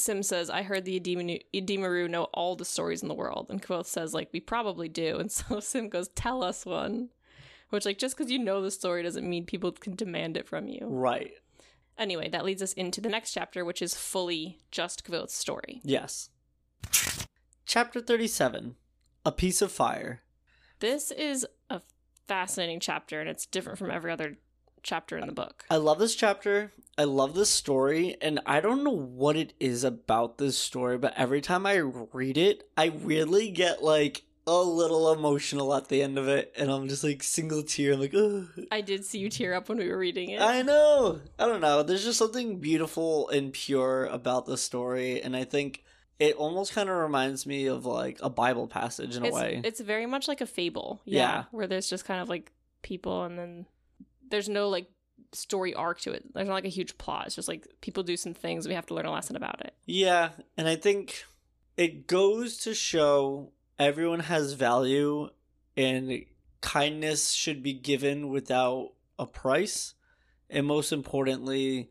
Sim 0.00 0.22
says, 0.22 0.50
I 0.50 0.62
heard 0.62 0.84
the 0.84 0.96
Edema- 0.96 1.38
Idimaru 1.54 2.08
know 2.08 2.24
all 2.34 2.56
the 2.56 2.64
stories 2.64 3.02
in 3.02 3.08
the 3.08 3.14
world. 3.14 3.46
And 3.50 3.62
Kvothe 3.62 3.86
says, 3.86 4.14
like, 4.14 4.30
we 4.32 4.40
probably 4.40 4.88
do. 4.88 5.18
And 5.18 5.30
so 5.32 5.60
Sim 5.60 5.88
goes, 5.88 6.08
tell 6.08 6.42
us 6.42 6.66
one. 6.66 7.10
Which, 7.70 7.84
like, 7.84 7.98
just 7.98 8.16
because 8.16 8.30
you 8.30 8.38
know 8.38 8.62
the 8.62 8.70
story 8.70 9.02
doesn't 9.02 9.28
mean 9.28 9.44
people 9.44 9.72
can 9.72 9.96
demand 9.96 10.36
it 10.36 10.46
from 10.46 10.68
you. 10.68 10.86
Right. 10.88 11.32
Anyway, 11.98 12.28
that 12.28 12.44
leads 12.44 12.62
us 12.62 12.72
into 12.74 13.00
the 13.00 13.08
next 13.08 13.32
chapter, 13.32 13.64
which 13.64 13.82
is 13.82 13.94
fully 13.94 14.58
just 14.70 15.04
Kvothe's 15.04 15.32
story. 15.32 15.80
Yes. 15.82 16.30
Chapter 17.64 18.00
37 18.00 18.76
A 19.24 19.32
Piece 19.32 19.62
of 19.62 19.72
Fire. 19.72 20.22
This 20.78 21.10
is 21.10 21.46
a 21.70 21.80
fascinating 22.28 22.80
chapter, 22.80 23.20
and 23.20 23.28
it's 23.28 23.46
different 23.46 23.78
from 23.78 23.90
every 23.90 24.12
other 24.12 24.36
chapter 24.86 25.18
in 25.18 25.26
the 25.26 25.32
book. 25.32 25.64
I 25.70 25.76
love 25.76 25.98
this 25.98 26.14
chapter. 26.14 26.72
I 26.98 27.04
love 27.04 27.34
this 27.34 27.50
story, 27.50 28.16
and 28.22 28.40
I 28.46 28.60
don't 28.60 28.82
know 28.82 28.96
what 28.96 29.36
it 29.36 29.52
is 29.60 29.84
about 29.84 30.38
this 30.38 30.56
story, 30.56 30.96
but 30.96 31.12
every 31.16 31.42
time 31.42 31.66
I 31.66 31.76
read 31.76 32.38
it, 32.38 32.66
I 32.76 32.86
really 32.86 33.50
get 33.50 33.82
like 33.82 34.22
a 34.46 34.62
little 34.62 35.12
emotional 35.12 35.74
at 35.74 35.88
the 35.88 36.00
end 36.02 36.16
of 36.16 36.28
it, 36.28 36.54
and 36.56 36.70
I'm 36.70 36.88
just 36.88 37.04
like 37.04 37.22
single 37.22 37.62
tear. 37.62 37.94
I'm 37.94 38.00
like, 38.00 38.14
Ugh. 38.14 38.46
I 38.70 38.80
did 38.80 39.04
see 39.04 39.18
you 39.18 39.28
tear 39.28 39.52
up 39.54 39.68
when 39.68 39.76
we 39.76 39.88
were 39.88 39.98
reading 39.98 40.30
it. 40.30 40.40
I 40.40 40.62
know. 40.62 41.20
I 41.38 41.46
don't 41.46 41.60
know. 41.60 41.82
There's 41.82 42.04
just 42.04 42.18
something 42.18 42.60
beautiful 42.60 43.28
and 43.28 43.52
pure 43.52 44.06
about 44.06 44.46
the 44.46 44.56
story, 44.56 45.20
and 45.20 45.36
I 45.36 45.44
think 45.44 45.82
it 46.18 46.36
almost 46.36 46.72
kind 46.72 46.88
of 46.88 46.96
reminds 46.96 47.44
me 47.44 47.66
of 47.66 47.84
like 47.84 48.18
a 48.22 48.30
Bible 48.30 48.68
passage 48.68 49.16
in 49.16 49.24
a 49.24 49.26
it's, 49.26 49.34
way. 49.34 49.60
it's 49.64 49.80
very 49.80 50.06
much 50.06 50.28
like 50.28 50.40
a 50.40 50.46
fable. 50.46 51.02
Yeah, 51.04 51.20
Yeah. 51.20 51.44
Where 51.50 51.66
there's 51.66 51.90
just 51.90 52.04
kind 52.04 52.22
of 52.22 52.28
like 52.28 52.52
people, 52.82 53.24
and 53.24 53.38
then 53.38 53.66
there's 54.30 54.48
no 54.48 54.68
like 54.68 54.88
story 55.32 55.74
arc 55.74 56.00
to 56.00 56.12
it. 56.12 56.24
There's 56.34 56.48
not 56.48 56.54
like 56.54 56.64
a 56.64 56.68
huge 56.68 56.98
plot. 56.98 57.26
It's 57.26 57.36
just 57.36 57.48
like 57.48 57.66
people 57.80 58.02
do 58.02 58.16
some 58.16 58.34
things. 58.34 58.66
We 58.66 58.74
have 58.74 58.86
to 58.86 58.94
learn 58.94 59.06
a 59.06 59.12
lesson 59.12 59.36
about 59.36 59.60
it. 59.60 59.74
Yeah, 59.86 60.30
and 60.56 60.68
I 60.68 60.76
think 60.76 61.24
it 61.76 62.06
goes 62.06 62.58
to 62.58 62.74
show 62.74 63.52
everyone 63.78 64.20
has 64.20 64.54
value 64.54 65.28
and 65.76 66.24
kindness 66.60 67.32
should 67.32 67.62
be 67.62 67.74
given 67.74 68.28
without 68.28 68.92
a 69.18 69.26
price. 69.26 69.94
And 70.48 70.66
most 70.66 70.92
importantly, 70.92 71.90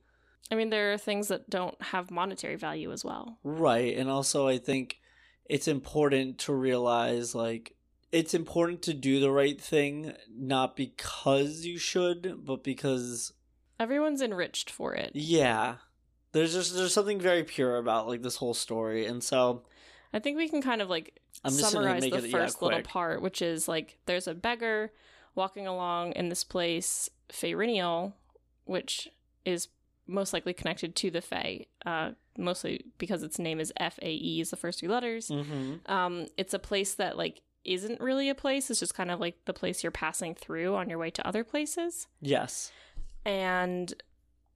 I 0.52 0.56
mean, 0.56 0.70
there 0.70 0.94
are 0.94 0.98
things 0.98 1.28
that 1.30 1.50
don't 1.50 1.80
have 1.82 2.12
monetary 2.12 2.56
value 2.56 2.92
as 2.92 3.04
well. 3.04 3.40
right, 3.44 3.98
and 3.98 4.10
also 4.10 4.48
I 4.48 4.60
think 4.60 5.00
it's 5.46 5.68
important 5.68 6.40
to 6.40 6.54
realize 6.54 7.36
like 7.36 7.76
it's 8.12 8.34
important 8.34 8.82
to 8.84 8.94
do 8.94 9.20
the 9.20 9.32
right 9.32 9.60
thing 9.60 10.14
not 10.30 10.76
because 10.76 11.66
you 11.66 11.78
should, 11.78 12.46
but 12.46 12.64
because 12.64 13.34
Everyone's 13.80 14.22
enriched 14.22 14.70
for 14.70 14.94
it. 14.94 15.12
yeah. 15.14 15.76
There's 16.32 16.54
just 16.54 16.76
there's 16.76 16.94
something 16.94 17.20
very 17.20 17.44
pure 17.46 17.78
about 17.78 18.08
like 18.08 18.22
this 18.22 18.36
whole 18.36 18.54
story. 18.54 19.06
And 19.06 19.24
so 19.24 19.64
I 20.12 20.20
think 20.20 20.36
we 20.36 20.50
can 20.50 20.62
kind 20.62 20.82
of 20.82 20.90
like 20.90 21.22
I'm 21.46 21.52
summarize 21.52 22.02
the 22.04 22.14
it 22.16 22.26
yeah, 22.26 22.32
first 22.32 22.62
little 22.62 22.82
part, 22.82 23.22
which 23.22 23.42
is 23.42 23.70
like 23.70 23.98
there's 24.06 24.28
a 24.28 24.34
beggar 24.34 24.92
walking 25.34 25.66
along 25.66 26.12
in 26.12 26.28
this 26.28 26.44
place, 26.44 27.10
Faeriniel, 27.30 28.14
which 28.66 29.08
is 29.46 29.70
most 30.08 30.34
likely 30.34 30.54
connected 30.54 30.94
to 30.98 31.10
the 31.10 31.22
Fae, 31.22 31.66
uh, 31.86 32.12
mostly 32.38 32.84
because 32.98 33.24
its 33.24 33.40
name 33.40 33.60
is 33.62 33.72
F 33.78 33.98
A 34.02 34.10
E 34.14 34.42
is 34.42 34.50
the 34.50 34.58
first 34.58 34.80
three 34.82 34.90
letters. 34.90 35.30
Mhm. 35.30 35.90
Um, 35.90 36.28
it's 36.38 36.54
a 36.54 36.60
place 36.60 36.96
that 36.96 37.18
like 37.18 37.42
isn't 37.66 38.00
really 38.02 38.30
a 38.30 38.36
place. 38.36 38.70
It's 38.70 38.80
just 38.80 38.94
kind 38.96 39.12
of 39.12 39.20
like 39.20 39.44
the 39.46 39.54
place 39.54 39.84
you're 39.84 39.92
passing 39.92 40.36
through 40.36 40.76
on 40.76 40.90
your 40.90 40.98
way 41.00 41.10
to 41.12 41.28
other 41.28 41.44
places, 41.44 42.08
Yes. 42.22 42.72
and 43.26 43.94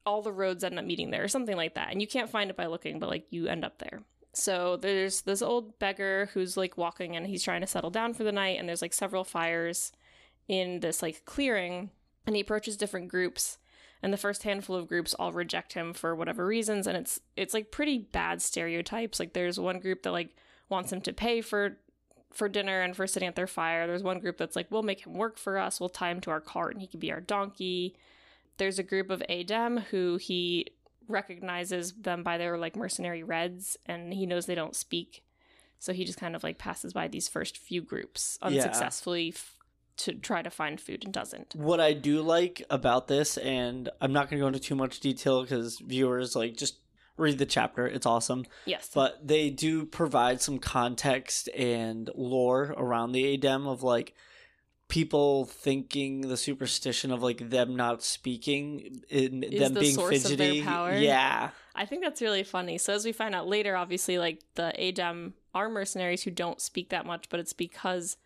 all 0.05 0.21
the 0.21 0.31
roads 0.31 0.63
end 0.63 0.79
up 0.79 0.85
meeting 0.85 1.11
there, 1.11 1.23
or 1.23 1.27
something 1.27 1.55
like 1.57 1.75
that. 1.75 1.91
And 1.91 2.01
you 2.01 2.07
can't 2.07 2.29
find 2.29 2.49
it 2.49 2.57
by 2.57 2.65
looking, 2.67 2.99
but 2.99 3.09
like 3.09 3.25
you 3.29 3.47
end 3.47 3.63
up 3.65 3.77
there. 3.79 4.01
So 4.33 4.77
there's 4.77 5.21
this 5.21 5.41
old 5.41 5.77
beggar 5.79 6.29
who's 6.33 6.55
like 6.55 6.77
walking 6.77 7.15
and 7.15 7.25
he's 7.27 7.43
trying 7.43 7.61
to 7.61 7.67
settle 7.67 7.89
down 7.89 8.13
for 8.13 8.23
the 8.23 8.31
night, 8.31 8.59
and 8.59 8.67
there's 8.67 8.81
like 8.81 8.93
several 8.93 9.23
fires 9.23 9.91
in 10.47 10.79
this 10.79 11.01
like 11.01 11.25
clearing, 11.25 11.91
and 12.25 12.35
he 12.35 12.41
approaches 12.41 12.77
different 12.77 13.09
groups. 13.09 13.57
And 14.01 14.13
the 14.13 14.17
first 14.17 14.43
handful 14.43 14.77
of 14.77 14.87
groups 14.87 15.13
all 15.15 15.33
reject 15.33 15.73
him 15.73 15.93
for 15.93 16.15
whatever 16.15 16.45
reasons, 16.45 16.87
and 16.87 16.95
it's 16.97 17.19
it's 17.35 17.53
like 17.53 17.69
pretty 17.71 17.97
bad 17.97 18.41
stereotypes. 18.41 19.19
Like 19.19 19.33
there's 19.33 19.59
one 19.59 19.79
group 19.79 20.03
that 20.03 20.11
like 20.11 20.35
wants 20.69 20.93
him 20.93 21.01
to 21.01 21.11
pay 21.13 21.41
for 21.41 21.77
for 22.31 22.47
dinner 22.47 22.81
and 22.81 22.95
for 22.95 23.07
sitting 23.07 23.27
at 23.27 23.35
their 23.35 23.47
fire. 23.47 23.87
There's 23.87 24.03
one 24.03 24.19
group 24.19 24.37
that's 24.37 24.55
like, 24.55 24.67
we'll 24.69 24.83
make 24.83 25.05
him 25.05 25.13
work 25.13 25.37
for 25.37 25.57
us. 25.57 25.79
We'll 25.79 25.89
tie 25.89 26.11
him 26.11 26.21
to 26.21 26.31
our 26.31 26.41
cart 26.41 26.73
and 26.73 26.81
he 26.81 26.87
can 26.87 26.99
be 26.99 27.11
our 27.11 27.21
donkey. 27.21 27.95
There's 28.57 28.77
a 28.79 28.83
group 28.83 29.09
of 29.09 29.23
Adem 29.29 29.83
who 29.85 30.17
he 30.17 30.67
recognizes 31.07 31.93
them 31.93 32.23
by 32.23 32.37
their 32.37 32.57
like 32.57 32.75
mercenary 32.75 33.23
reds 33.23 33.77
and 33.85 34.13
he 34.13 34.25
knows 34.25 34.45
they 34.45 34.55
don't 34.55 34.75
speak. 34.75 35.23
So 35.79 35.93
he 35.93 36.05
just 36.05 36.19
kind 36.19 36.35
of 36.35 36.43
like 36.43 36.57
passes 36.57 36.93
by 36.93 37.07
these 37.07 37.27
first 37.27 37.57
few 37.57 37.81
groups 37.81 38.37
Yeah. 38.41 38.47
unsuccessfully 38.47 39.29
f- 39.35 39.55
to 39.97 40.13
try 40.13 40.41
to 40.41 40.49
find 40.49 40.79
food 40.79 41.03
and 41.03 41.13
doesn't. 41.13 41.55
What 41.55 41.79
I 41.81 41.93
do 41.93 42.21
like 42.21 42.63
about 42.69 43.07
this, 43.07 43.37
and 43.37 43.89
I'm 43.99 44.13
not 44.13 44.29
going 44.29 44.39
to 44.39 44.43
go 44.43 44.47
into 44.47 44.59
too 44.59 44.75
much 44.75 44.99
detail 44.99 45.41
because 45.41 45.79
viewers 45.79 46.35
like 46.35 46.55
just 46.55 46.75
read 47.19 47.37
the 47.37 47.45
chapter. 47.45 47.87
It's 47.87 48.05
awesome. 48.05 48.45
Yes. 48.65 48.89
But 48.93 49.27
they 49.27 49.49
do 49.49 49.85
provide 49.85 50.41
some 50.41 50.59
context 50.59 51.49
and 51.55 52.09
lore 52.15 52.73
around 52.77 53.11
the 53.11 53.37
Adem 53.37 53.67
of 53.67 53.83
like 53.83 54.13
people 54.87 55.45
thinking 55.45 56.21
the 56.21 56.37
superstition 56.37 57.11
of 57.11 57.21
like 57.21 57.49
them 57.49 57.75
not 57.75 58.03
speaking 58.03 59.01
in 59.09 59.41
them 59.41 59.73
the 59.73 59.79
being 59.79 59.95
source 59.95 60.25
of 60.25 60.37
their 60.37 60.47
fidgety. 60.47 60.63
power? 60.63 60.93
Yeah. 60.93 61.51
I 61.75 61.85
think 61.85 62.03
that's 62.03 62.21
really 62.21 62.43
funny. 62.43 62.77
So 62.77 62.93
as 62.93 63.05
we 63.05 63.11
find 63.11 63.33
out 63.33 63.47
later, 63.47 63.77
obviously, 63.77 64.17
like 64.17 64.41
the 64.55 64.73
Adem 64.77 65.33
are 65.53 65.69
mercenaries 65.69 66.23
who 66.23 66.31
don't 66.31 66.59
speak 66.59 66.89
that 66.89 67.05
much, 67.05 67.29
but 67.29 67.39
it's 67.39 67.53
because 67.53 68.17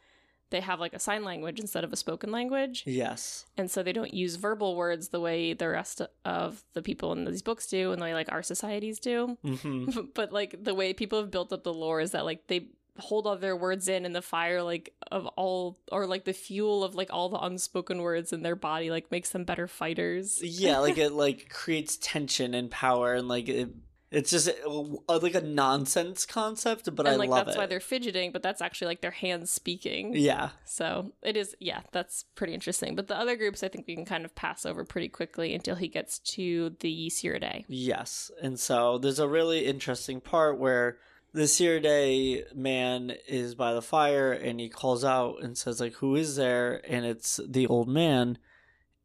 they 0.54 0.62
have 0.62 0.80
like 0.80 0.93
a 0.93 0.99
sign 0.99 1.26
language 1.26 1.60
instead 1.60 1.84
of 1.84 1.91
a 1.91 1.97
spoken 1.97 2.32
language, 2.32 2.84
Yes. 2.86 3.45
and 3.58 3.70
so 3.70 3.84
they 3.84 3.91
don't 3.91 4.14
use 4.14 4.36
verbal 4.36 4.78
words 4.78 5.10
the 5.10 5.20
way 5.20 5.51
the 5.51 5.68
rest 5.68 6.01
of 6.24 6.64
the 6.74 6.82
people 6.82 7.12
in 7.12 7.26
these 7.26 7.41
books 7.41 7.68
do, 7.68 7.91
and 7.91 8.01
the 8.01 8.06
way 8.06 8.14
like 8.14 8.32
our 8.32 8.43
societies 8.43 8.99
do. 8.99 9.38
hmm 9.43 9.89
but 10.14 10.32
like 10.32 10.64
the 10.64 10.74
way 10.74 10.93
people 10.93 11.20
have 11.20 11.32
built 11.32 11.51
up 11.51 11.64
the 11.64 11.74
lore 11.74 11.99
is 11.99 12.12
that 12.12 12.24
like 12.24 12.47
they 12.47 12.68
hold 12.99 13.26
all 13.26 13.36
their 13.36 13.56
words 13.58 13.88
in 13.88 14.06
and 14.06 14.14
the 14.16 14.22
fire 14.22 14.62
like 14.62 14.93
of 15.12 15.26
all 15.36 15.80
or 15.91 16.06
like 16.06 16.26
the 16.26 16.32
fuel 16.34 16.84
of 16.84 16.93
like 16.93 17.12
all 17.12 17.28
the 17.28 17.39
unspoken 17.39 18.04
words 18.04 18.32
in 18.32 18.43
their 18.43 18.56
body 18.56 18.91
like 18.91 19.10
makes 19.10 19.32
them 19.32 19.43
better 19.43 19.68
fighters 19.68 20.39
yeah, 20.43 20.78
like 20.78 20.99
it 20.99 21.12
like 21.26 21.49
creates 21.49 21.97
tension 21.97 22.54
and 22.54 22.70
power 22.70 23.16
and 23.16 23.28
like 23.28 23.49
it, 23.49 23.70
it's 24.14 24.32
just 24.32 24.49
uh, 24.49 25.20
like 25.20 25.36
a 25.36 25.41
nonsense 25.41 26.26
concept, 26.26 26.93
but 26.95 27.05
and 27.05 27.16
I 27.16 27.18
like 27.18 27.30
love 27.30 27.45
that's 27.45 27.57
it. 27.57 27.59
why 27.59 27.66
they're 27.66 27.80
fidgeting 27.80 28.32
but 28.32 28.41
that's 28.41 28.61
actually 28.61 28.88
like 28.88 29.01
their 29.01 29.11
hands 29.11 29.51
speaking 29.51 30.14
yeah. 30.16 30.49
so 30.66 31.11
it 31.22 31.36
is 31.36 31.55
yeah 31.59 31.82
that's 31.91 32.26
pretty 32.36 32.53
interesting 32.53 32.95
but 32.95 33.07
the 33.07 33.18
other 33.18 33.36
groups 33.36 33.64
i 33.64 33.68
think 33.68 33.86
we 33.88 33.95
can 33.95 34.05
kind 34.05 34.26
of 34.26 34.36
pass 34.36 34.66
over 34.66 34.84
pretty 34.86 35.09
quickly 35.09 35.53
until 35.53 35.76
he 35.76 35.88
gets 35.88 36.20
to 36.20 36.76
the 36.80 37.09
Ciridae. 37.09 37.66
Yes. 37.68 38.32
And 38.41 38.59
so 38.59 38.97
there's 38.97 39.20
a 39.20 39.28
really 39.28 39.66
interesting 39.66 40.22
part 40.22 40.57
where 40.57 40.97
the 41.34 41.47
Day 41.82 42.43
man 42.53 43.14
is 43.28 43.55
by 43.55 43.74
the 43.74 43.82
fire 43.82 44.32
and 44.32 44.59
he 44.59 44.70
calls 44.70 45.03
out 45.03 45.41
and 45.41 45.57
says 45.57 45.80
like 45.80 45.93
who 45.95 46.16
is 46.16 46.36
there 46.36 46.82
and 46.88 47.05
it's 47.05 47.39
the 47.47 47.66
old 47.68 47.88
man 47.88 48.38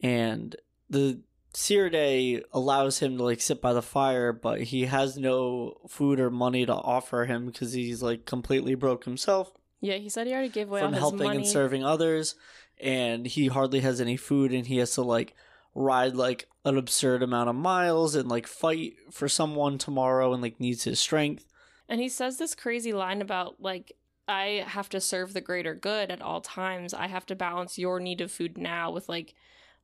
and 0.03 0.55
the 0.91 1.21
Day 1.55 2.43
allows 2.53 2.99
him 2.99 3.17
to 3.17 3.25
like 3.25 3.41
sit 3.41 3.61
by 3.61 3.73
the 3.73 3.83
fire 3.83 4.33
but 4.33 4.63
he 4.63 4.87
has 4.87 5.17
no 5.17 5.79
food 5.89 6.21
or 6.21 6.31
money 6.31 6.65
to 6.67 6.73
offer 6.75 7.25
him 7.25 7.47
because 7.47 7.73
he's 7.73 8.03
like 8.03 8.25
completely 8.27 8.75
broke 8.75 9.05
himself. 9.05 9.53
Yeah 9.81 9.97
he 9.97 10.09
said 10.09 10.27
he 10.27 10.33
already 10.33 10.49
gave 10.49 10.69
away 10.69 10.83
all 10.83 10.89
from 10.89 10.95
helping 10.95 11.27
money. 11.27 11.37
and 11.39 11.47
serving 11.47 11.85
others 11.85 12.35
and 12.81 13.27
he 13.27 13.49
hardly 13.49 13.81
has 13.81 14.01
any 14.01 14.17
food 14.17 14.53
and 14.53 14.67
he 14.67 14.79
has 14.79 14.93
to 14.93 15.03
like 15.03 15.35
ride 15.75 16.15
like 16.15 16.49
an 16.65 16.77
absurd 16.77 17.23
amount 17.23 17.49
of 17.49 17.57
miles 17.57 18.15
and 18.15 18.29
like 18.29 18.47
fight 18.47 18.95
for 19.11 19.29
someone 19.29 19.79
tomorrow 19.79 20.33
and 20.33 20.43
like 20.43 20.61
needs 20.61 20.85
his 20.85 21.01
strength. 21.01 21.47
And 21.89 22.01
he 22.01 22.09
says 22.09 22.37
this 22.37 22.55
crazy 22.55 22.93
line 22.93 23.23
about 23.23 23.61
like 23.61 23.93
I 24.27 24.65
have 24.67 24.91
to 24.91 25.01
serve 25.01 25.33
the 25.33 25.41
greater 25.41 25.75
good 25.75 26.11
at 26.11 26.21
all 26.21 26.43
times. 26.43 26.93
I 26.93 27.07
have 27.07 27.25
to 27.27 27.35
balance 27.35 27.79
your 27.79 27.99
need 27.99 28.21
of 28.21 28.31
food 28.31 28.59
now 28.59 28.91
with 28.91 29.09
like 29.09 29.35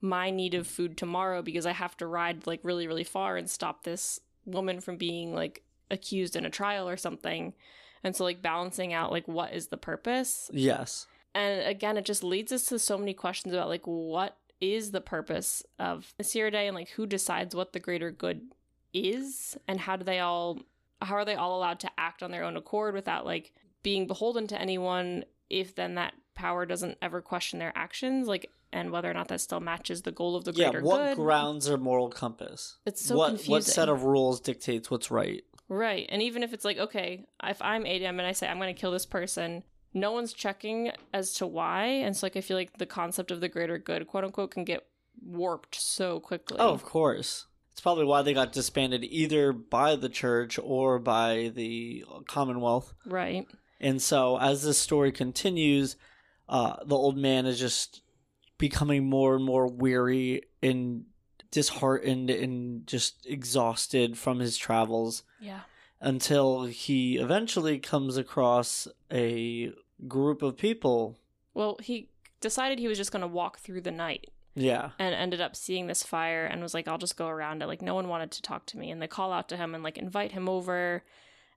my 0.05 0.31
need 0.31 0.55
of 0.55 0.67
food 0.67 0.97
tomorrow 0.97 1.43
because 1.43 1.67
I 1.67 1.73
have 1.73 1.97
to 1.97 2.07
ride 2.07 2.47
like 2.47 2.61
really 2.63 2.87
really 2.87 3.05
far 3.05 3.37
and 3.37 3.49
stop 3.49 3.83
this 3.83 4.21
woman 4.45 4.81
from 4.81 4.97
being 4.97 5.35
like 5.35 5.63
accused 5.91 6.37
in 6.37 6.45
a 6.45 6.51
trial 6.51 6.89
or 6.89 6.97
something. 6.97 7.55
And 8.03 8.15
so 8.15 8.25
like 8.25 8.43
balancing 8.43 8.93
out 8.93 9.11
like 9.11 9.27
what 9.27 9.53
is 9.53 9.69
the 9.69 9.77
purpose? 9.77 10.51
yes 10.53 11.07
And 11.35 11.67
again, 11.67 11.97
it 11.97 12.05
just 12.05 12.23
leads 12.23 12.53
us 12.53 12.67
to 12.67 12.79
so 12.79 12.99
many 12.99 13.15
questions 13.15 13.55
about 13.55 13.69
like 13.69 13.87
what 13.87 14.37
is 14.61 14.93
the 14.93 15.01
purpose 15.01 15.63
of 15.79 16.15
the 16.19 16.51
Day 16.51 16.67
and 16.69 16.75
like 16.75 16.91
who 16.91 17.07
decides 17.07 17.55
what 17.55 17.73
the 17.73 17.81
greater 17.81 18.11
good 18.11 18.43
is 18.93 19.57
and 19.67 19.81
how 19.81 19.97
do 19.97 20.05
they 20.05 20.21
all 20.21 20.61
how 21.03 21.17
are 21.17 21.25
they 21.25 21.35
all 21.35 21.59
allowed 21.59 21.81
to 21.81 21.91
act 21.99 22.23
on 22.23 22.31
their 22.31 22.45
own 22.45 22.57
accord 22.57 22.95
without 22.95 23.27
like 23.27 23.53
being 23.83 24.07
beholden 24.07 24.47
to 24.47 24.61
anyone 24.61 25.25
if 25.51 25.75
then 25.75 25.97
that 25.97 26.15
power 26.35 26.65
doesn't 26.65 26.97
ever 27.03 27.21
question 27.21 27.59
their 27.59 27.73
actions 27.75 28.29
like 28.29 28.51
and 28.75 28.91
whether 28.91 29.11
or 29.11 29.15
not 29.15 29.29
that 29.29 29.41
still 29.41 29.61
matches 29.61 30.03
the 30.03 30.13
goal 30.13 30.37
of 30.37 30.45
the 30.45 30.53
yeah, 30.53 30.71
greater 30.71 30.85
what 30.85 30.99
good. 30.99 31.17
grounds 31.17 31.71
are 31.71 31.79
moral 31.79 32.11
compass? 32.11 32.79
It's 32.85 33.07
so 33.07 33.17
what 33.17 33.29
confusing. 33.29 33.51
what 33.53 33.65
set 33.65 33.89
of 33.89 34.03
rules 34.03 34.41
dictates 34.41 34.91
what's 34.91 35.11
right? 35.11 35.45
Right. 35.69 36.07
And 36.11 36.21
even 36.21 36.43
if 36.43 36.53
it's 36.53 36.65
like, 36.65 36.79
okay, 36.79 37.25
if 37.43 37.63
I'm 37.63 37.87
Adam 37.87 38.19
and 38.19 38.27
I 38.27 38.33
say 38.33 38.49
I'm 38.49 38.59
going 38.59 38.75
to 38.75 38.79
kill 38.79 38.91
this 38.91 39.07
person, 39.07 39.63
no 39.95 40.13
one's 40.13 40.33
checking 40.33 40.91
as 41.15 41.33
to 41.35 41.47
why. 41.47 41.85
And 41.87 42.17
so, 42.17 42.27
like, 42.27 42.37
I 42.37 42.41
feel 42.41 42.57
like 42.57 42.77
the 42.77 42.85
concept 42.85 43.31
of 43.31 43.41
the 43.41 43.49
greater 43.49 43.79
good, 43.79 44.07
quote 44.09 44.25
unquote, 44.25 44.51
can 44.51 44.65
get 44.65 44.85
warped 45.25 45.81
so 45.81 46.21
quickly. 46.21 46.59
Oh, 46.59 46.73
of 46.73 46.83
course. 46.83 47.47
It's 47.73 47.81
probably 47.81 48.05
why 48.05 48.23
they 48.23 48.35
got 48.35 48.53
disbanded 48.53 49.05
either 49.05 49.53
by 49.53 49.97
the 49.97 50.09
church 50.09 50.59
or 50.63 50.99
by 50.99 51.53
the 51.55 52.05
Commonwealth. 52.29 52.93
right. 53.07 53.47
And 53.81 54.01
so, 54.01 54.39
as 54.39 54.63
this 54.63 54.79
story 54.79 55.13
continues, 55.13 55.97
uh, 56.49 56.77
the 56.87 56.97
old 56.97 57.17
man 57.17 57.47
is 57.47 57.59
just 57.59 58.03
becoming 58.69 59.05
more 59.05 59.35
and 59.37 59.45
more 59.45 59.67
weary 59.67 60.43
and 60.63 61.05
disheartened 61.51 62.31
and 62.31 62.87
just 62.87 63.27
exhausted 63.27 64.17
from 64.17 64.39
his 64.41 64.57
travels 64.57 65.23
Yeah. 65.39 65.61
until 66.01 66.65
he 66.65 67.19
eventually 67.19 67.79
comes 67.79 68.17
across 68.17 68.89
a 69.13 69.73
group 70.09 70.43
of 70.43 70.57
people. 70.57 71.19
Well, 71.53 71.77
he 71.83 72.09
decided 72.41 72.79
he 72.79 72.89
was 72.89 72.99
just 72.99 73.13
going 73.13 73.21
to 73.21 73.29
walk 73.29 73.59
through 73.59 73.83
the 73.83 73.91
night 73.91 74.31
Yeah. 74.55 74.91
and 74.99 75.15
ended 75.15 75.41
up 75.41 75.55
seeing 75.55 75.87
this 75.87 76.03
fire 76.03 76.47
and 76.47 76.63
was 76.63 76.75
like, 76.75 76.89
I'll 76.89 76.99
just 76.99 77.17
go 77.19 77.29
around 77.29 77.63
it. 77.63 77.67
Like, 77.67 77.83
no 77.83 77.95
one 77.95 78.09
wanted 78.09 78.31
to 78.33 78.43
talk 78.43 78.67
to 78.67 78.79
me. 78.79 78.91
And 78.91 79.01
they 79.01 79.07
call 79.07 79.31
out 79.33 79.49
to 79.51 79.57
him 79.57 79.75
and, 79.75 79.85
like, 79.85 79.99
invite 79.99 80.33
him 80.33 80.49
over 80.49 81.05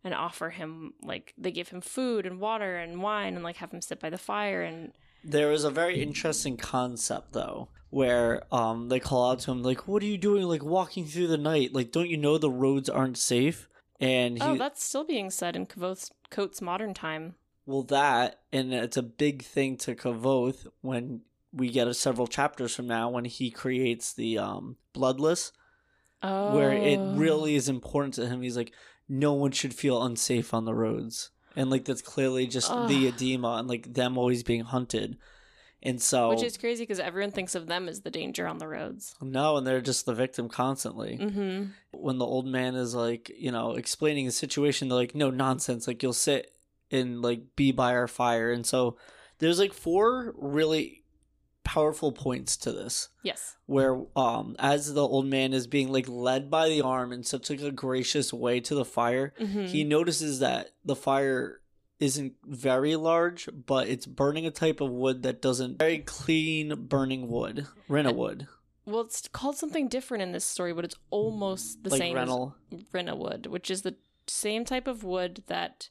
and 0.04 0.14
offer 0.14 0.50
him, 0.52 0.94
like, 1.02 1.34
they 1.38 1.52
give 1.52 1.70
him 1.70 1.82
food 1.82 2.26
and 2.26 2.40
water 2.40 2.78
and 2.78 3.02
wine 3.02 3.34
and, 3.36 3.44
like, 3.44 3.58
have 3.58 3.72
him 3.72 3.82
sit 3.82 4.00
by 4.00 4.10
the 4.10 4.18
fire. 4.18 4.62
And 4.62 4.92
There 5.24 5.52
is 5.52 5.64
a 5.64 5.70
very 5.72 6.02
interesting 6.02 6.58
concept 6.58 7.34
though, 7.34 7.70
where 7.90 8.44
um 8.54 8.90
they 8.90 9.00
call 9.00 9.32
out 9.32 9.40
to 9.40 9.52
him 9.52 9.64
like, 9.64 9.88
"What 9.88 10.02
are 10.04 10.08
you 10.08 10.18
doing? 10.18 10.44
Like 10.44 10.64
walking 10.64 11.06
through 11.06 11.28
the 11.28 11.38
night? 11.38 11.74
Like, 11.74 11.92
don't 11.92 12.10
you 12.10 12.18
know 12.18 12.38
the 12.38 12.52
roads 12.52 12.90
aren't 12.90 13.18
safe?" 13.18 13.68
And 14.00 14.38
he, 14.38 14.44
oh, 14.44 14.58
that's 14.58 14.84
still 14.84 15.04
being 15.04 15.30
said 15.32 15.56
in 15.56 15.66
Kvothe's, 15.66 16.12
Kote's 16.30 16.62
modern 16.62 16.94
time. 16.94 17.36
well, 17.66 17.84
that 17.84 18.40
and 18.54 18.74
it's 18.74 18.98
a 18.98 19.04
big 19.04 19.44
thing 19.44 19.76
to 19.78 19.96
Kvothe 19.96 20.68
when 20.82 21.22
we 21.52 21.70
get 21.70 21.88
a 21.88 21.94
several 21.94 22.28
chapters 22.28 22.76
from 22.76 22.86
now 22.88 23.10
when 23.10 23.26
he 23.26 23.50
creates 23.50 24.14
the 24.14 24.38
um 24.38 24.78
bloodless, 24.94 25.52
Oh. 26.24 26.56
where 26.56 26.72
it 26.74 27.00
really 27.18 27.56
is 27.56 27.68
important 27.70 28.14
to 28.16 28.28
him. 28.28 28.42
He's 28.42 28.58
like, 28.58 28.72
no 29.10 29.34
one 29.34 29.52
should 29.52 29.74
feel 29.74 30.02
unsafe 30.04 30.54
on 30.54 30.66
the 30.66 30.74
roads, 30.74 31.30
and 31.58 31.70
like 31.70 31.84
that's 31.84 32.02
clearly 32.02 32.48
just 32.48 32.70
the 32.88 33.08
edema 33.08 33.56
and 33.56 33.68
like 33.68 33.92
them 33.94 34.18
always 34.18 34.44
being 34.44 34.62
hunted. 34.62 35.18
And 35.84 36.02
so, 36.02 36.30
Which 36.30 36.44
is 36.44 36.58
crazy 36.58 36.84
because 36.84 37.00
everyone 37.00 37.32
thinks 37.32 37.54
of 37.54 37.68
them 37.68 37.88
as 37.88 38.02
the 38.02 38.10
danger 38.10 38.48
on 38.48 38.58
the 38.58 38.68
roads. 38.68 39.16
no, 39.22 39.58
and 39.58 39.68
they're 39.68 39.82
just 39.82 40.06
the 40.06 40.14
victim 40.14 40.50
constantly. 40.50 41.18
Mm-hmm. 41.18 41.66
when 41.92 42.18
the 42.18 42.26
old 42.26 42.48
man 42.48 42.76
is 42.76 42.96
like, 42.96 43.32
you 43.38 43.52
know, 43.52 43.74
explaining 43.74 44.26
the 44.26 44.32
situation, 44.32 44.88
they're 44.88 44.98
like, 44.98 45.14
no 45.16 45.30
nonsense. 45.30 45.88
Like 45.88 46.02
you'll 46.02 46.14
sit 46.14 46.52
and 46.92 47.22
like 47.22 47.56
be 47.56 47.72
by 47.72 47.94
our 47.94 48.08
fire. 48.08 48.52
And 48.52 48.66
so 48.66 48.98
there's 49.40 49.60
like 49.60 49.74
four 49.74 50.34
really 50.38 51.04
powerful 51.74 52.12
points 52.14 52.56
to 52.56 52.72
this 52.72 53.10
Yes. 53.24 53.58
where 53.66 54.02
um 54.16 54.56
as 54.58 54.94
the 54.94 55.06
old 55.06 55.26
man 55.28 55.54
is 55.54 55.68
being 55.68 55.92
like 55.92 56.08
led 56.08 56.50
by 56.50 56.70
the 56.70 56.82
arm 56.82 57.12
in 57.12 57.24
such 57.24 57.50
like 57.50 57.62
a 57.62 57.72
gracious 57.72 58.32
way 58.32 58.60
to 58.62 58.74
the 58.74 58.86
fire 58.86 59.34
Mm-hmm. 59.40 59.66
he 59.66 59.84
notices 59.84 60.40
that 60.40 60.70
the 60.86 60.96
fire 60.96 61.60
isn't 62.00 62.34
very 62.46 62.96
large 62.96 63.50
but 63.66 63.88
it's 63.90 64.06
burning 64.06 64.46
a 64.46 64.52
type 64.52 64.80
of 64.82 64.90
wood 64.92 65.24
that 65.24 65.42
doesn't 65.42 65.80
very 65.80 66.00
clean 66.00 66.74
burning 66.88 67.28
wood 67.28 67.68
rena 67.90 68.14
wood 68.14 68.48
well, 68.90 69.02
it's 69.02 69.28
called 69.28 69.58
something 69.58 69.90
different 69.90 70.22
in 70.24 70.32
this 70.32 70.46
story, 70.46 70.72
but 70.74 70.86
it's 70.86 70.96
almost 71.10 71.84
the 71.84 71.90
like 71.90 72.00
same 72.00 72.16
renal 72.16 72.56
as 72.74 72.86
Rena 72.94 73.18
wood, 73.18 73.46
which 73.48 73.70
is 73.70 73.82
the 73.82 73.96
same 74.28 74.64
type 74.64 74.88
of 74.88 75.04
wood 75.04 75.44
that 75.48 75.90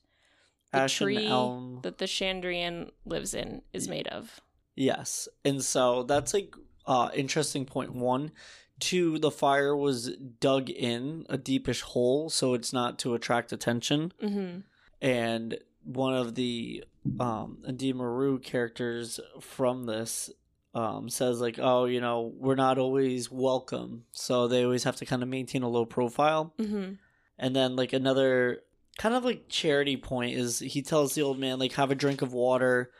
the 0.72 0.88
tree 0.88 1.26
elm 1.26 1.80
that 1.82 1.98
the 1.98 2.06
Chandrian 2.06 2.90
lives 3.04 3.34
in 3.34 3.60
is 3.74 3.86
made 3.86 4.08
of. 4.08 4.40
Yes. 4.76 5.28
And 5.44 5.64
so 5.64 6.04
that's 6.04 6.32
like 6.32 6.54
uh 6.86 7.10
interesting 7.14 7.64
point 7.64 7.94
one. 7.94 8.30
Two, 8.78 9.18
the 9.18 9.30
fire 9.30 9.74
was 9.74 10.10
dug 10.38 10.68
in 10.68 11.24
a 11.30 11.38
deepish 11.38 11.80
hole, 11.80 12.28
so 12.28 12.52
it's 12.52 12.74
not 12.74 12.98
to 13.00 13.14
attract 13.14 13.52
attention. 13.52 14.12
Mm-hmm. 14.22 14.58
And 15.00 15.58
one 15.82 16.14
of 16.14 16.34
the 16.34 16.84
um 17.18 17.58
Ruh 17.64 18.38
characters 18.38 19.18
from 19.40 19.84
this 19.84 20.30
um 20.74 21.08
says 21.08 21.40
like, 21.40 21.58
oh, 21.58 21.86
you 21.86 22.00
know, 22.02 22.32
we're 22.36 22.54
not 22.54 22.76
always 22.76 23.30
welcome. 23.30 24.04
So 24.12 24.46
they 24.46 24.62
always 24.62 24.84
have 24.84 24.96
to 24.96 25.06
kind 25.06 25.22
of 25.22 25.28
maintain 25.30 25.62
a 25.62 25.68
low 25.68 25.86
profile. 25.86 26.52
Mm-hmm. 26.58 26.92
And 27.38 27.56
then 27.56 27.76
like 27.76 27.94
another 27.94 28.60
kind 28.98 29.14
of 29.14 29.24
like 29.24 29.48
charity 29.48 29.96
point 29.96 30.36
is 30.36 30.58
he 30.58 30.82
tells 30.82 31.14
the 31.14 31.22
old 31.22 31.38
man 31.38 31.58
like 31.58 31.72
have 31.72 31.90
a 31.90 31.94
drink 31.94 32.22
of 32.22 32.32
water 32.32 32.90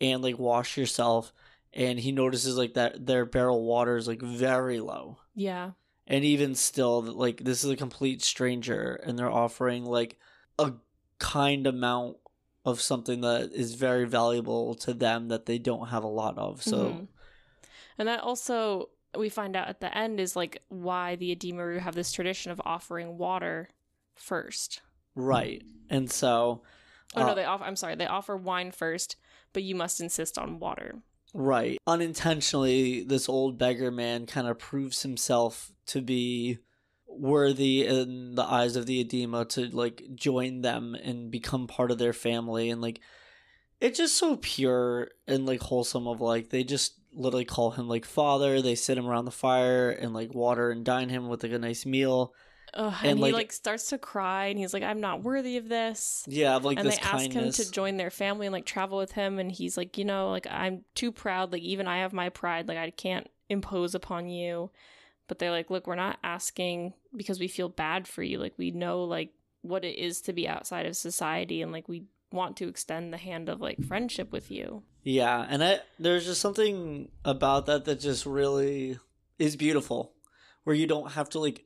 and 0.00 0.22
like 0.22 0.38
wash 0.38 0.76
yourself 0.76 1.32
and 1.72 1.98
he 1.98 2.12
notices 2.12 2.56
like 2.56 2.74
that 2.74 3.06
their 3.06 3.24
barrel 3.24 3.64
water 3.64 3.96
is 3.96 4.08
like 4.08 4.22
very 4.22 4.80
low. 4.80 5.18
Yeah. 5.34 5.72
And 6.06 6.24
even 6.24 6.54
still 6.54 7.02
like 7.02 7.38
this 7.44 7.64
is 7.64 7.70
a 7.70 7.76
complete 7.76 8.22
stranger 8.22 9.00
and 9.04 9.18
they're 9.18 9.30
offering 9.30 9.84
like 9.84 10.18
a 10.58 10.72
kind 11.18 11.66
amount 11.66 12.16
of 12.64 12.80
something 12.80 13.20
that 13.20 13.52
is 13.52 13.74
very 13.74 14.04
valuable 14.06 14.74
to 14.74 14.92
them 14.94 15.28
that 15.28 15.46
they 15.46 15.58
don't 15.58 15.88
have 15.88 16.04
a 16.04 16.08
lot 16.08 16.36
of. 16.38 16.62
So 16.62 16.76
Mhm. 16.76 17.08
and 17.98 18.08
that 18.08 18.20
also 18.20 18.90
we 19.16 19.28
find 19.28 19.56
out 19.56 19.68
at 19.68 19.80
the 19.80 19.96
end 19.96 20.20
is 20.20 20.36
like 20.36 20.62
why 20.68 21.16
the 21.16 21.32
Edema 21.32 21.64
Ruh 21.64 21.78
have 21.80 21.94
this 21.94 22.12
tradition 22.12 22.52
of 22.52 22.60
offering 22.64 23.18
water 23.18 23.70
first. 24.14 24.82
right. 25.14 25.62
And 25.88 26.10
so 26.10 26.62
Oh 27.14 27.22
no, 27.24 27.28
uh, 27.30 27.34
they 27.34 27.44
offer. 27.44 27.64
I'm 27.64 27.76
sorry, 27.76 27.94
they 27.94 28.06
offer 28.06 28.36
wine 28.36 28.72
first, 28.72 29.16
but 29.52 29.62
you 29.62 29.74
must 29.74 30.00
insist 30.00 30.38
on 30.38 30.58
water. 30.58 31.02
Right. 31.34 31.78
Unintentionally, 31.86 33.02
this 33.02 33.28
old 33.28 33.58
beggar 33.58 33.90
man 33.90 34.26
kind 34.26 34.46
of 34.46 34.58
proves 34.58 35.02
himself 35.02 35.72
to 35.86 36.00
be 36.00 36.58
worthy 37.06 37.86
in 37.86 38.34
the 38.34 38.44
eyes 38.44 38.76
of 38.76 38.86
the 38.86 39.00
edema 39.00 39.44
to 39.44 39.66
like 39.68 40.02
join 40.14 40.60
them 40.60 40.94
and 40.94 41.30
become 41.30 41.66
part 41.66 41.90
of 41.90 41.98
their 41.98 42.12
family 42.12 42.68
and 42.68 42.82
like 42.82 43.00
it's 43.80 43.98
just 43.98 44.16
so 44.16 44.36
pure 44.36 45.08
and 45.26 45.46
like 45.46 45.60
wholesome 45.60 46.06
of 46.06 46.20
like 46.20 46.50
they 46.50 46.62
just 46.62 46.94
literally 47.12 47.44
call 47.44 47.70
him 47.70 47.88
like 47.88 48.04
father 48.04 48.60
they 48.60 48.74
sit 48.74 48.98
him 48.98 49.06
around 49.06 49.24
the 49.24 49.30
fire 49.30 49.90
and 49.90 50.12
like 50.12 50.34
water 50.34 50.70
and 50.70 50.84
dine 50.84 51.08
him 51.08 51.28
with 51.28 51.42
like 51.42 51.52
a 51.52 51.58
nice 51.58 51.86
meal 51.86 52.34
Ugh, 52.76 52.94
And, 53.00 53.12
and, 53.12 53.20
like- 53.20 53.30
he 53.30 53.34
like 53.34 53.52
starts 53.52 53.86
to 53.88 53.98
cry, 53.98 54.46
and 54.46 54.58
he's 54.58 54.74
like, 54.74 54.82
"I'm 54.82 55.00
not 55.00 55.22
worthy 55.22 55.56
of 55.56 55.68
this." 55.68 56.24
yeah 56.28 56.56
like 56.56 56.76
this. 56.76 56.84
and 56.84 56.92
they 56.92 56.98
ask 56.98 57.32
him 57.32 57.50
to 57.50 57.70
join 57.72 57.96
their 57.96 58.10
family 58.10 58.46
and 58.46 58.52
like 58.52 58.66
travel 58.66 58.98
with 58.98 59.12
him, 59.12 59.38
and 59.38 59.50
he's 59.50 59.76
like, 59.76 59.96
"You 59.98 60.04
know, 60.04 60.30
like 60.30 60.46
I'm 60.50 60.84
too 60.94 61.10
proud. 61.10 61.52
Like 61.52 61.62
even 61.62 61.88
I 61.88 61.98
have 61.98 62.12
my 62.12 62.28
pride. 62.28 62.68
Like 62.68 62.78
I 62.78 62.90
can't 62.90 63.28
impose 63.48 63.94
upon 63.94 64.28
you." 64.28 64.70
But 65.28 65.38
they're 65.38 65.50
like, 65.50 65.70
"Look, 65.70 65.86
we're 65.86 65.96
not 65.96 66.18
asking 66.22 66.92
because 67.16 67.40
we 67.40 67.48
feel 67.48 67.68
bad 67.68 68.06
for 68.06 68.22
you. 68.22 68.38
Like 68.38 68.54
we 68.58 68.70
know 68.70 69.04
like 69.04 69.30
what 69.62 69.84
it 69.84 69.98
is 69.98 70.20
to 70.22 70.32
be 70.32 70.46
outside 70.46 70.86
of 70.86 70.96
society, 70.96 71.62
and 71.62 71.72
like 71.72 71.88
we 71.88 72.04
want 72.30 72.56
to 72.58 72.68
extend 72.68 73.12
the 73.12 73.16
hand 73.18 73.48
of 73.48 73.60
like 73.60 73.82
friendship 73.84 74.30
with 74.32 74.50
you." 74.50 74.82
Yeah, 75.02 75.46
and 75.48 75.62
I 75.64 75.80
there's 75.98 76.26
just 76.26 76.40
something 76.40 77.10
about 77.24 77.66
that 77.66 77.84
that 77.86 78.00
just 78.00 78.26
really 78.26 78.98
is 79.38 79.56
beautiful, 79.56 80.12
where 80.64 80.74
you 80.76 80.86
don't 80.86 81.12
have 81.12 81.28
to 81.30 81.38
like 81.40 81.64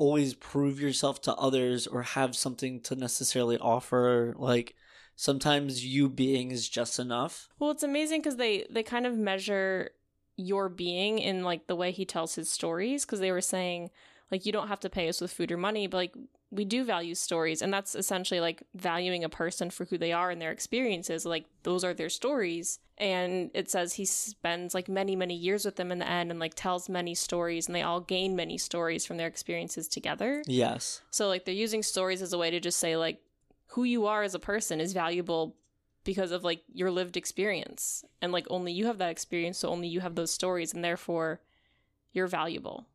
always 0.00 0.32
prove 0.32 0.80
yourself 0.80 1.20
to 1.20 1.34
others 1.34 1.86
or 1.86 2.02
have 2.02 2.34
something 2.34 2.80
to 2.80 2.96
necessarily 2.96 3.58
offer. 3.58 4.34
Like 4.38 4.74
sometimes 5.14 5.84
you 5.84 6.08
being 6.08 6.50
is 6.50 6.68
just 6.70 6.98
enough. 6.98 7.50
Well, 7.58 7.70
it's 7.70 7.82
amazing 7.82 8.22
because 8.22 8.36
they 8.36 8.66
they 8.70 8.82
kind 8.82 9.06
of 9.06 9.18
measure 9.18 9.90
your 10.36 10.70
being 10.70 11.18
in 11.18 11.44
like 11.44 11.66
the 11.66 11.76
way 11.76 11.90
he 11.90 12.06
tells 12.06 12.34
his 12.34 12.50
stories 12.50 13.04
because 13.04 13.20
they 13.20 13.30
were 13.30 13.42
saying 13.42 13.90
like 14.30 14.46
you 14.46 14.52
don't 14.52 14.68
have 14.68 14.80
to 14.80 14.88
pay 14.88 15.06
us 15.06 15.20
with 15.20 15.32
food 15.32 15.52
or 15.52 15.58
money, 15.58 15.86
but 15.86 15.98
like 15.98 16.14
we 16.50 16.64
do 16.64 16.84
value 16.84 17.14
stories, 17.14 17.62
and 17.62 17.72
that's 17.72 17.94
essentially 17.94 18.40
like 18.40 18.62
valuing 18.74 19.22
a 19.22 19.28
person 19.28 19.70
for 19.70 19.84
who 19.84 19.96
they 19.96 20.12
are 20.12 20.30
and 20.30 20.40
their 20.40 20.50
experiences. 20.50 21.24
Like 21.24 21.46
those 21.62 21.84
are 21.84 21.94
their 21.94 22.08
stories, 22.08 22.80
and 22.98 23.50
it 23.54 23.70
says 23.70 23.94
he 23.94 24.04
spends 24.04 24.74
like 24.74 24.88
many 24.88 25.14
many 25.14 25.34
years 25.34 25.64
with 25.64 25.76
them 25.76 25.92
in 25.92 26.00
the 26.00 26.08
end, 26.08 26.30
and 26.30 26.40
like 26.40 26.54
tells 26.54 26.88
many 26.88 27.14
stories, 27.14 27.66
and 27.66 27.74
they 27.74 27.82
all 27.82 28.00
gain 28.00 28.34
many 28.34 28.58
stories 28.58 29.06
from 29.06 29.16
their 29.16 29.28
experiences 29.28 29.86
together. 29.86 30.42
Yes. 30.46 31.02
So 31.10 31.28
like 31.28 31.44
they're 31.44 31.54
using 31.54 31.82
stories 31.82 32.22
as 32.22 32.32
a 32.32 32.38
way 32.38 32.50
to 32.50 32.60
just 32.60 32.78
say 32.78 32.96
like 32.96 33.20
who 33.68 33.84
you 33.84 34.06
are 34.06 34.22
as 34.22 34.34
a 34.34 34.40
person 34.40 34.80
is 34.80 34.92
valuable 34.92 35.56
because 36.02 36.32
of 36.32 36.42
like 36.42 36.62
your 36.72 36.90
lived 36.90 37.16
experience 37.16 38.04
and 38.20 38.32
like 38.32 38.46
only 38.50 38.72
you 38.72 38.86
have 38.86 38.98
that 38.98 39.10
experience 39.10 39.58
so 39.58 39.68
only 39.68 39.86
you 39.86 40.00
have 40.00 40.14
those 40.14 40.32
stories 40.32 40.72
and 40.72 40.82
therefore 40.82 41.40
you're 42.12 42.26
valuable. 42.26 42.86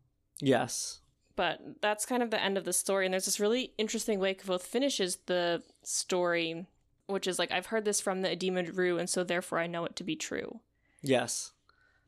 Yes. 0.41 0.99
But 1.35 1.81
that's 1.81 2.05
kind 2.05 2.23
of 2.23 2.31
the 2.31 2.41
end 2.41 2.57
of 2.57 2.63
the 2.63 2.73
story 2.73 3.05
and 3.05 3.13
there's 3.13 3.25
this 3.25 3.39
really 3.39 3.73
interesting 3.77 4.19
way 4.19 4.33
Kvothe 4.33 4.61
finishes 4.61 5.17
the 5.25 5.63
story 5.83 6.65
which 7.07 7.27
is 7.27 7.37
like 7.37 7.51
I've 7.51 7.67
heard 7.67 7.85
this 7.85 7.99
from 8.01 8.21
the 8.21 8.31
Edema 8.31 8.63
Ruh 8.63 8.97
and 8.97 9.09
so 9.09 9.23
therefore 9.23 9.59
I 9.59 9.67
know 9.67 9.85
it 9.85 9.95
to 9.97 10.03
be 10.03 10.15
true. 10.15 10.59
Yes. 11.01 11.51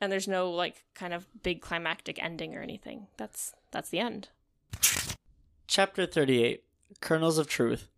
and 0.01 0.11
there's 0.11 0.28
no 0.28 0.49
like 0.49 0.86
kind 0.95 1.13
of 1.13 1.28
big 1.43 1.61
climactic 1.61 2.21
ending 2.23 2.55
or 2.55 2.61
anything. 2.61 3.07
That's 3.17 3.53
that's 3.71 3.89
the 3.89 3.99
end. 3.99 4.30
Chapter 5.67 6.05
38 6.05 6.63
Kernels 7.01 7.38
of 7.38 7.47
Truth. 7.47 7.89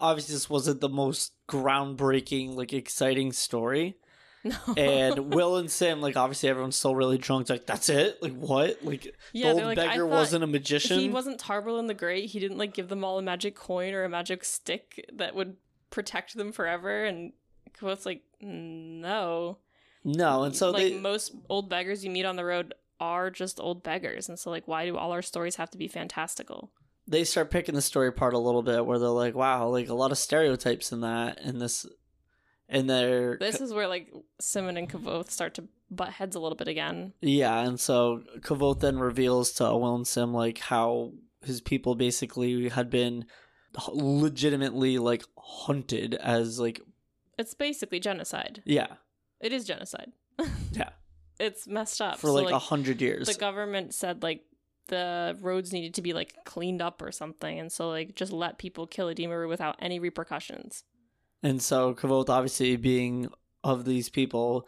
Obviously, 0.00 0.34
this 0.34 0.48
wasn't 0.48 0.80
the 0.80 0.88
most 0.88 1.32
groundbreaking, 1.48 2.54
like, 2.54 2.72
exciting 2.72 3.32
story. 3.32 3.96
No. 4.42 4.56
And 4.76 5.34
Will 5.34 5.56
and 5.56 5.70
Sam, 5.70 6.00
like, 6.00 6.16
obviously, 6.16 6.48
everyone's 6.48 6.76
still 6.76 6.94
really 6.94 7.18
drunk. 7.18 7.42
It's 7.42 7.50
like, 7.50 7.66
that's 7.66 7.88
it? 7.88 8.22
Like, 8.22 8.34
what? 8.34 8.82
Like, 8.82 9.14
yeah, 9.32 9.52
the 9.52 9.58
old 9.58 9.64
like, 9.64 9.76
beggar 9.76 10.06
wasn't 10.06 10.44
a 10.44 10.46
magician? 10.46 10.98
He 10.98 11.08
wasn't 11.08 11.40
Taborlin 11.40 11.86
the 11.86 11.94
Great. 11.94 12.30
He 12.30 12.40
didn't 12.40 12.58
like 12.58 12.74
give 12.74 12.88
them 12.88 13.04
all 13.04 13.18
a 13.18 13.22
magic 13.22 13.54
coin 13.54 13.92
or 13.94 14.04
a 14.04 14.08
magic 14.08 14.44
stick 14.44 15.08
that 15.14 15.34
would 15.34 15.56
protect 15.90 16.34
them 16.36 16.52
forever. 16.52 17.04
And 17.04 17.32
Kvothe's 17.78 18.06
like, 18.06 18.22
no. 18.40 19.58
no, 20.04 20.44
and 20.44 20.56
so 20.56 20.70
like 20.70 20.92
they. 20.92 20.98
most 20.98 21.34
old 21.48 21.68
beggars 21.68 22.04
you 22.04 22.10
meet 22.10 22.24
on 22.24 22.36
the 22.36 22.44
road 22.44 22.74
are 22.98 23.30
just 23.30 23.60
old 23.60 23.82
beggars, 23.82 24.28
and 24.28 24.38
so 24.38 24.50
like, 24.50 24.66
why 24.66 24.86
do 24.86 24.96
all 24.96 25.12
our 25.12 25.22
stories 25.22 25.56
have 25.56 25.70
to 25.70 25.78
be 25.78 25.88
fantastical? 25.88 26.70
they 27.10 27.24
start 27.24 27.50
picking 27.50 27.74
the 27.74 27.82
story 27.82 28.06
apart 28.06 28.34
a 28.34 28.38
little 28.38 28.62
bit 28.62 28.86
where 28.86 28.98
they're 28.98 29.08
like 29.08 29.34
wow 29.34 29.66
like 29.68 29.88
a 29.88 29.94
lot 29.94 30.12
of 30.12 30.18
stereotypes 30.18 30.92
in 30.92 31.00
that 31.00 31.40
and 31.40 31.60
this 31.60 31.86
and 32.70 32.88
they're 32.88 33.36
This 33.38 33.60
is 33.60 33.72
where 33.74 33.88
like 33.88 34.08
Simmon 34.40 34.76
and 34.76 34.88
Kvothe 34.88 35.30
start 35.30 35.54
to 35.54 35.64
butt 35.90 36.10
heads 36.10 36.36
a 36.36 36.40
little 36.40 36.56
bit 36.56 36.68
again. 36.68 37.12
yeah 37.20 37.60
and 37.60 37.78
so 37.78 38.22
Kvothe 38.38 38.80
then 38.80 38.98
reveals 38.98 39.52
to 39.54 39.64
Will 39.64 39.94
and 39.96 40.06
Sim 40.06 40.32
like 40.32 40.58
how 40.58 41.12
his 41.42 41.60
people 41.60 41.94
basically 41.94 42.68
had 42.68 42.88
been 42.90 43.24
legitimately 43.92 44.98
like 44.98 45.24
hunted 45.38 46.14
as 46.14 46.58
like 46.60 46.80
It's 47.38 47.54
basically 47.54 48.00
genocide. 48.00 48.62
yeah 48.64 48.94
It 49.40 49.52
is 49.52 49.64
genocide. 49.64 50.12
Yeah. 50.72 50.90
It's 51.38 51.66
messed 51.66 52.00
up. 52.00 52.18
for 52.18 52.28
So, 52.28 52.34
like 52.34 52.52
a 52.52 52.58
hundred 52.58 53.00
years 53.00 53.26
the 53.26 53.34
government 53.34 53.94
said 53.94 54.22
like 54.22 54.42
the 54.88 55.36
roads 55.40 55.72
needed 55.72 55.94
to 55.94 56.02
be 56.02 56.12
like 56.12 56.34
cleaned 56.44 56.82
up 56.82 57.00
or 57.00 57.12
something, 57.12 57.58
and 57.60 57.70
so 57.70 57.88
like 57.88 58.14
just 58.16 58.32
let 58.32 58.58
people 58.58 58.86
kill 58.88 59.08
Edema 59.08 59.38
Ruh 59.38 59.48
without 59.48 59.76
any 59.80 60.00
repercussions. 60.00 60.82
And 61.42 61.62
so 61.62 61.94
Kvothe, 61.94 62.28
obviously 62.28 62.76
being 62.76 63.28
of 63.64 63.84
these 63.84 64.08
people, 64.08 64.66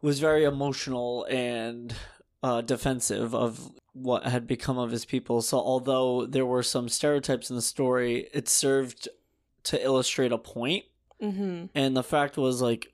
was 0.00 0.20
very 0.20 0.44
emotional 0.44 1.26
and 1.30 1.94
uh, 2.42 2.60
defensive 2.60 3.34
of 3.34 3.72
what 3.92 4.24
had 4.24 4.46
become 4.46 4.76
of 4.76 4.90
his 4.90 5.04
people. 5.04 5.40
So 5.40 5.58
although 5.58 6.26
there 6.26 6.46
were 6.46 6.62
some 6.62 6.88
stereotypes 6.88 7.48
in 7.48 7.56
the 7.56 7.62
story, 7.62 8.28
it 8.34 8.48
served 8.48 9.08
to 9.64 9.82
illustrate 9.82 10.32
a 10.32 10.38
point. 10.38 10.84
Mm-hmm. 11.22 11.66
And 11.74 11.96
the 11.96 12.02
fact 12.02 12.36
was 12.36 12.60
like, 12.60 12.92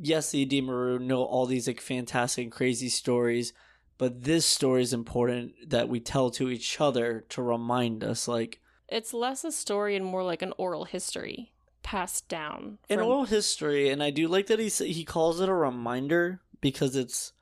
yes, 0.00 0.30
the 0.30 0.42
Edema 0.42 0.74
Ruh 0.74 0.98
know 0.98 1.22
all 1.22 1.46
these 1.46 1.66
like 1.66 1.80
fantastic 1.80 2.44
and 2.44 2.52
crazy 2.52 2.88
stories, 2.88 3.52
but 3.98 4.24
this 4.24 4.46
story 4.46 4.82
is 4.82 4.92
important 4.92 5.52
that 5.68 5.88
we 5.88 6.00
tell 6.00 6.30
to 6.30 6.50
each 6.50 6.80
other 6.80 7.24
to 7.28 7.42
remind 7.42 8.02
us 8.02 8.26
like 8.26 8.60
It's 8.88 9.12
less 9.12 9.44
a 9.44 9.52
story 9.52 9.96
and 9.96 10.04
more 10.04 10.24
like 10.24 10.42
an 10.42 10.54
oral 10.56 10.84
history 10.84 11.52
passed 11.88 12.28
down. 12.28 12.76
in 12.90 13.00
oral 13.00 13.24
history 13.24 13.88
and 13.88 14.02
i 14.02 14.10
do 14.10 14.28
like 14.28 14.46
that 14.48 14.58
he 14.58 14.68
he 14.68 15.04
calls 15.04 15.40
it 15.40 15.48
a 15.48 15.54
reminder 15.54 16.38
because 16.60 16.94
it's 16.94 17.32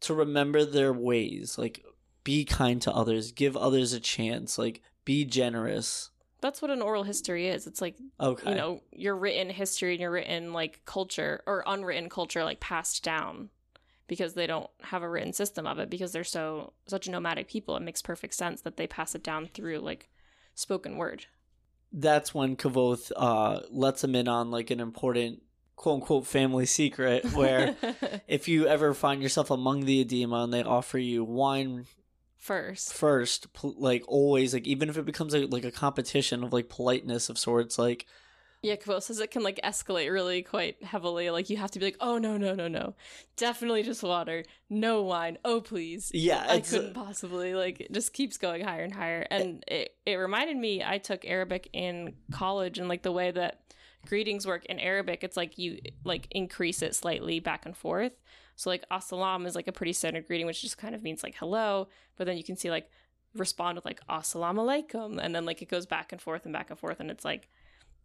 to 0.00 0.12
remember 0.12 0.64
their 0.64 0.92
ways 0.92 1.56
like 1.56 1.84
be 2.24 2.44
kind 2.44 2.82
to 2.82 2.92
others 2.92 3.30
give 3.30 3.56
others 3.56 3.92
a 3.92 4.00
chance 4.00 4.58
like 4.58 4.82
be 5.04 5.24
generous 5.24 6.10
That's 6.40 6.60
what 6.60 6.72
an 6.72 6.82
oral 6.82 7.04
history 7.04 7.46
is. 7.46 7.66
It's 7.68 7.80
like 7.80 7.96
okay 8.18 8.50
you 8.50 8.56
know 8.56 8.82
your 8.90 9.16
written 9.16 9.50
history 9.50 9.92
and 9.92 10.00
your 10.00 10.10
written 10.10 10.52
like 10.52 10.84
culture 10.84 11.42
or 11.46 11.62
unwritten 11.64 12.08
culture 12.08 12.42
like 12.42 12.58
passed 12.58 13.04
down 13.04 13.50
because 14.08 14.34
they 14.34 14.48
don't 14.48 14.70
have 14.82 15.04
a 15.04 15.08
written 15.08 15.32
system 15.32 15.64
of 15.64 15.78
it 15.78 15.90
because 15.90 16.10
they're 16.10 16.24
so 16.24 16.72
such 16.88 17.08
nomadic 17.08 17.46
people 17.46 17.76
it 17.76 17.82
makes 17.82 18.02
perfect 18.02 18.34
sense 18.34 18.62
that 18.62 18.76
they 18.76 18.88
pass 18.88 19.14
it 19.14 19.22
down 19.22 19.46
through 19.46 19.78
like 19.78 20.08
spoken 20.56 20.96
word 20.96 21.26
that's 21.96 22.34
when 22.34 22.56
Kvothe 22.56 23.10
uh 23.16 23.60
lets 23.70 24.04
him 24.04 24.14
in 24.14 24.28
on 24.28 24.50
like 24.50 24.70
an 24.70 24.80
important 24.80 25.42
quote 25.74 25.96
unquote 25.96 26.26
family 26.26 26.66
secret 26.66 27.24
where 27.32 27.74
if 28.28 28.48
you 28.48 28.66
ever 28.66 28.94
find 28.94 29.22
yourself 29.22 29.50
among 29.50 29.84
the 29.84 30.00
edema 30.00 30.44
and 30.44 30.52
they 30.52 30.62
offer 30.62 30.98
you 30.98 31.24
wine 31.24 31.86
first. 32.36 32.92
first 32.92 33.46
like 33.62 34.04
always 34.06 34.52
like 34.54 34.66
even 34.66 34.88
if 34.88 34.96
it 34.96 35.04
becomes 35.04 35.34
a, 35.34 35.46
like 35.46 35.64
a 35.64 35.72
competition 35.72 36.44
of 36.44 36.52
like 36.52 36.68
politeness 36.68 37.28
of 37.28 37.38
sorts 37.38 37.78
like 37.78 38.06
yeah 38.66 38.74
Kvothe 38.74 39.02
says 39.02 39.20
it 39.20 39.30
can 39.30 39.42
like 39.42 39.60
escalate 39.62 40.10
really 40.10 40.42
quite 40.42 40.82
heavily. 40.82 41.30
Like 41.30 41.48
you 41.48 41.56
have 41.56 41.70
to 41.70 41.78
be 41.78 41.84
like 41.84 41.96
oh 42.00 42.18
no 42.18 42.36
no 42.36 42.54
no 42.54 42.66
no. 42.66 42.94
Definitely 43.36 43.84
just 43.84 44.02
water. 44.02 44.44
No 44.68 45.02
wine. 45.02 45.38
Oh 45.44 45.60
please. 45.60 46.10
Yeah 46.12 46.44
I 46.48 46.60
couldn't 46.60 46.94
possibly 46.94 47.54
like 47.54 47.80
it 47.80 47.92
just 47.92 48.12
keeps 48.12 48.38
going 48.38 48.64
higher 48.64 48.82
and 48.82 48.92
higher. 48.92 49.26
Eh. 49.30 49.36
And 49.40 49.64
it, 49.68 49.94
it 50.04 50.16
reminded 50.16 50.56
me 50.56 50.82
I 50.82 50.98
took 50.98 51.24
Arabic 51.24 51.70
in 51.72 52.14
college 52.32 52.78
and 52.78 52.88
like 52.88 53.02
the 53.02 53.12
way 53.12 53.30
that 53.30 53.60
greetings 54.04 54.46
work 54.46 54.64
in 54.66 54.78
Arabic 54.78 55.24
it's 55.24 55.36
like 55.36 55.58
you 55.58 55.78
like 56.04 56.26
increase 56.32 56.82
it 56.82 56.94
slightly 56.96 57.38
back 57.38 57.66
and 57.66 57.76
forth. 57.76 58.12
So 58.56 58.68
like 58.68 58.84
assalam 58.90 59.46
is 59.46 59.54
like 59.54 59.68
a 59.68 59.72
pretty 59.72 59.92
standard 59.92 60.26
greeting 60.26 60.46
which 60.46 60.60
just 60.60 60.78
kind 60.78 60.94
of 60.96 61.04
means 61.04 61.22
like 61.22 61.36
hello. 61.36 61.86
But 62.16 62.26
then 62.26 62.36
you 62.36 62.44
can 62.44 62.56
see 62.56 62.70
like 62.70 62.90
respond 63.36 63.76
with 63.76 63.84
like 63.84 64.00
assalamu 64.08 64.60
alaikum 64.64 65.18
and 65.22 65.34
then 65.34 65.44
like 65.44 65.62
it 65.62 65.68
goes 65.68 65.86
back 65.86 66.10
and 66.10 66.20
forth 66.20 66.44
and 66.44 66.52
back 66.52 66.70
and 66.70 66.78
forth 66.78 67.00
and 67.00 67.10
it's 67.10 67.24
like 67.24 67.48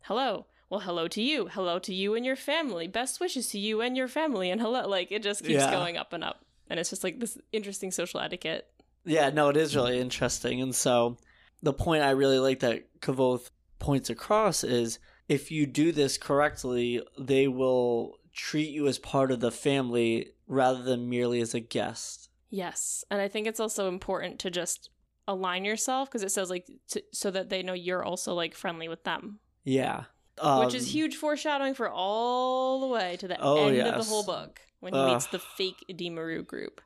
hello. 0.04 0.46
Well 0.70 0.82
hello 0.82 1.08
to 1.10 1.22
you. 1.22 1.48
Hello 1.48 1.80
to 1.80 1.94
you 1.94 2.16
and 2.16 2.26
your 2.26 2.36
family. 2.36 2.88
Best 2.88 3.20
wishes 3.20 3.48
to 3.50 3.60
you 3.60 3.82
and 3.82 3.98
your 3.98 4.08
family. 4.08 4.50
And 4.50 4.62
hello 4.62 4.88
like 4.88 5.12
it 5.12 5.24
just 5.24 5.42
keeps 5.42 5.54
Yeah. 5.54 5.72
going 5.72 5.98
up 5.98 6.14
and 6.14 6.24
up. 6.24 6.46
And 6.70 6.80
it's 6.80 6.90
just 6.90 7.04
like 7.04 7.20
this 7.20 7.38
interesting 7.52 7.92
social 7.92 8.20
etiquette. 8.22 8.68
Yeah, 9.04 9.30
no, 9.30 9.50
it 9.50 9.58
is 9.58 9.76
really 9.76 10.00
interesting. 10.00 10.62
And 10.62 10.74
so 10.74 11.18
the 11.62 11.74
point 11.74 12.04
I 12.04 12.12
really 12.12 12.40
like 12.40 12.60
that 12.62 13.02
Kvothe 13.02 13.50
points 13.80 14.10
across 14.10 14.64
is 14.64 15.00
if 15.28 15.52
you 15.52 15.66
do 15.66 15.92
this 15.92 16.18
correctly, 16.18 17.02
they 17.20 17.48
will 17.48 18.18
treat 18.34 18.70
you 18.70 18.88
as 18.88 18.98
part 19.00 19.32
of 19.32 19.40
the 19.42 19.52
family 19.52 20.30
rather 20.48 20.82
than 20.84 21.10
merely 21.10 21.42
as 21.42 21.54
a 21.54 21.60
guest. 21.60 22.30
Yes, 22.50 23.04
and 23.10 23.22
I 23.22 23.28
think 23.28 23.48
it's 23.48 23.60
also 23.60 23.88
important 23.88 24.40
to 24.40 24.52
just 24.52 24.90
align 25.28 25.64
yourself 25.66 26.10
because 26.10 26.24
it 26.24 26.32
says 26.32 26.50
like 26.50 26.68
to, 26.90 27.02
so 27.14 27.32
that 27.32 27.50
they 27.50 27.64
know 27.64 27.74
you're 27.74 28.04
also 28.04 28.34
like 28.34 28.54
friendly 28.54 28.88
with 28.90 29.04
them, 29.04 29.40
Yeah. 29.64 30.06
which 30.42 30.74
is 30.74 30.84
Um, 30.86 30.90
huge 30.90 31.16
foreshadowing 31.16 31.74
for 31.76 31.88
all 31.90 32.80
the 32.80 32.88
way 32.88 33.16
to 33.18 33.28
the 33.28 33.40
Oh, 33.40 33.68
end 33.68 33.80
of 33.88 33.96
the 34.04 34.10
whole 34.10 34.24
book 34.24 34.60
when 34.80 34.94
he 34.94 35.00
Ugh. 35.00 35.14
meets 35.14 35.28
the 35.28 35.40
fake 35.40 35.84
Edema 35.90 36.24
Ruh 36.24 36.42
group. 36.42 36.82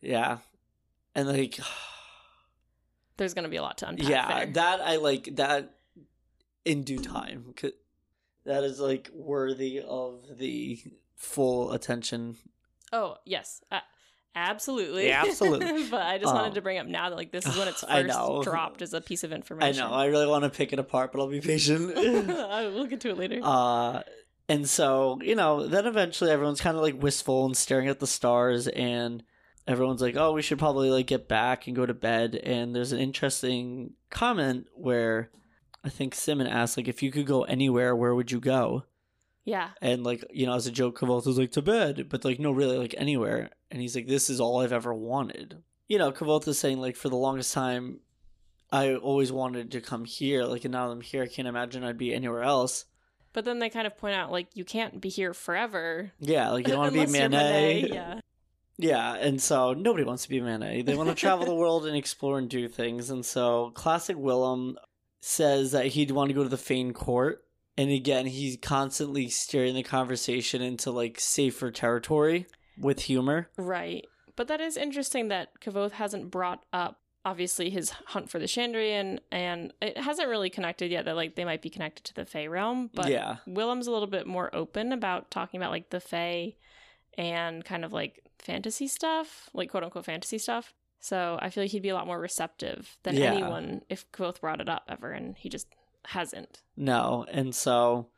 Yeah. 0.00 0.38
And 1.14 1.28
like 1.28 1.58
There's 3.16 3.32
gonna 3.34 3.48
be 3.48 3.56
a 3.56 3.62
lot 3.62 3.78
to 3.78 3.88
unpack. 3.88 4.08
yeah, 4.08 4.44
there. 4.44 4.52
that 4.54 4.80
I 4.80 4.96
like 4.96 5.36
that 5.36 5.74
in 6.64 6.82
due 6.82 6.98
time. 6.98 7.54
That 8.44 8.62
is 8.64 8.78
like 8.80 9.10
worthy 9.14 9.80
of 9.80 10.22
the 10.38 10.82
full 11.14 11.72
attention. 11.72 12.36
oh 12.92 13.16
yes, 13.24 13.62
uh, 13.70 13.80
absolutely, 14.36 15.08
Yeah, 15.08 15.24
absolutely. 15.26 15.88
but 15.90 16.02
I 16.02 16.18
just 16.18 16.32
wanted 16.32 16.48
Um, 16.48 16.54
to 16.54 16.60
bring 16.60 16.78
up 16.78 16.86
now 16.86 17.08
that 17.10 17.16
like 17.16 17.32
this 17.32 17.46
is 17.46 17.56
when 17.56 17.66
it's 17.66 17.82
first 17.88 18.44
dropped 18.44 18.82
as 18.82 18.92
a 18.94 19.00
piece 19.00 19.24
of 19.24 19.32
information. 19.32 19.82
I 19.82 19.88
know. 19.88 19.92
I 19.94 20.06
really 20.06 20.26
want 20.26 20.44
to 20.44 20.50
pick 20.50 20.72
it 20.72 20.78
apart, 20.78 21.12
but 21.12 21.20
I'll 21.20 21.28
be 21.28 21.40
patient. 21.40 21.94
we'll 21.96 22.86
get 22.86 23.00
to 23.00 23.10
it 23.10 23.18
later. 23.18 23.40
Uh, 23.42 24.02
and 24.48 24.68
so, 24.68 25.18
you 25.22 25.34
know, 25.34 25.66
then 25.66 25.86
eventually 25.86 26.30
everyone's 26.30 26.60
kind 26.60 26.76
of 26.76 26.82
like 26.82 27.02
wistful 27.02 27.46
and 27.46 27.56
staring 27.56 27.88
at 27.88 27.98
the 27.98 28.06
stars, 28.06 28.68
and 28.68 29.24
everyone's 29.66 30.00
like, 30.02 30.16
oh, 30.16 30.32
we 30.32 30.42
should 30.42 30.58
probably 30.58 30.90
like 30.90 31.06
get 31.08 31.26
back 31.26 31.66
and 31.66 31.74
go 31.74 31.84
to 31.86 31.94
bed. 31.94 32.36
And 32.36 32.74
there's 32.74 32.92
an 32.92 33.00
interesting 33.00 33.94
comment 34.10 34.66
where 34.74 35.30
I 35.82 35.88
think 35.88 36.14
Simmon 36.14 36.46
asked, 36.46 36.76
like, 36.76 36.86
if 36.88 37.02
you 37.02 37.10
could 37.10 37.26
go 37.26 37.42
anywhere, 37.44 37.96
where 37.96 38.14
would 38.14 38.30
you 38.30 38.38
go? 38.40 38.84
Yeah, 39.46 39.70
And 39.80 40.02
like, 40.04 40.22
you 40.30 40.44
know, 40.44 40.54
as 40.54 40.66
a 40.66 40.72
joke, 40.72 40.98
Kvothe 40.98 41.38
like, 41.38 41.52
to 41.52 41.62
bed, 41.62 42.08
but 42.10 42.24
like, 42.24 42.38
no, 42.38 42.50
really, 42.50 42.76
like 42.76 42.94
anywhere. 42.98 43.48
And 43.70 43.80
he's 43.80 43.94
like, 43.94 44.08
this 44.08 44.28
is 44.28 44.40
all 44.40 44.60
I've 44.60 44.72
ever 44.72 44.92
wanted. 44.92 45.62
You 45.88 45.98
know, 45.98 46.10
Kvothe 46.12 46.52
saying, 46.54 46.80
like, 46.80 46.96
for 46.96 47.08
the 47.08 47.16
longest 47.16 47.54
time, 47.54 48.00
I 48.72 48.96
always 48.96 49.30
wanted 49.30 49.70
to 49.70 49.80
come 49.80 50.04
here. 50.04 50.44
Like, 50.44 50.64
and 50.64 50.72
now 50.72 50.86
that 50.88 50.92
I'm 50.92 51.00
here, 51.00 51.22
I 51.22 51.28
can't 51.28 51.46
imagine 51.46 51.84
I'd 51.84 51.96
be 51.96 52.12
anywhere 52.12 52.42
else. 52.42 52.86
but 53.32 53.44
then 53.44 53.60
they 53.60 53.70
kind 53.70 53.86
of 53.86 53.96
point 53.96 54.16
out 54.16 54.32
like 54.32 54.48
you 54.54 54.64
can't 54.64 55.00
be 55.00 55.08
here 55.10 55.32
forever. 55.32 56.10
Yeah, 56.18 56.50
like 56.50 56.66
you 56.66 56.72
don't 56.72 56.80
want 56.80 56.94
to 56.94 57.06
be 57.06 57.12
Manet. 57.12 57.30
Manet, 57.30 57.90
Yeah. 57.92 58.20
Yeah, 58.78 59.14
and 59.14 59.40
so 59.40 59.72
nobody 59.74 60.04
wants 60.04 60.24
to 60.24 60.28
be 60.28 60.40
Manet. 60.40 60.82
They 60.82 60.96
want 60.96 61.08
to 61.08 61.14
travel 61.14 61.46
the 61.46 61.54
world 61.54 61.86
and 61.86 61.96
explore 61.96 62.38
and 62.38 62.48
do 62.50 62.66
things. 62.68 63.08
And 63.10 63.24
so 63.24 63.70
classic 63.74 64.16
Wilem 64.16 64.74
says 65.20 65.70
that 65.72 65.86
he'd 65.86 66.10
want 66.10 66.28
to 66.30 66.34
go 66.34 66.42
to 66.42 66.48
the 66.48 66.58
Fane 66.58 66.92
Court. 66.92 67.42
And 67.78 67.90
again, 67.90 68.26
he's 68.26 68.56
constantly 68.60 69.28
steering 69.28 69.74
the 69.74 69.82
conversation 69.82 70.62
into 70.62 70.90
like 70.90 71.20
safer 71.20 71.70
territory 71.70 72.46
with 72.78 73.00
humor. 73.02 73.48
Right. 73.56 74.04
But 74.34 74.48
that 74.48 74.60
is 74.60 74.76
interesting 74.76 75.28
that 75.28 75.60
Kvothe 75.60 75.92
hasn't 75.92 76.30
brought 76.30 76.64
up 76.72 77.00
obviously 77.24 77.70
his 77.70 77.90
hunt 78.06 78.30
for 78.30 78.38
the 78.38 78.46
Chandrian 78.46 79.18
and 79.32 79.72
it 79.82 79.98
hasn't 79.98 80.28
really 80.28 80.48
connected 80.48 80.92
yet 80.92 81.04
that 81.06 81.16
like 81.16 81.34
they 81.34 81.44
might 81.44 81.60
be 81.60 81.68
connected 81.68 82.04
to 82.04 82.14
the 82.14 82.24
Fey 82.24 82.46
realm, 82.46 82.88
but 82.94 83.08
yeah. 83.08 83.38
Wilem's 83.46 83.88
a 83.88 83.90
little 83.90 84.06
bit 84.06 84.26
more 84.28 84.54
open 84.54 84.92
about 84.92 85.30
talking 85.30 85.58
about 85.60 85.72
like 85.72 85.90
the 85.90 86.00
Fey 86.00 86.56
and 87.18 87.64
kind 87.64 87.84
of 87.84 87.92
like 87.92 88.22
fantasy 88.38 88.86
stuff, 88.86 89.50
like 89.52 89.70
quote 89.70 89.82
unquote 89.82 90.04
fantasy 90.04 90.38
stuff. 90.38 90.72
So 91.00 91.38
I 91.42 91.50
feel 91.50 91.64
like 91.64 91.72
he'd 91.72 91.82
be 91.82 91.88
a 91.88 91.94
lot 91.94 92.06
more 92.06 92.20
receptive 92.20 92.96
than 93.02 93.16
Yeah. 93.16 93.32
anyone 93.32 93.82
if 93.88 94.10
Kvothe 94.12 94.40
brought 94.40 94.60
it 94.60 94.68
up 94.68 94.84
ever, 94.88 95.10
and 95.10 95.36
he 95.36 95.48
just 95.48 95.66
hasn't. 96.08 96.62
No, 96.76 97.24
and 97.30 97.54
so 97.54 98.08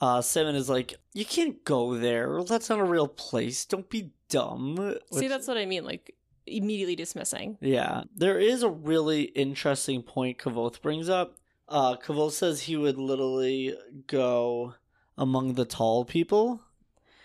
uh 0.00 0.20
Simmon 0.20 0.54
is 0.56 0.68
like, 0.68 0.94
You 1.12 1.24
can't 1.24 1.64
go 1.64 1.96
there. 1.96 2.42
That's 2.44 2.68
not 2.68 2.80
a 2.80 2.84
real 2.84 3.08
place. 3.08 3.64
Don't 3.64 3.88
be 3.88 4.10
dumb. 4.28 4.96
See, 5.12 5.28
that's 5.28 5.46
what 5.48 5.56
I 5.58 5.66
mean. 5.66 5.84
Like 5.84 6.14
immediately 6.46 6.96
dismissing. 6.96 7.56
Yeah. 7.60 8.02
There 8.14 8.38
is 8.38 8.62
a 8.62 8.68
really 8.68 9.22
interesting 9.22 10.02
point 10.02 10.38
Kvothe 10.38 10.80
brings 10.82 11.08
up. 11.08 11.36
Uh 11.68 11.96
Kvothe 11.96 12.32
says 12.32 12.62
he 12.62 12.76
would 12.76 12.98
literally 12.98 13.74
go 14.06 14.74
among 15.16 15.54
the 15.54 15.64
tall 15.64 16.04
people, 16.04 16.60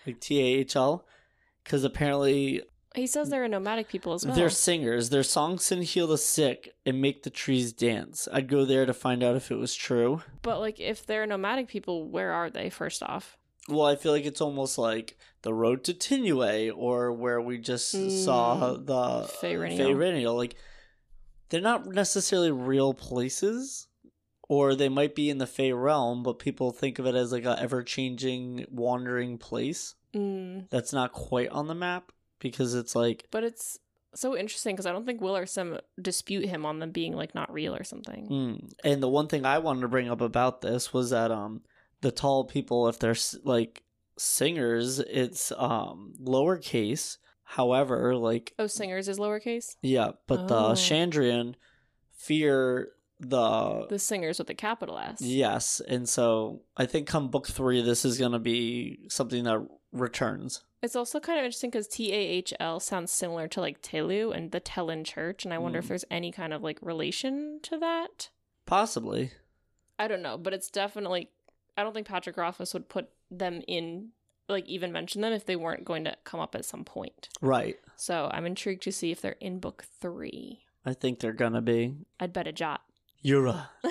like 0.06 0.20
T 0.20 0.38
A 0.40 0.58
H 0.60 0.76
L. 0.76 1.04
Because 1.62 1.84
apparently 1.84 2.62
He 2.94 3.06
says 3.06 3.30
they're 3.30 3.44
a 3.44 3.48
nomadic 3.48 3.88
people 3.88 4.14
as 4.14 4.26
well. 4.26 4.34
they're 4.34 4.50
singers. 4.50 5.10
Their 5.10 5.22
songs 5.22 5.68
can 5.68 5.82
heal 5.82 6.08
the 6.08 6.18
sick 6.18 6.74
and 6.84 7.00
make 7.00 7.22
the 7.22 7.30
trees 7.30 7.72
dance. 7.72 8.26
I'd 8.32 8.48
go 8.48 8.64
there 8.64 8.84
to 8.84 8.92
find 8.92 9.22
out 9.22 9.36
if 9.36 9.50
it 9.52 9.56
was 9.58 9.74
true. 9.76 10.22
But 10.42 10.58
like, 10.58 10.80
if 10.80 11.06
they're 11.06 11.24
nomadic 11.26 11.68
people, 11.68 12.08
where 12.08 12.32
are 12.32 12.50
they? 12.50 12.68
First 12.68 13.02
off, 13.02 13.38
Well, 13.68 13.86
I 13.86 13.94
feel 13.94 14.10
like 14.10 14.24
it's 14.24 14.40
almost 14.40 14.76
like 14.76 15.16
the 15.42 15.54
road 15.54 15.84
to 15.84 15.94
Tinue, 15.94 16.72
or 16.76 17.12
where 17.12 17.40
we 17.40 17.58
just 17.58 17.90
saw 18.24 18.56
Mm, 18.76 18.86
the. 18.86 19.30
Faeriniel. 19.40 20.36
Like, 20.36 20.56
they're 21.48 21.60
not 21.60 21.86
necessarily 21.86 22.50
real 22.50 22.92
places, 22.92 23.86
or 24.48 24.74
they 24.74 24.88
might 24.88 25.14
be 25.14 25.30
in 25.30 25.38
the 25.38 25.46
Fey 25.46 25.72
realm, 25.72 26.24
but 26.24 26.40
people 26.40 26.72
think 26.72 26.98
of 26.98 27.06
it 27.06 27.14
as 27.14 27.30
like 27.30 27.44
a 27.44 27.56
ever 27.60 27.84
changing, 27.84 28.66
wandering 28.70 29.38
place 29.38 29.94
mm, 30.12 30.68
that's 30.70 30.92
not 30.92 31.12
quite 31.12 31.50
on 31.50 31.68
the 31.68 31.74
map 31.74 32.10
because 32.40 32.74
it's 32.74 32.96
like 32.96 33.26
but 33.30 33.44
it's 33.44 33.78
so 34.12 34.36
interesting 34.36 34.74
because 34.74 34.86
I 34.86 34.92
don't 34.92 35.06
think 35.06 35.20
Will 35.20 35.36
or 35.36 35.46
Sim 35.46 35.78
dispute 36.02 36.44
him 36.46 36.66
on 36.66 36.80
them 36.80 36.90
being 36.90 37.12
like 37.14 37.32
not 37.34 37.52
real 37.52 37.76
or 37.76 37.84
something. 37.84 38.26
Mm. 38.28 38.72
And 38.82 39.00
the 39.02 39.08
one 39.08 39.28
thing 39.28 39.44
I 39.46 39.58
wanted 39.58 39.82
to 39.82 39.88
bring 39.88 40.08
up 40.10 40.20
about 40.20 40.60
this 40.62 40.92
was 40.92 41.10
that 41.10 41.30
um 41.30 41.62
the 42.00 42.10
tall 42.10 42.44
people, 42.44 42.88
if 42.88 42.98
they're 42.98 43.14
like 43.44 43.84
singers, 44.18 44.98
it's 44.98 45.52
um 45.56 46.14
lowercase. 46.20 47.18
However, 47.44 48.16
like 48.16 48.52
Oh, 48.58 48.66
singers 48.66 49.08
is 49.08 49.18
lowercase. 49.18 49.76
yeah, 49.82 50.10
but 50.26 50.48
the 50.48 50.56
Oh. 50.56 50.72
Chandrian 50.72 51.54
fear 52.12 52.90
the, 53.22 53.86
The 53.90 53.98
singers 53.98 54.38
with 54.38 54.46
the 54.46 54.54
capital 54.54 54.96
S. 54.98 55.20
yes, 55.20 55.80
and 55.86 56.08
so 56.08 56.62
I 56.76 56.86
think 56.86 57.06
come 57.06 57.28
book 57.28 57.46
three, 57.48 57.82
this 57.82 58.04
is 58.06 58.18
gonna 58.18 58.38
be 58.38 59.00
something 59.08 59.44
that 59.44 59.60
returns. 59.92 60.62
It's 60.82 60.96
also 60.96 61.20
kind 61.20 61.38
of 61.38 61.44
interesting 61.44 61.70
because 61.70 61.86
T 61.88 62.10
A 62.12 62.16
H 62.16 62.54
L 62.58 62.80
sounds 62.80 63.12
similar 63.12 63.46
to 63.48 63.60
like 63.60 63.82
Tehlu 63.82 64.34
and 64.34 64.50
the 64.50 64.60
Tehlin 64.60 65.04
Church, 65.04 65.44
and 65.44 65.52
I 65.52 65.58
wonder 65.58 65.78
Mm. 65.78 65.82
if 65.82 65.88
there's 65.88 66.04
any 66.10 66.32
kind 66.32 66.52
of 66.54 66.62
like 66.62 66.78
relation 66.80 67.60
to 67.64 67.76
that. 67.78 68.30
Possibly, 68.66 69.32
I 69.98 70.08
don't 70.08 70.22
know, 70.22 70.38
but 70.38 70.54
it's 70.54 70.70
definitely. 70.70 71.28
I 71.76 71.82
don't 71.82 71.92
think 71.92 72.06
Patrick 72.06 72.36
Rothfuss 72.36 72.72
would 72.74 72.88
put 72.88 73.08
them 73.30 73.62
in, 73.68 74.10
like 74.48 74.66
even 74.66 74.90
mention 74.92 75.20
them 75.20 75.32
if 75.32 75.44
they 75.46 75.56
weren't 75.56 75.84
going 75.84 76.04
to 76.04 76.16
come 76.24 76.40
up 76.40 76.54
at 76.54 76.64
some 76.64 76.84
point. 76.84 77.28
right? 77.40 77.78
So 77.96 78.30
I'm 78.32 78.46
intrigued 78.46 78.82
to 78.84 78.92
see 78.92 79.10
if 79.10 79.20
they're 79.20 79.36
in 79.40 79.58
book 79.60 79.84
three. 80.00 80.60
I 80.86 80.94
think 80.94 81.20
they're 81.20 81.32
gonna 81.34 81.60
be 81.62 81.94
I'd 82.18 82.32
bet 82.32 82.46
a 82.46 82.52
jot. 82.52 82.80
Yura. 83.22 83.68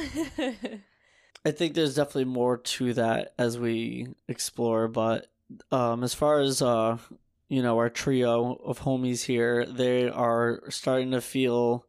I 1.45 1.51
think 1.51 1.73
there's 1.73 1.95
definitely 1.95 2.25
more 2.25 2.57
to 2.57 2.93
that 2.95 3.33
as 3.37 3.57
we 3.57 4.07
explore, 4.27 4.87
but 4.87 5.27
um, 5.71 6.03
as 6.03 6.13
far 6.13 6.39
as 6.39 6.61
uh, 6.61 6.97
you 7.47 7.63
know, 7.63 7.77
our 7.77 7.89
trio 7.89 8.53
of 8.63 8.79
homies 8.79 9.25
here, 9.25 9.65
they 9.65 10.07
are 10.07 10.61
starting 10.69 11.11
to 11.11 11.21
feel 11.21 11.85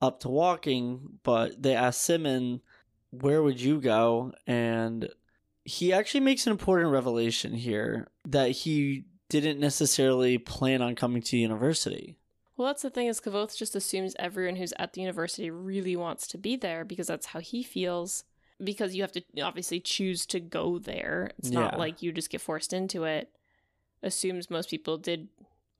up 0.00 0.20
to 0.20 0.28
walking, 0.28 1.18
but 1.22 1.62
they 1.62 1.74
ask 1.74 2.00
Simmon, 2.00 2.60
"Where 3.10 3.42
would 3.42 3.60
you 3.60 3.80
go?" 3.80 4.32
and 4.46 5.08
he 5.64 5.92
actually 5.92 6.20
makes 6.20 6.46
an 6.46 6.50
important 6.50 6.90
revelation 6.90 7.54
here 7.54 8.08
that 8.26 8.50
he 8.50 9.04
didn't 9.30 9.58
necessarily 9.58 10.36
plan 10.36 10.82
on 10.82 10.94
coming 10.94 11.22
to 11.22 11.38
university. 11.38 12.18
well, 12.56 12.68
that's 12.68 12.82
the 12.82 12.90
thing 12.90 13.06
is 13.06 13.20
Kvothe 13.20 13.56
just 13.56 13.74
assumes 13.74 14.14
everyone 14.18 14.56
who's 14.56 14.74
at 14.78 14.92
the 14.92 15.00
university 15.00 15.50
really 15.50 15.96
wants 15.96 16.26
to 16.28 16.38
be 16.38 16.54
there 16.56 16.84
because 16.84 17.06
that's 17.06 17.26
how 17.26 17.40
he 17.40 17.62
feels. 17.62 18.24
Because 18.62 18.94
you 18.94 19.02
have 19.02 19.12
to 19.12 19.22
obviously 19.40 19.80
choose 19.80 20.26
to 20.26 20.38
go 20.40 20.78
there. 20.78 21.32
It's 21.38 21.50
not 21.50 21.78
like 21.78 22.02
you 22.02 22.12
just 22.12 22.30
get 22.30 22.40
forced 22.40 22.72
into 22.72 23.04
it. 23.04 23.30
Assumes 24.02 24.48
most 24.50 24.70
people 24.70 24.96
did 24.96 25.28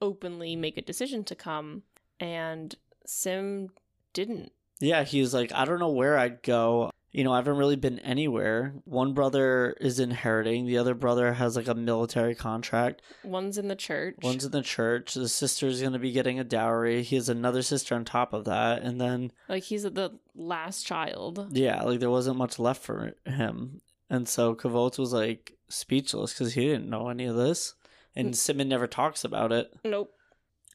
openly 0.03 0.57
make 0.57 0.77
a 0.77 0.83
decision 0.83 1.25
to 1.25 1.35
come, 1.35 1.83
and 2.19 2.75
Sim 3.07 3.71
didn't. 4.13 4.53
Yeah, 4.81 5.05
he 5.05 5.21
was 5.21 5.33
like, 5.33 5.53
I 5.53 5.65
don't 5.65 5.79
know 5.79 5.91
where 5.91 6.19
I'd 6.19 6.43
go. 6.43 6.91
You 7.15 7.23
know, 7.23 7.33
I 7.33 7.37
haven't 7.37 7.59
really 7.59 7.77
been 7.77 8.01
anywhere. 8.01 8.75
One 8.87 9.15
brother 9.15 9.77
is 9.81 10.01
inheriting, 10.01 10.67
the 10.67 10.79
other 10.79 10.95
brother 10.95 11.33
has 11.33 11.55
like 11.55 11.69
a 11.69 11.75
military 11.75 12.35
contract. 12.35 13.03
One's 13.23 13.57
in 13.57 13.69
the 13.69 13.77
church. 13.77 14.17
One's 14.21 14.45
in 14.45 14.51
the 14.51 14.63
church. 14.63 15.15
The 15.15 15.29
sister's 15.29 15.81
going 15.81 15.93
to 15.93 16.01
be 16.01 16.11
getting 16.11 16.41
a 16.41 16.45
dowry. 16.45 17.05
He 17.05 17.15
has 17.15 17.29
another 17.29 17.63
sister 17.63 17.95
on 17.95 18.05
top 18.05 18.33
of 18.33 18.47
that. 18.47 18.83
And 18.83 19.01
then, 19.01 19.31
like 19.49 19.63
he's 19.63 19.85
the 19.85 20.19
last 20.35 20.87
child. 20.87 21.51
yeah, 21.53 21.85
like 21.85 22.01
there 22.01 22.11
wasn't 22.11 22.37
much 22.37 22.59
left 22.59 22.83
for 22.83 23.13
him. 23.25 23.81
And 24.11 24.29
so 24.29 24.57
Kvothe 24.57 24.99
was 24.99 25.13
like 25.13 25.57
speechless 25.69 26.33
because 26.33 26.55
he 26.55 26.67
didn't 26.67 26.91
know 26.91 27.11
any 27.11 27.27
of 27.27 27.37
this. 27.37 27.75
And 28.17 28.31
mm. 28.31 28.35
Simmon 28.35 28.69
never 28.69 28.89
talks 28.89 29.23
about 29.23 29.53
it. 29.53 29.73
Nope. 29.85 30.13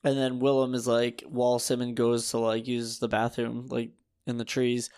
And 0.06 0.18
then 0.18 0.40
Wilem 0.40 0.74
is 0.74 0.88
like, 0.88 1.22
while 1.28 1.60
Simmon 1.60 1.96
goes 1.96 2.30
to 2.32 2.38
like 2.38 2.66
use 2.66 3.00
the 3.00 3.10
bathroom, 3.10 3.68
like 3.70 3.92
in 4.26 4.38
the 4.38 4.46
trees, 4.46 4.90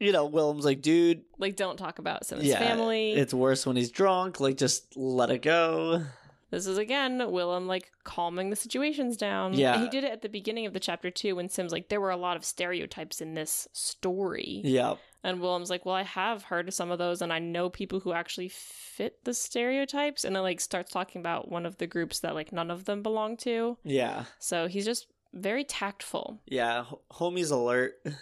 you 0.00 0.12
know, 0.12 0.26
Wilem's 0.28 0.64
like, 0.64 0.82
dude, 0.82 1.22
Like 1.38 1.56
don't 1.56 1.76
talk 1.76 1.98
about 1.98 2.26
Sim's 2.26 2.44
yeah, 2.44 2.58
family. 2.58 3.12
It's 3.12 3.32
worse 3.34 3.64
when 3.66 3.76
he's 3.76 3.90
drunk. 3.90 4.40
Like, 4.40 4.56
just 4.56 4.96
let 4.96 5.30
it 5.30 5.42
go. 5.42 6.04
This 6.50 6.66
is 6.68 6.78
again 6.78 7.18
Wilem 7.18 7.66
like 7.66 7.90
calming 8.04 8.50
the 8.50 8.54
situations 8.56 9.16
down. 9.16 9.54
Yeah. 9.54 9.78
he 9.82 9.88
did 9.88 10.04
it 10.04 10.12
at 10.12 10.22
the 10.22 10.28
beginning 10.28 10.66
of 10.66 10.72
the 10.72 10.78
chapter 10.78 11.10
too 11.10 11.34
when 11.34 11.48
Sim's 11.48 11.72
like 11.72 11.88
there 11.88 12.00
were 12.00 12.10
a 12.12 12.16
lot 12.16 12.36
of 12.36 12.44
stereotypes 12.44 13.20
in 13.20 13.34
this 13.34 13.66
story, 13.72 14.60
Yeah. 14.62 14.94
and 15.24 15.40
Wilem's 15.40 15.68
like, 15.70 15.84
well, 15.84 15.96
I 15.96 16.02
have 16.04 16.44
heard 16.44 16.68
of 16.68 16.74
some 16.74 16.92
of 16.92 16.98
those, 16.98 17.22
and 17.22 17.32
I 17.32 17.40
know 17.40 17.70
people 17.70 17.98
who 17.98 18.12
actually 18.12 18.50
fit 18.50 19.24
the 19.24 19.34
stereotypes, 19.34 20.24
and 20.24 20.36
then 20.36 20.44
like 20.44 20.60
starts 20.60 20.92
talking 20.92 21.18
about 21.20 21.50
one 21.50 21.66
of 21.66 21.78
the 21.78 21.88
groups 21.88 22.20
that 22.20 22.34
like 22.36 22.52
none 22.52 22.70
of 22.70 22.84
them 22.84 23.02
belong 23.02 23.36
to. 23.38 23.76
Yeah. 23.82 24.24
So 24.38 24.68
he's 24.68 24.84
just 24.84 25.08
very 25.32 25.64
tactful. 25.64 26.40
Yeah. 26.46 26.84
Homie's 27.10 27.50
alert. 27.50 27.94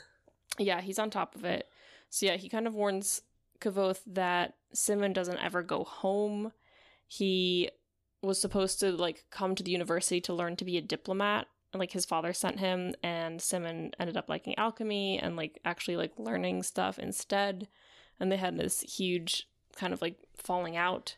Yeah, 0.59 0.81
he's 0.81 0.99
on 0.99 1.11
top 1.11 1.35
of 1.35 1.45
it. 1.45 1.69
So 2.11 2.27
yeah, 2.27 2.37
he 2.37 2.49
kind 2.49 2.67
of 2.67 2.75
warns 2.75 3.23
Kvothe 3.61 4.01
that 4.07 4.55
Simmon 4.73 5.13
doesn't 5.13 5.43
ever 5.43 5.63
go 5.63 5.85
home. 5.85 6.53
He 7.07 7.71
was 8.23 8.41
supposed 8.41 8.81
to 8.81 8.93
like 8.93 9.25
come 9.31 9.55
to 9.55 9.63
the 9.63 9.71
university 9.71 10.21
to 10.23 10.35
learn 10.35 10.57
to 10.57 10.65
be 10.65 10.77
a 10.77 10.83
diplomat. 10.83 11.47
Like 11.75 11.93
his 11.93 12.05
father 12.05 12.33
sent 12.33 12.61
him 12.61 12.95
and 13.03 13.41
Simmon 13.41 13.93
ended 13.99 14.17
up 14.17 14.29
liking 14.29 14.57
alchemy 14.59 15.19
and 15.19 15.37
like 15.37 15.59
actually 15.65 15.97
like 15.97 16.13
learning 16.19 16.63
stuff 16.63 16.99
instead. 16.99 17.69
And 18.21 18.31
they 18.31 18.37
had 18.37 18.59
this 18.59 18.81
huge 18.83 19.49
kind 19.75 19.93
of 19.93 20.03
like 20.03 20.17
falling 20.37 20.77
out. 20.77 21.17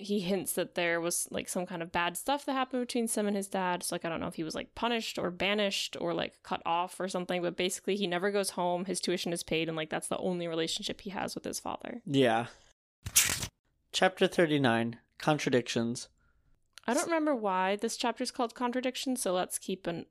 He 0.00 0.20
hints 0.20 0.52
that 0.54 0.74
there 0.74 1.00
was 1.00 1.28
like 1.30 1.48
some 1.48 1.66
kind 1.66 1.82
of 1.82 1.92
bad 1.92 2.16
stuff 2.16 2.44
that 2.46 2.52
happened 2.52 2.82
between 2.82 3.06
Sim 3.08 3.26
and 3.26 3.36
his 3.36 3.48
dad. 3.48 3.82
So 3.82 3.94
like 3.94 4.04
I 4.04 4.08
don't 4.08 4.20
know 4.20 4.26
if 4.26 4.34
he 4.34 4.42
was 4.44 4.54
like 4.54 4.74
punished 4.74 5.18
or 5.18 5.30
banished 5.30 5.96
or 6.00 6.14
like 6.14 6.42
cut 6.42 6.62
off 6.66 6.98
or 6.98 7.08
something, 7.08 7.42
but 7.42 7.56
basically 7.56 7.96
he 7.96 8.06
never 8.06 8.30
goes 8.30 8.50
home, 8.50 8.86
his 8.86 9.00
tuition 9.00 9.32
is 9.32 9.42
paid, 9.42 9.68
and 9.68 9.76
like 9.76 9.90
that's 9.90 10.08
the 10.08 10.18
only 10.18 10.48
relationship 10.48 11.00
he 11.02 11.10
has 11.10 11.34
with 11.34 11.44
his 11.44 11.60
father. 11.60 12.02
Yeah. 12.06 12.46
Chapter 13.92 14.26
39 14.26 14.98
Contradictions. 15.18 16.08
I 16.86 16.94
don't 16.94 17.04
remember 17.06 17.34
why 17.34 17.76
this 17.76 17.96
chapter 17.96 18.22
is 18.24 18.30
called 18.30 18.54
Contradictions, 18.54 19.20
so 19.20 19.32
let's 19.32 19.58
keep 19.58 19.86
an 19.86 20.06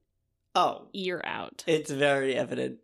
Oh, 0.56 0.88
ear 0.94 1.22
out. 1.26 1.64
it's 1.68 1.92
very 1.92 2.36
evident. 2.36 2.80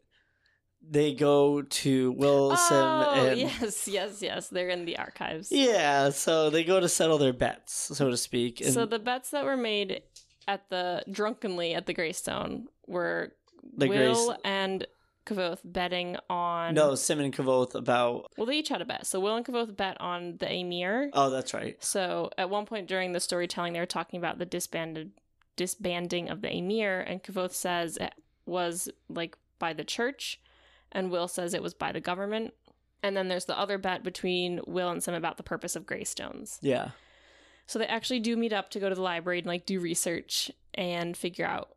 They 0.87 1.13
go 1.13 1.63
to 1.63 2.11
Wilson 2.11 2.77
oh, 2.77 3.13
and. 3.13 3.39
yes, 3.39 3.87
yes, 3.87 4.21
yes. 4.21 4.49
They're 4.49 4.69
in 4.69 4.85
the 4.85 4.97
archives. 4.97 5.51
Yeah, 5.51 6.09
so 6.09 6.49
they 6.49 6.63
go 6.63 6.79
to 6.79 6.87
settle 6.87 7.17
their 7.17 7.33
bets, 7.33 7.91
so 7.95 8.09
to 8.09 8.17
speak. 8.17 8.61
And 8.61 8.73
So 8.73 8.85
the 8.85 8.99
bets 8.99 9.31
that 9.31 9.45
were 9.45 9.57
made 9.57 10.03
at 10.47 10.69
the 10.69 11.03
drunkenly 11.09 11.73
at 11.73 11.85
the 11.85 11.93
Greystone 11.93 12.67
were 12.87 13.33
The 13.75 13.87
Will 13.87 14.37
and 14.45 14.85
Kvothe 15.25 15.61
betting 15.63 16.17
on 16.29 16.75
no, 16.75 16.93
Simmon 16.95 17.25
and 17.25 17.35
Kvothe 17.35 17.73
about. 17.75 18.31
Well, 18.37 18.45
they 18.45 18.57
each 18.57 18.69
had 18.69 18.81
a 18.81 18.85
bet. 18.85 19.07
So 19.07 19.19
Will 19.19 19.35
and 19.35 19.45
Kvothe 19.45 19.75
bet 19.75 19.99
on 19.99 20.37
the 20.37 20.47
Amyr. 20.51 21.09
Oh, 21.13 21.29
that's 21.29 21.53
right. 21.53 21.83
So 21.83 22.29
at 22.37 22.49
one 22.49 22.65
point 22.65 22.87
during 22.87 23.11
the 23.11 23.19
storytelling, 23.19 23.73
they 23.73 23.79
were 23.79 23.85
talking 23.85 24.19
about 24.19 24.37
the 24.37 24.45
disbanded 24.45 25.11
disbanding 25.55 26.29
of 26.29 26.41
the 26.41 26.49
Amyr, 26.49 26.99
and 26.99 27.23
Kvothe 27.23 27.53
says 27.53 27.97
it 27.97 28.13
was 28.45 28.89
like 29.09 29.37
by 29.57 29.73
the 29.73 29.83
church, 29.83 30.39
and 30.95 31.11
Will 31.11 31.27
says 31.27 31.53
it 31.53 31.61
was 31.61 31.75
by 31.75 31.91
the 31.91 31.99
government. 31.99 32.53
And 33.03 33.15
then 33.15 33.27
there's 33.27 33.45
the 33.45 33.59
other 33.59 33.77
bet 33.77 34.03
between 34.03 34.61
Will 34.65 34.89
and 34.89 35.03
Sim 35.03 35.13
about 35.13 35.37
the 35.37 35.43
purpose 35.43 35.75
of 35.75 35.85
Greystones. 35.85 36.57
Yeah. 36.61 36.91
So 37.67 37.77
they 37.77 37.85
actually 37.85 38.21
do 38.21 38.35
meet 38.35 38.53
up 38.53 38.71
to 38.71 38.79
go 38.79 38.89
to 38.89 38.95
the 38.95 39.01
library 39.01 39.39
and 39.39 39.47
like 39.47 39.67
do 39.67 39.79
research 39.79 40.49
and 40.73 41.15
figure 41.15 41.45
out 41.45 41.75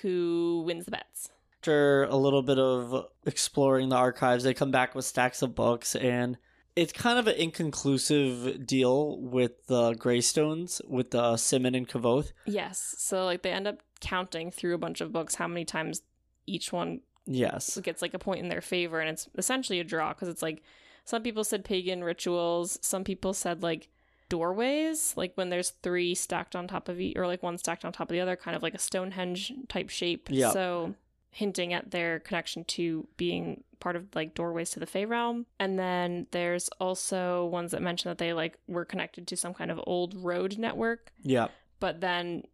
who 0.00 0.64
wins 0.66 0.86
the 0.86 0.90
bets. 0.90 1.30
After 1.60 2.04
a 2.04 2.16
little 2.16 2.42
bit 2.42 2.58
of 2.58 3.06
exploring 3.26 3.90
the 3.90 3.96
archives, 3.96 4.44
they 4.44 4.54
come 4.54 4.70
back 4.70 4.94
with 4.94 5.04
stacks 5.04 5.42
of 5.42 5.54
books, 5.54 5.96
and 5.96 6.38
it's 6.76 6.92
kind 6.92 7.18
of 7.18 7.26
an 7.26 7.34
inconclusive 7.34 8.66
deal 8.66 9.20
with 9.20 9.66
the 9.66 9.94
Greystones, 9.94 10.80
with 10.88 11.10
the 11.10 11.36
Simmon 11.36 11.74
and 11.74 11.88
Kvothe. 11.88 12.32
Yes. 12.46 12.94
So 12.98 13.24
like 13.24 13.42
they 13.42 13.52
end 13.52 13.66
up 13.66 13.82
counting 14.00 14.50
through 14.50 14.74
a 14.74 14.78
bunch 14.78 15.00
of 15.00 15.12
books 15.12 15.36
how 15.36 15.48
many 15.48 15.64
times 15.64 16.02
each 16.46 16.72
one 16.72 17.00
Yes. 17.26 17.76
gets 17.78 18.02
like 18.02 18.14
a 18.14 18.18
point 18.18 18.40
in 18.40 18.48
their 18.48 18.60
favor 18.60 19.00
and 19.00 19.10
it's 19.10 19.28
essentially 19.36 19.80
a 19.80 19.84
draw 19.84 20.10
because 20.14 20.28
it's 20.28 20.42
like 20.42 20.62
some 21.04 21.22
people 21.22 21.44
said 21.44 21.64
pagan 21.64 22.02
rituals 22.04 22.78
some 22.82 23.04
people 23.04 23.32
said 23.34 23.62
like 23.62 23.88
doorways 24.28 25.14
like 25.16 25.32
when 25.36 25.50
there's 25.50 25.70
three 25.82 26.14
stacked 26.14 26.54
on 26.56 26.66
top 26.68 26.88
of 26.88 27.00
each 27.00 27.16
or 27.16 27.26
like 27.26 27.42
one 27.42 27.58
stacked 27.58 27.84
on 27.84 27.92
top 27.92 28.08
of 28.10 28.12
the 28.12 28.20
other 28.20 28.36
kind 28.36 28.56
of 28.56 28.62
like 28.62 28.74
a 28.74 28.78
stonehenge 28.78 29.52
type 29.68 29.88
shape 29.88 30.28
Yep. 30.30 30.52
so 30.52 30.94
hinting 31.30 31.72
at 31.72 31.90
their 31.90 32.18
connection 32.20 32.64
to 32.64 33.06
being 33.16 33.62
part 33.78 33.94
of 33.94 34.06
like 34.14 34.34
doorways 34.34 34.70
to 34.70 34.80
the 34.80 34.86
Fey 34.86 35.04
realm 35.04 35.46
and 35.60 35.78
then 35.78 36.26
there's 36.30 36.68
also 36.80 37.44
ones 37.46 37.72
that 37.72 37.82
mention 37.82 38.08
that 38.10 38.18
they 38.18 38.32
like 38.32 38.58
were 38.66 38.84
connected 38.84 39.26
to 39.28 39.36
some 39.36 39.52
kind 39.54 39.70
of 39.70 39.80
old 39.86 40.14
road 40.14 40.58
network 40.58 41.12
Yeah. 41.22 41.48
but 41.78 42.00
then 42.00 42.44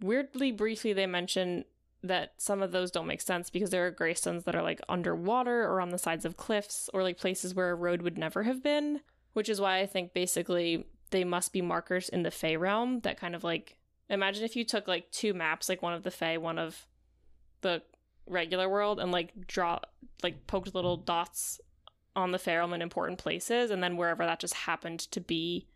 weirdly 0.00 0.52
briefly 0.52 0.92
they 0.92 1.06
mention 1.06 1.64
that 2.02 2.32
some 2.38 2.62
of 2.62 2.72
those 2.72 2.90
don't 2.90 3.06
make 3.06 3.20
sense 3.20 3.50
because 3.50 3.70
there 3.70 3.86
are 3.86 3.90
greystones 3.90 4.44
that 4.44 4.54
are 4.54 4.62
like 4.62 4.80
underwater 4.88 5.64
or 5.64 5.80
on 5.80 5.90
the 5.90 5.98
sides 5.98 6.24
of 6.24 6.36
cliffs 6.36 6.88
or 6.94 7.02
like 7.02 7.18
places 7.18 7.54
where 7.54 7.70
a 7.70 7.74
road 7.74 8.02
would 8.02 8.16
never 8.16 8.44
have 8.44 8.62
been 8.62 9.00
which 9.32 9.48
is 9.48 9.60
why 9.60 9.78
i 9.78 9.86
think 9.86 10.14
basically 10.14 10.86
they 11.10 11.24
must 11.24 11.52
be 11.52 11.60
markers 11.60 12.08
in 12.08 12.22
the 12.22 12.30
fey 12.30 12.56
realm 12.56 13.00
that 13.00 13.18
kind 13.18 13.34
of 13.34 13.44
like 13.44 13.76
imagine 14.08 14.44
if 14.44 14.56
you 14.56 14.64
took 14.64 14.88
like 14.88 15.10
two 15.10 15.34
maps 15.34 15.68
like 15.68 15.82
one 15.82 15.92
of 15.92 16.02
the 16.02 16.10
fey 16.10 16.38
one 16.38 16.58
of 16.58 16.86
the 17.60 17.82
regular 18.26 18.68
world 18.68 18.98
and 18.98 19.12
like 19.12 19.46
draw 19.46 19.78
like 20.22 20.46
poked 20.46 20.74
little 20.74 20.96
dots 20.96 21.60
on 22.16 22.32
the 22.32 22.38
fey 22.38 22.56
realm 22.56 22.72
in 22.72 22.82
important 22.82 23.18
places 23.18 23.70
and 23.70 23.82
then 23.82 23.96
wherever 23.96 24.24
that 24.24 24.40
just 24.40 24.54
happened 24.54 25.00
to 25.00 25.20
be 25.20 25.66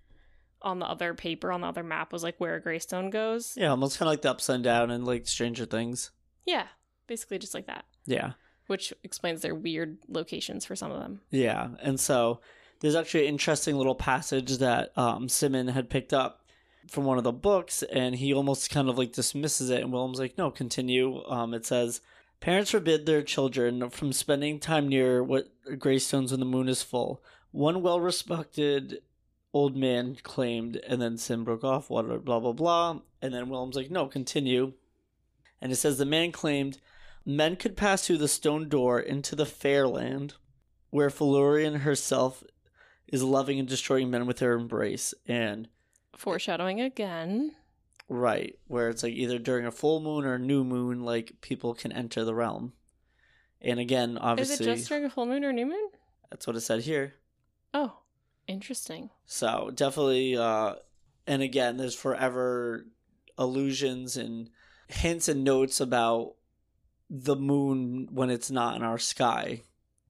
on 0.64 0.78
the 0.80 0.86
other 0.86 1.14
paper 1.14 1.52
on 1.52 1.60
the 1.60 1.66
other 1.68 1.82
map 1.84 2.12
was 2.12 2.22
like 2.24 2.36
where 2.38 2.54
a 2.56 2.60
greystone 2.60 3.10
goes. 3.10 3.54
Yeah, 3.56 3.68
almost 3.70 3.98
kind 3.98 4.08
of 4.08 4.12
like 4.12 4.22
the 4.22 4.30
upside 4.30 4.62
down 4.62 4.90
and 4.90 5.04
like 5.06 5.26
Stranger 5.28 5.64
Things. 5.66 6.10
Yeah, 6.46 6.66
basically 7.06 7.38
just 7.38 7.54
like 7.54 7.66
that, 7.66 7.84
Yeah. 8.06 8.32
which 8.66 8.92
explains 9.04 9.42
their 9.42 9.54
weird 9.54 9.98
locations 10.08 10.64
for 10.64 10.74
some 10.74 10.90
of 10.90 11.00
them. 11.00 11.20
Yeah, 11.30 11.68
and 11.82 12.00
so 12.00 12.40
there's 12.80 12.94
actually 12.96 13.22
an 13.26 13.34
interesting 13.34 13.76
little 13.76 13.94
passage 13.94 14.58
that 14.58 14.96
um, 14.98 15.28
Simmon 15.28 15.68
had 15.68 15.88
picked 15.90 16.12
up 16.12 16.40
from 16.90 17.04
one 17.04 17.16
of 17.18 17.24
the 17.24 17.32
books, 17.32 17.82
and 17.84 18.14
he 18.16 18.34
almost 18.34 18.68
kind 18.70 18.88
of 18.90 18.98
like 18.98 19.12
dismisses 19.12 19.70
it, 19.70 19.80
and 19.82 19.90
Wilem's 19.92 20.18
like, 20.18 20.36
"No, 20.36 20.50
continue." 20.50 21.24
Um, 21.26 21.54
it 21.54 21.64
says, 21.64 22.02
"Parents 22.40 22.70
forbid 22.72 23.06
their 23.06 23.22
children 23.22 23.88
from 23.88 24.12
spending 24.12 24.60
time 24.60 24.88
near 24.88 25.22
what 25.22 25.48
greystones 25.78 26.30
when 26.30 26.40
the 26.40 26.46
moon 26.46 26.68
is 26.68 26.82
full." 26.82 27.22
One 27.52 27.80
well-respected 27.80 28.98
old 29.54 29.76
man 29.76 30.16
claimed, 30.22 30.76
and 30.86 31.00
then 31.00 31.16
Sim 31.16 31.44
broke 31.44 31.64
off. 31.64 31.88
What? 31.88 32.24
Blah 32.24 32.40
blah 32.40 32.52
blah, 32.52 33.00
and 33.22 33.32
then 33.32 33.48
Wilem's 33.48 33.76
like, 33.76 33.90
"No, 33.90 34.06
continue." 34.06 34.74
And 35.62 35.72
it 35.72 35.76
says 35.76 35.96
the 35.96 36.04
man 36.04 36.32
claimed 36.32 36.80
men 37.24 37.56
could 37.56 37.76
pass 37.76 38.06
through 38.06 38.18
the 38.18 38.28
stone 38.28 38.68
door 38.68 39.00
into 39.00 39.34
the 39.34 39.46
fair 39.46 39.88
land 39.88 40.34
where 40.90 41.08
Felurian 41.08 41.76
herself 41.80 42.44
is 43.06 43.22
loving 43.22 43.58
and 43.58 43.66
destroying 43.66 44.10
men 44.10 44.26
with 44.26 44.40
her 44.40 44.52
embrace. 44.52 45.14
And 45.26 45.68
Foreshadowing 46.16 46.80
again. 46.80 47.52
right, 48.08 48.58
where 48.66 48.90
it's 48.90 49.02
like 49.02 49.14
either 49.14 49.38
during 49.38 49.64
a 49.64 49.70
full 49.72 50.00
moon 50.00 50.24
or 50.24 50.34
a 50.34 50.38
new 50.38 50.64
moon, 50.64 51.02
like 51.02 51.40
people 51.40 51.74
can 51.74 51.92
enter 51.92 52.24
the 52.24 52.34
realm. 52.34 52.72
And 53.60 53.80
again, 53.80 54.18
obviously. 54.18 54.54
Is 54.54 54.60
it 54.60 54.64
just 54.76 54.88
during 54.88 55.04
a 55.04 55.10
full 55.10 55.26
moon 55.26 55.44
or 55.44 55.52
new 55.52 55.66
moon? 55.66 55.88
that's 56.30 56.46
what 56.46 56.56
it 56.56 56.60
said 56.60 56.82
here. 56.82 57.14
Oh, 57.72 57.98
interesting. 58.46 59.10
So 59.26 59.70
definitely, 59.74 60.36
uh, 60.36 60.74
and 61.26 61.42
again, 61.42 61.76
there's 61.76 61.94
forever 61.94 62.86
allusions 63.38 64.16
and 64.16 64.50
hints 64.88 65.28
and 65.28 65.44
notes 65.44 65.80
about 65.80 66.34
the 67.10 67.36
moon 67.36 68.08
when 68.10 68.30
it's 68.30 68.50
not 68.50 68.76
in 68.76 68.82
our 68.82 68.98
sky. 68.98 69.62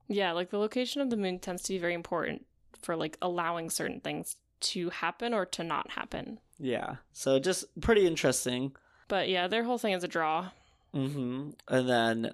Yeah, 0.07 0.33
like 0.33 0.49
the 0.49 0.59
location 0.59 1.01
of 1.01 1.09
the 1.09 1.17
moon 1.17 1.39
tends 1.39 1.63
to 1.63 1.73
be 1.73 1.79
very 1.79 1.93
important 1.93 2.45
for 2.81 2.95
like 2.95 3.17
allowing 3.21 3.69
certain 3.69 3.99
things 3.99 4.35
to 4.61 4.89
happen 4.89 5.33
or 5.33 5.45
to 5.45 5.63
not 5.63 5.91
happen. 5.91 6.39
Yeah. 6.59 6.97
So 7.11 7.39
just 7.39 7.65
pretty 7.81 8.05
interesting. 8.07 8.75
But 9.07 9.29
yeah, 9.29 9.47
their 9.47 9.63
whole 9.63 9.77
thing 9.77 9.93
is 9.93 10.03
a 10.03 10.07
draw. 10.07 10.51
hmm 10.93 11.51
And 11.67 11.89
then 11.89 12.31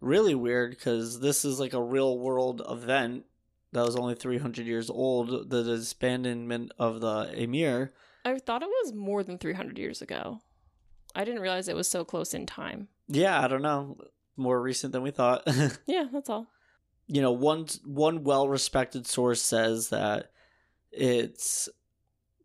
really 0.00 0.34
weird 0.34 0.70
because 0.70 1.20
this 1.20 1.44
is 1.44 1.58
like 1.60 1.72
a 1.72 1.82
real 1.82 2.18
world 2.18 2.62
event 2.68 3.24
that 3.72 3.84
was 3.84 3.96
only 3.96 4.14
300 4.14 4.66
years 4.66 4.90
old. 4.90 5.50
The 5.50 5.62
disbandment 5.62 6.70
of 6.78 7.00
the 7.00 7.30
Amyr. 7.34 7.92
I 8.24 8.38
thought 8.38 8.62
it 8.62 8.68
was 8.68 8.92
more 8.92 9.22
than 9.24 9.38
300 9.38 9.78
years 9.78 10.00
ago. 10.02 10.40
I 11.14 11.24
didn't 11.24 11.40
realize 11.42 11.68
it 11.68 11.76
was 11.76 11.88
so 11.88 12.04
close 12.04 12.32
in 12.34 12.46
time. 12.46 12.88
Yeah, 13.08 13.42
I 13.42 13.48
don't 13.48 13.62
know. 13.62 13.98
More 14.36 14.60
recent 14.62 14.92
than 14.92 15.02
we 15.02 15.10
thought. 15.10 15.46
Yeah, 15.86 16.06
that's 16.12 16.30
all. 16.30 16.46
you 17.06 17.20
know, 17.20 17.32
one 17.32 17.66
one 17.84 18.24
well-respected 18.24 19.06
source 19.06 19.42
says 19.42 19.88
that 19.90 20.30
it's 20.90 21.68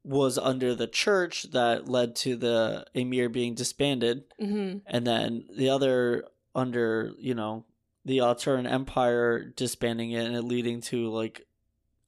was 0.04 0.38
under 0.38 0.74
the 0.74 0.88
church 0.88 1.44
that 1.52 1.88
led 1.90 2.16
to 2.16 2.36
the 2.36 2.86
Amyr 2.96 3.30
being 3.30 3.56
disbanded. 3.56 4.24
hmm 4.40 4.78
and 4.88 5.06
then 5.06 5.46
the 5.56 5.70
other 5.70 6.24
under 6.56 7.12
you 7.20 7.36
know 7.36 7.66
the 8.08 8.20
Aturan 8.20 8.72
Empire 8.72 9.44
disbanding 9.44 10.12
it 10.12 10.26
and 10.26 10.36
it 10.36 10.44
leading 10.44 10.80
to 10.80 11.10
like 11.10 11.46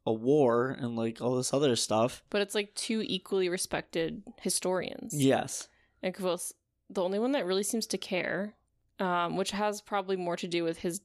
a 0.06 0.14
war 0.14 0.70
and 0.80 0.96
like 0.96 1.22
all 1.22 1.36
this 1.36 1.54
other 1.54 1.76
stuff. 1.76 2.24
But 2.30 2.42
it's 2.42 2.56
like 2.56 2.74
two 2.74 3.04
equally 3.06 3.50
respected 3.50 4.24
historians. 4.42 5.14
Yes. 5.14 5.68
And 6.02 6.16
Kvothe, 6.16 6.54
the 6.90 7.04
only 7.04 7.20
one 7.20 7.34
that 7.34 7.46
really 7.46 7.64
seems 7.64 7.86
to 7.88 7.98
care, 7.98 8.56
um, 9.00 9.36
which 9.36 9.52
has 9.52 9.82
probably 9.82 10.16
more 10.16 10.38
to 10.38 10.48
do 10.48 10.64
with 10.64 10.80
his 10.80 11.02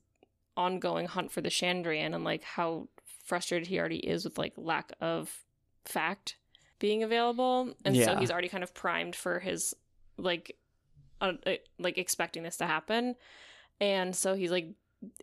ongoing 0.56 1.06
hunt 1.06 1.32
for 1.32 1.40
the 1.40 1.50
Chandrian 1.50 2.14
and 2.14 2.22
like 2.22 2.44
how 2.44 2.88
frustrated 3.24 3.66
he 3.66 3.80
already 3.80 3.98
is 3.98 4.24
with 4.24 4.38
like 4.38 4.52
lack 4.56 4.92
of 5.00 5.40
fact 5.84 6.36
being 6.78 7.02
available, 7.02 7.74
and 7.84 7.96
so 7.96 8.16
he's 8.16 8.30
already 8.30 8.48
kind 8.48 8.62
of 8.62 8.74
primed 8.74 9.16
for 9.16 9.40
his 9.40 9.74
like, 10.16 10.56
uh, 11.20 11.32
uh, 11.46 11.54
like 11.78 11.98
expecting 11.98 12.44
this 12.44 12.58
to 12.58 12.66
happen, 12.66 13.16
and 13.80 14.14
so 14.14 14.34
he's 14.34 14.50
like, 14.50 14.68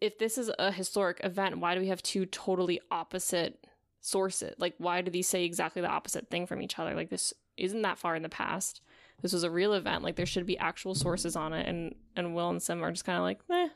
if 0.01 0.17
this 0.17 0.37
is 0.37 0.51
a 0.59 0.71
historic 0.71 1.19
event, 1.23 1.59
why 1.59 1.75
do 1.75 1.81
we 1.81 1.87
have 1.87 2.01
two 2.03 2.25
totally 2.25 2.79
opposite 2.89 3.65
sources? 4.01 4.55
Like, 4.57 4.75
why 4.77 5.01
do 5.01 5.11
these 5.11 5.27
say 5.27 5.43
exactly 5.43 5.81
the 5.81 5.89
opposite 5.89 6.29
thing 6.29 6.45
from 6.47 6.61
each 6.61 6.77
other? 6.79 6.95
Like, 6.95 7.09
this 7.09 7.33
isn't 7.57 7.81
that 7.81 7.97
far 7.97 8.15
in 8.15 8.23
the 8.23 8.29
past 8.29 8.81
this 9.21 9.33
was 9.33 9.43
a 9.43 9.51
real 9.51 9.73
event. 9.73 10.03
Like 10.03 10.15
there 10.15 10.25
should 10.25 10.45
be 10.45 10.57
actual 10.57 10.95
sources 10.95 11.35
on 11.35 11.53
it, 11.53 11.67
and 11.67 11.95
and 12.15 12.35
Will 12.35 12.49
and 12.49 12.61
Sim 12.61 12.83
are 12.83 12.91
just 12.91 13.05
kind 13.05 13.17
of 13.17 13.23
like, 13.23 13.39
eh, 13.49 13.69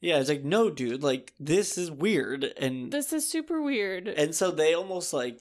Yeah, 0.00 0.18
it's 0.18 0.28
like 0.28 0.44
no 0.44 0.70
dude, 0.70 1.02
like 1.02 1.32
this 1.38 1.78
is 1.78 1.90
weird 1.90 2.44
and 2.44 2.92
this 2.92 3.12
is 3.12 3.28
super 3.28 3.62
weird. 3.62 4.08
and 4.08 4.34
so 4.34 4.50
they 4.50 4.74
almost 4.74 5.12
like 5.12 5.38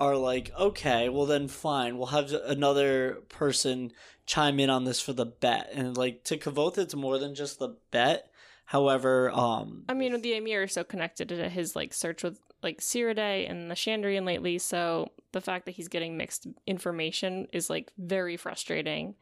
are 0.00 0.16
like 0.16 0.52
okay, 0.58 1.08
well 1.08 1.26
then 1.26 1.48
fine, 1.48 1.98
we'll 1.98 2.08
have 2.08 2.32
another 2.32 3.18
person 3.28 3.92
chime 4.26 4.58
in 4.58 4.70
on 4.70 4.84
this 4.84 5.00
for 5.00 5.12
the 5.12 5.26
bet. 5.26 5.70
And 5.72 5.96
like 5.96 6.24
to 6.24 6.38
Kvothe 6.38 6.78
it's 6.78 6.94
more 6.94 7.18
than 7.18 7.34
just 7.34 7.58
the 7.58 7.76
bet. 7.90 8.30
However, 8.66 9.30
um 9.30 9.84
I 9.88 9.94
mean, 9.94 10.20
the 10.20 10.34
Amyr 10.34 10.64
is 10.64 10.72
so 10.72 10.84
connected 10.84 11.28
to 11.28 11.48
his 11.48 11.76
like 11.76 11.92
search 11.92 12.22
with 12.22 12.38
like 12.62 12.80
Ciridae 12.80 13.48
and 13.50 13.70
the 13.70 13.74
Chandrian 13.74 14.24
lately, 14.24 14.58
so 14.58 15.10
the 15.32 15.40
fact 15.40 15.66
that 15.66 15.72
he's 15.72 15.88
getting 15.88 16.16
mixed 16.16 16.46
information 16.66 17.46
is 17.52 17.68
like 17.68 17.92
very 17.98 18.36
frustrating. 18.36 19.14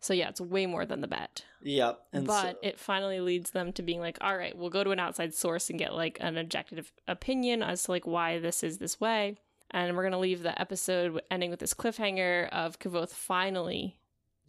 So 0.00 0.14
yeah, 0.14 0.28
it's 0.28 0.40
way 0.40 0.66
more 0.66 0.86
than 0.86 1.00
the 1.00 1.08
bet. 1.08 1.44
Yep. 1.62 1.98
and 2.12 2.26
but 2.26 2.52
so, 2.52 2.58
it 2.62 2.78
finally 2.78 3.18
leads 3.18 3.50
them 3.50 3.72
to 3.72 3.82
being 3.82 3.98
like, 3.98 4.16
all 4.20 4.36
right, 4.36 4.56
we'll 4.56 4.70
go 4.70 4.84
to 4.84 4.92
an 4.92 5.00
outside 5.00 5.34
source 5.34 5.70
and 5.70 5.78
get 5.78 5.92
like 5.92 6.18
an 6.20 6.38
objective 6.38 6.92
opinion 7.08 7.64
as 7.64 7.82
to 7.82 7.90
like 7.90 8.06
why 8.06 8.38
this 8.38 8.62
is 8.62 8.78
this 8.78 9.00
way. 9.00 9.38
And 9.72 9.96
we're 9.96 10.04
gonna 10.04 10.20
leave 10.20 10.44
the 10.44 10.58
episode 10.60 11.20
ending 11.32 11.50
with 11.50 11.58
this 11.58 11.74
cliffhanger 11.74 12.48
of 12.50 12.78
Kvothe 12.78 13.10
finally, 13.10 13.98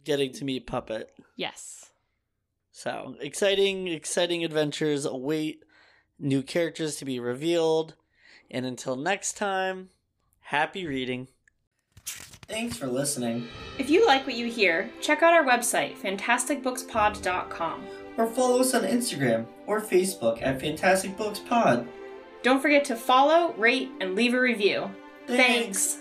getting 0.04 0.32
to 0.34 0.44
meet 0.44 0.68
Puppet. 0.68 1.10
yes, 1.36 1.89
So 2.72 3.16
exciting, 3.20 3.88
exciting 3.88 4.44
adventures 4.44 5.04
await 5.04 5.64
new 6.18 6.42
characters 6.42 6.96
to 6.96 7.04
be 7.04 7.18
revealed. 7.18 7.94
And 8.50 8.66
until 8.66 8.96
next 8.96 9.36
time, 9.36 9.90
happy 10.40 10.86
reading. 10.86 11.28
Thanks 12.48 12.76
for 12.76 12.88
listening. 12.88 13.46
If 13.78 13.90
you 13.90 14.06
like 14.06 14.26
what 14.26 14.34
you 14.34 14.46
hear, 14.46 14.90
check 15.00 15.22
out 15.22 15.32
our 15.32 15.44
website, 15.44 15.96
fantasticbookspod.com. 15.98 17.86
Or 18.16 18.26
follow 18.26 18.60
us 18.60 18.74
on 18.74 18.82
Instagram 18.82 19.46
or 19.66 19.80
Facebook 19.80 20.42
at 20.42 20.60
Fantastic 20.60 21.16
Books 21.16 21.38
Pod. 21.38 21.86
Don't 22.42 22.60
forget 22.60 22.84
to 22.86 22.96
follow, 22.96 23.52
rate, 23.54 23.90
and 24.00 24.14
leave 24.14 24.34
a 24.34 24.40
review. 24.40 24.90
Thanks. 25.26 25.98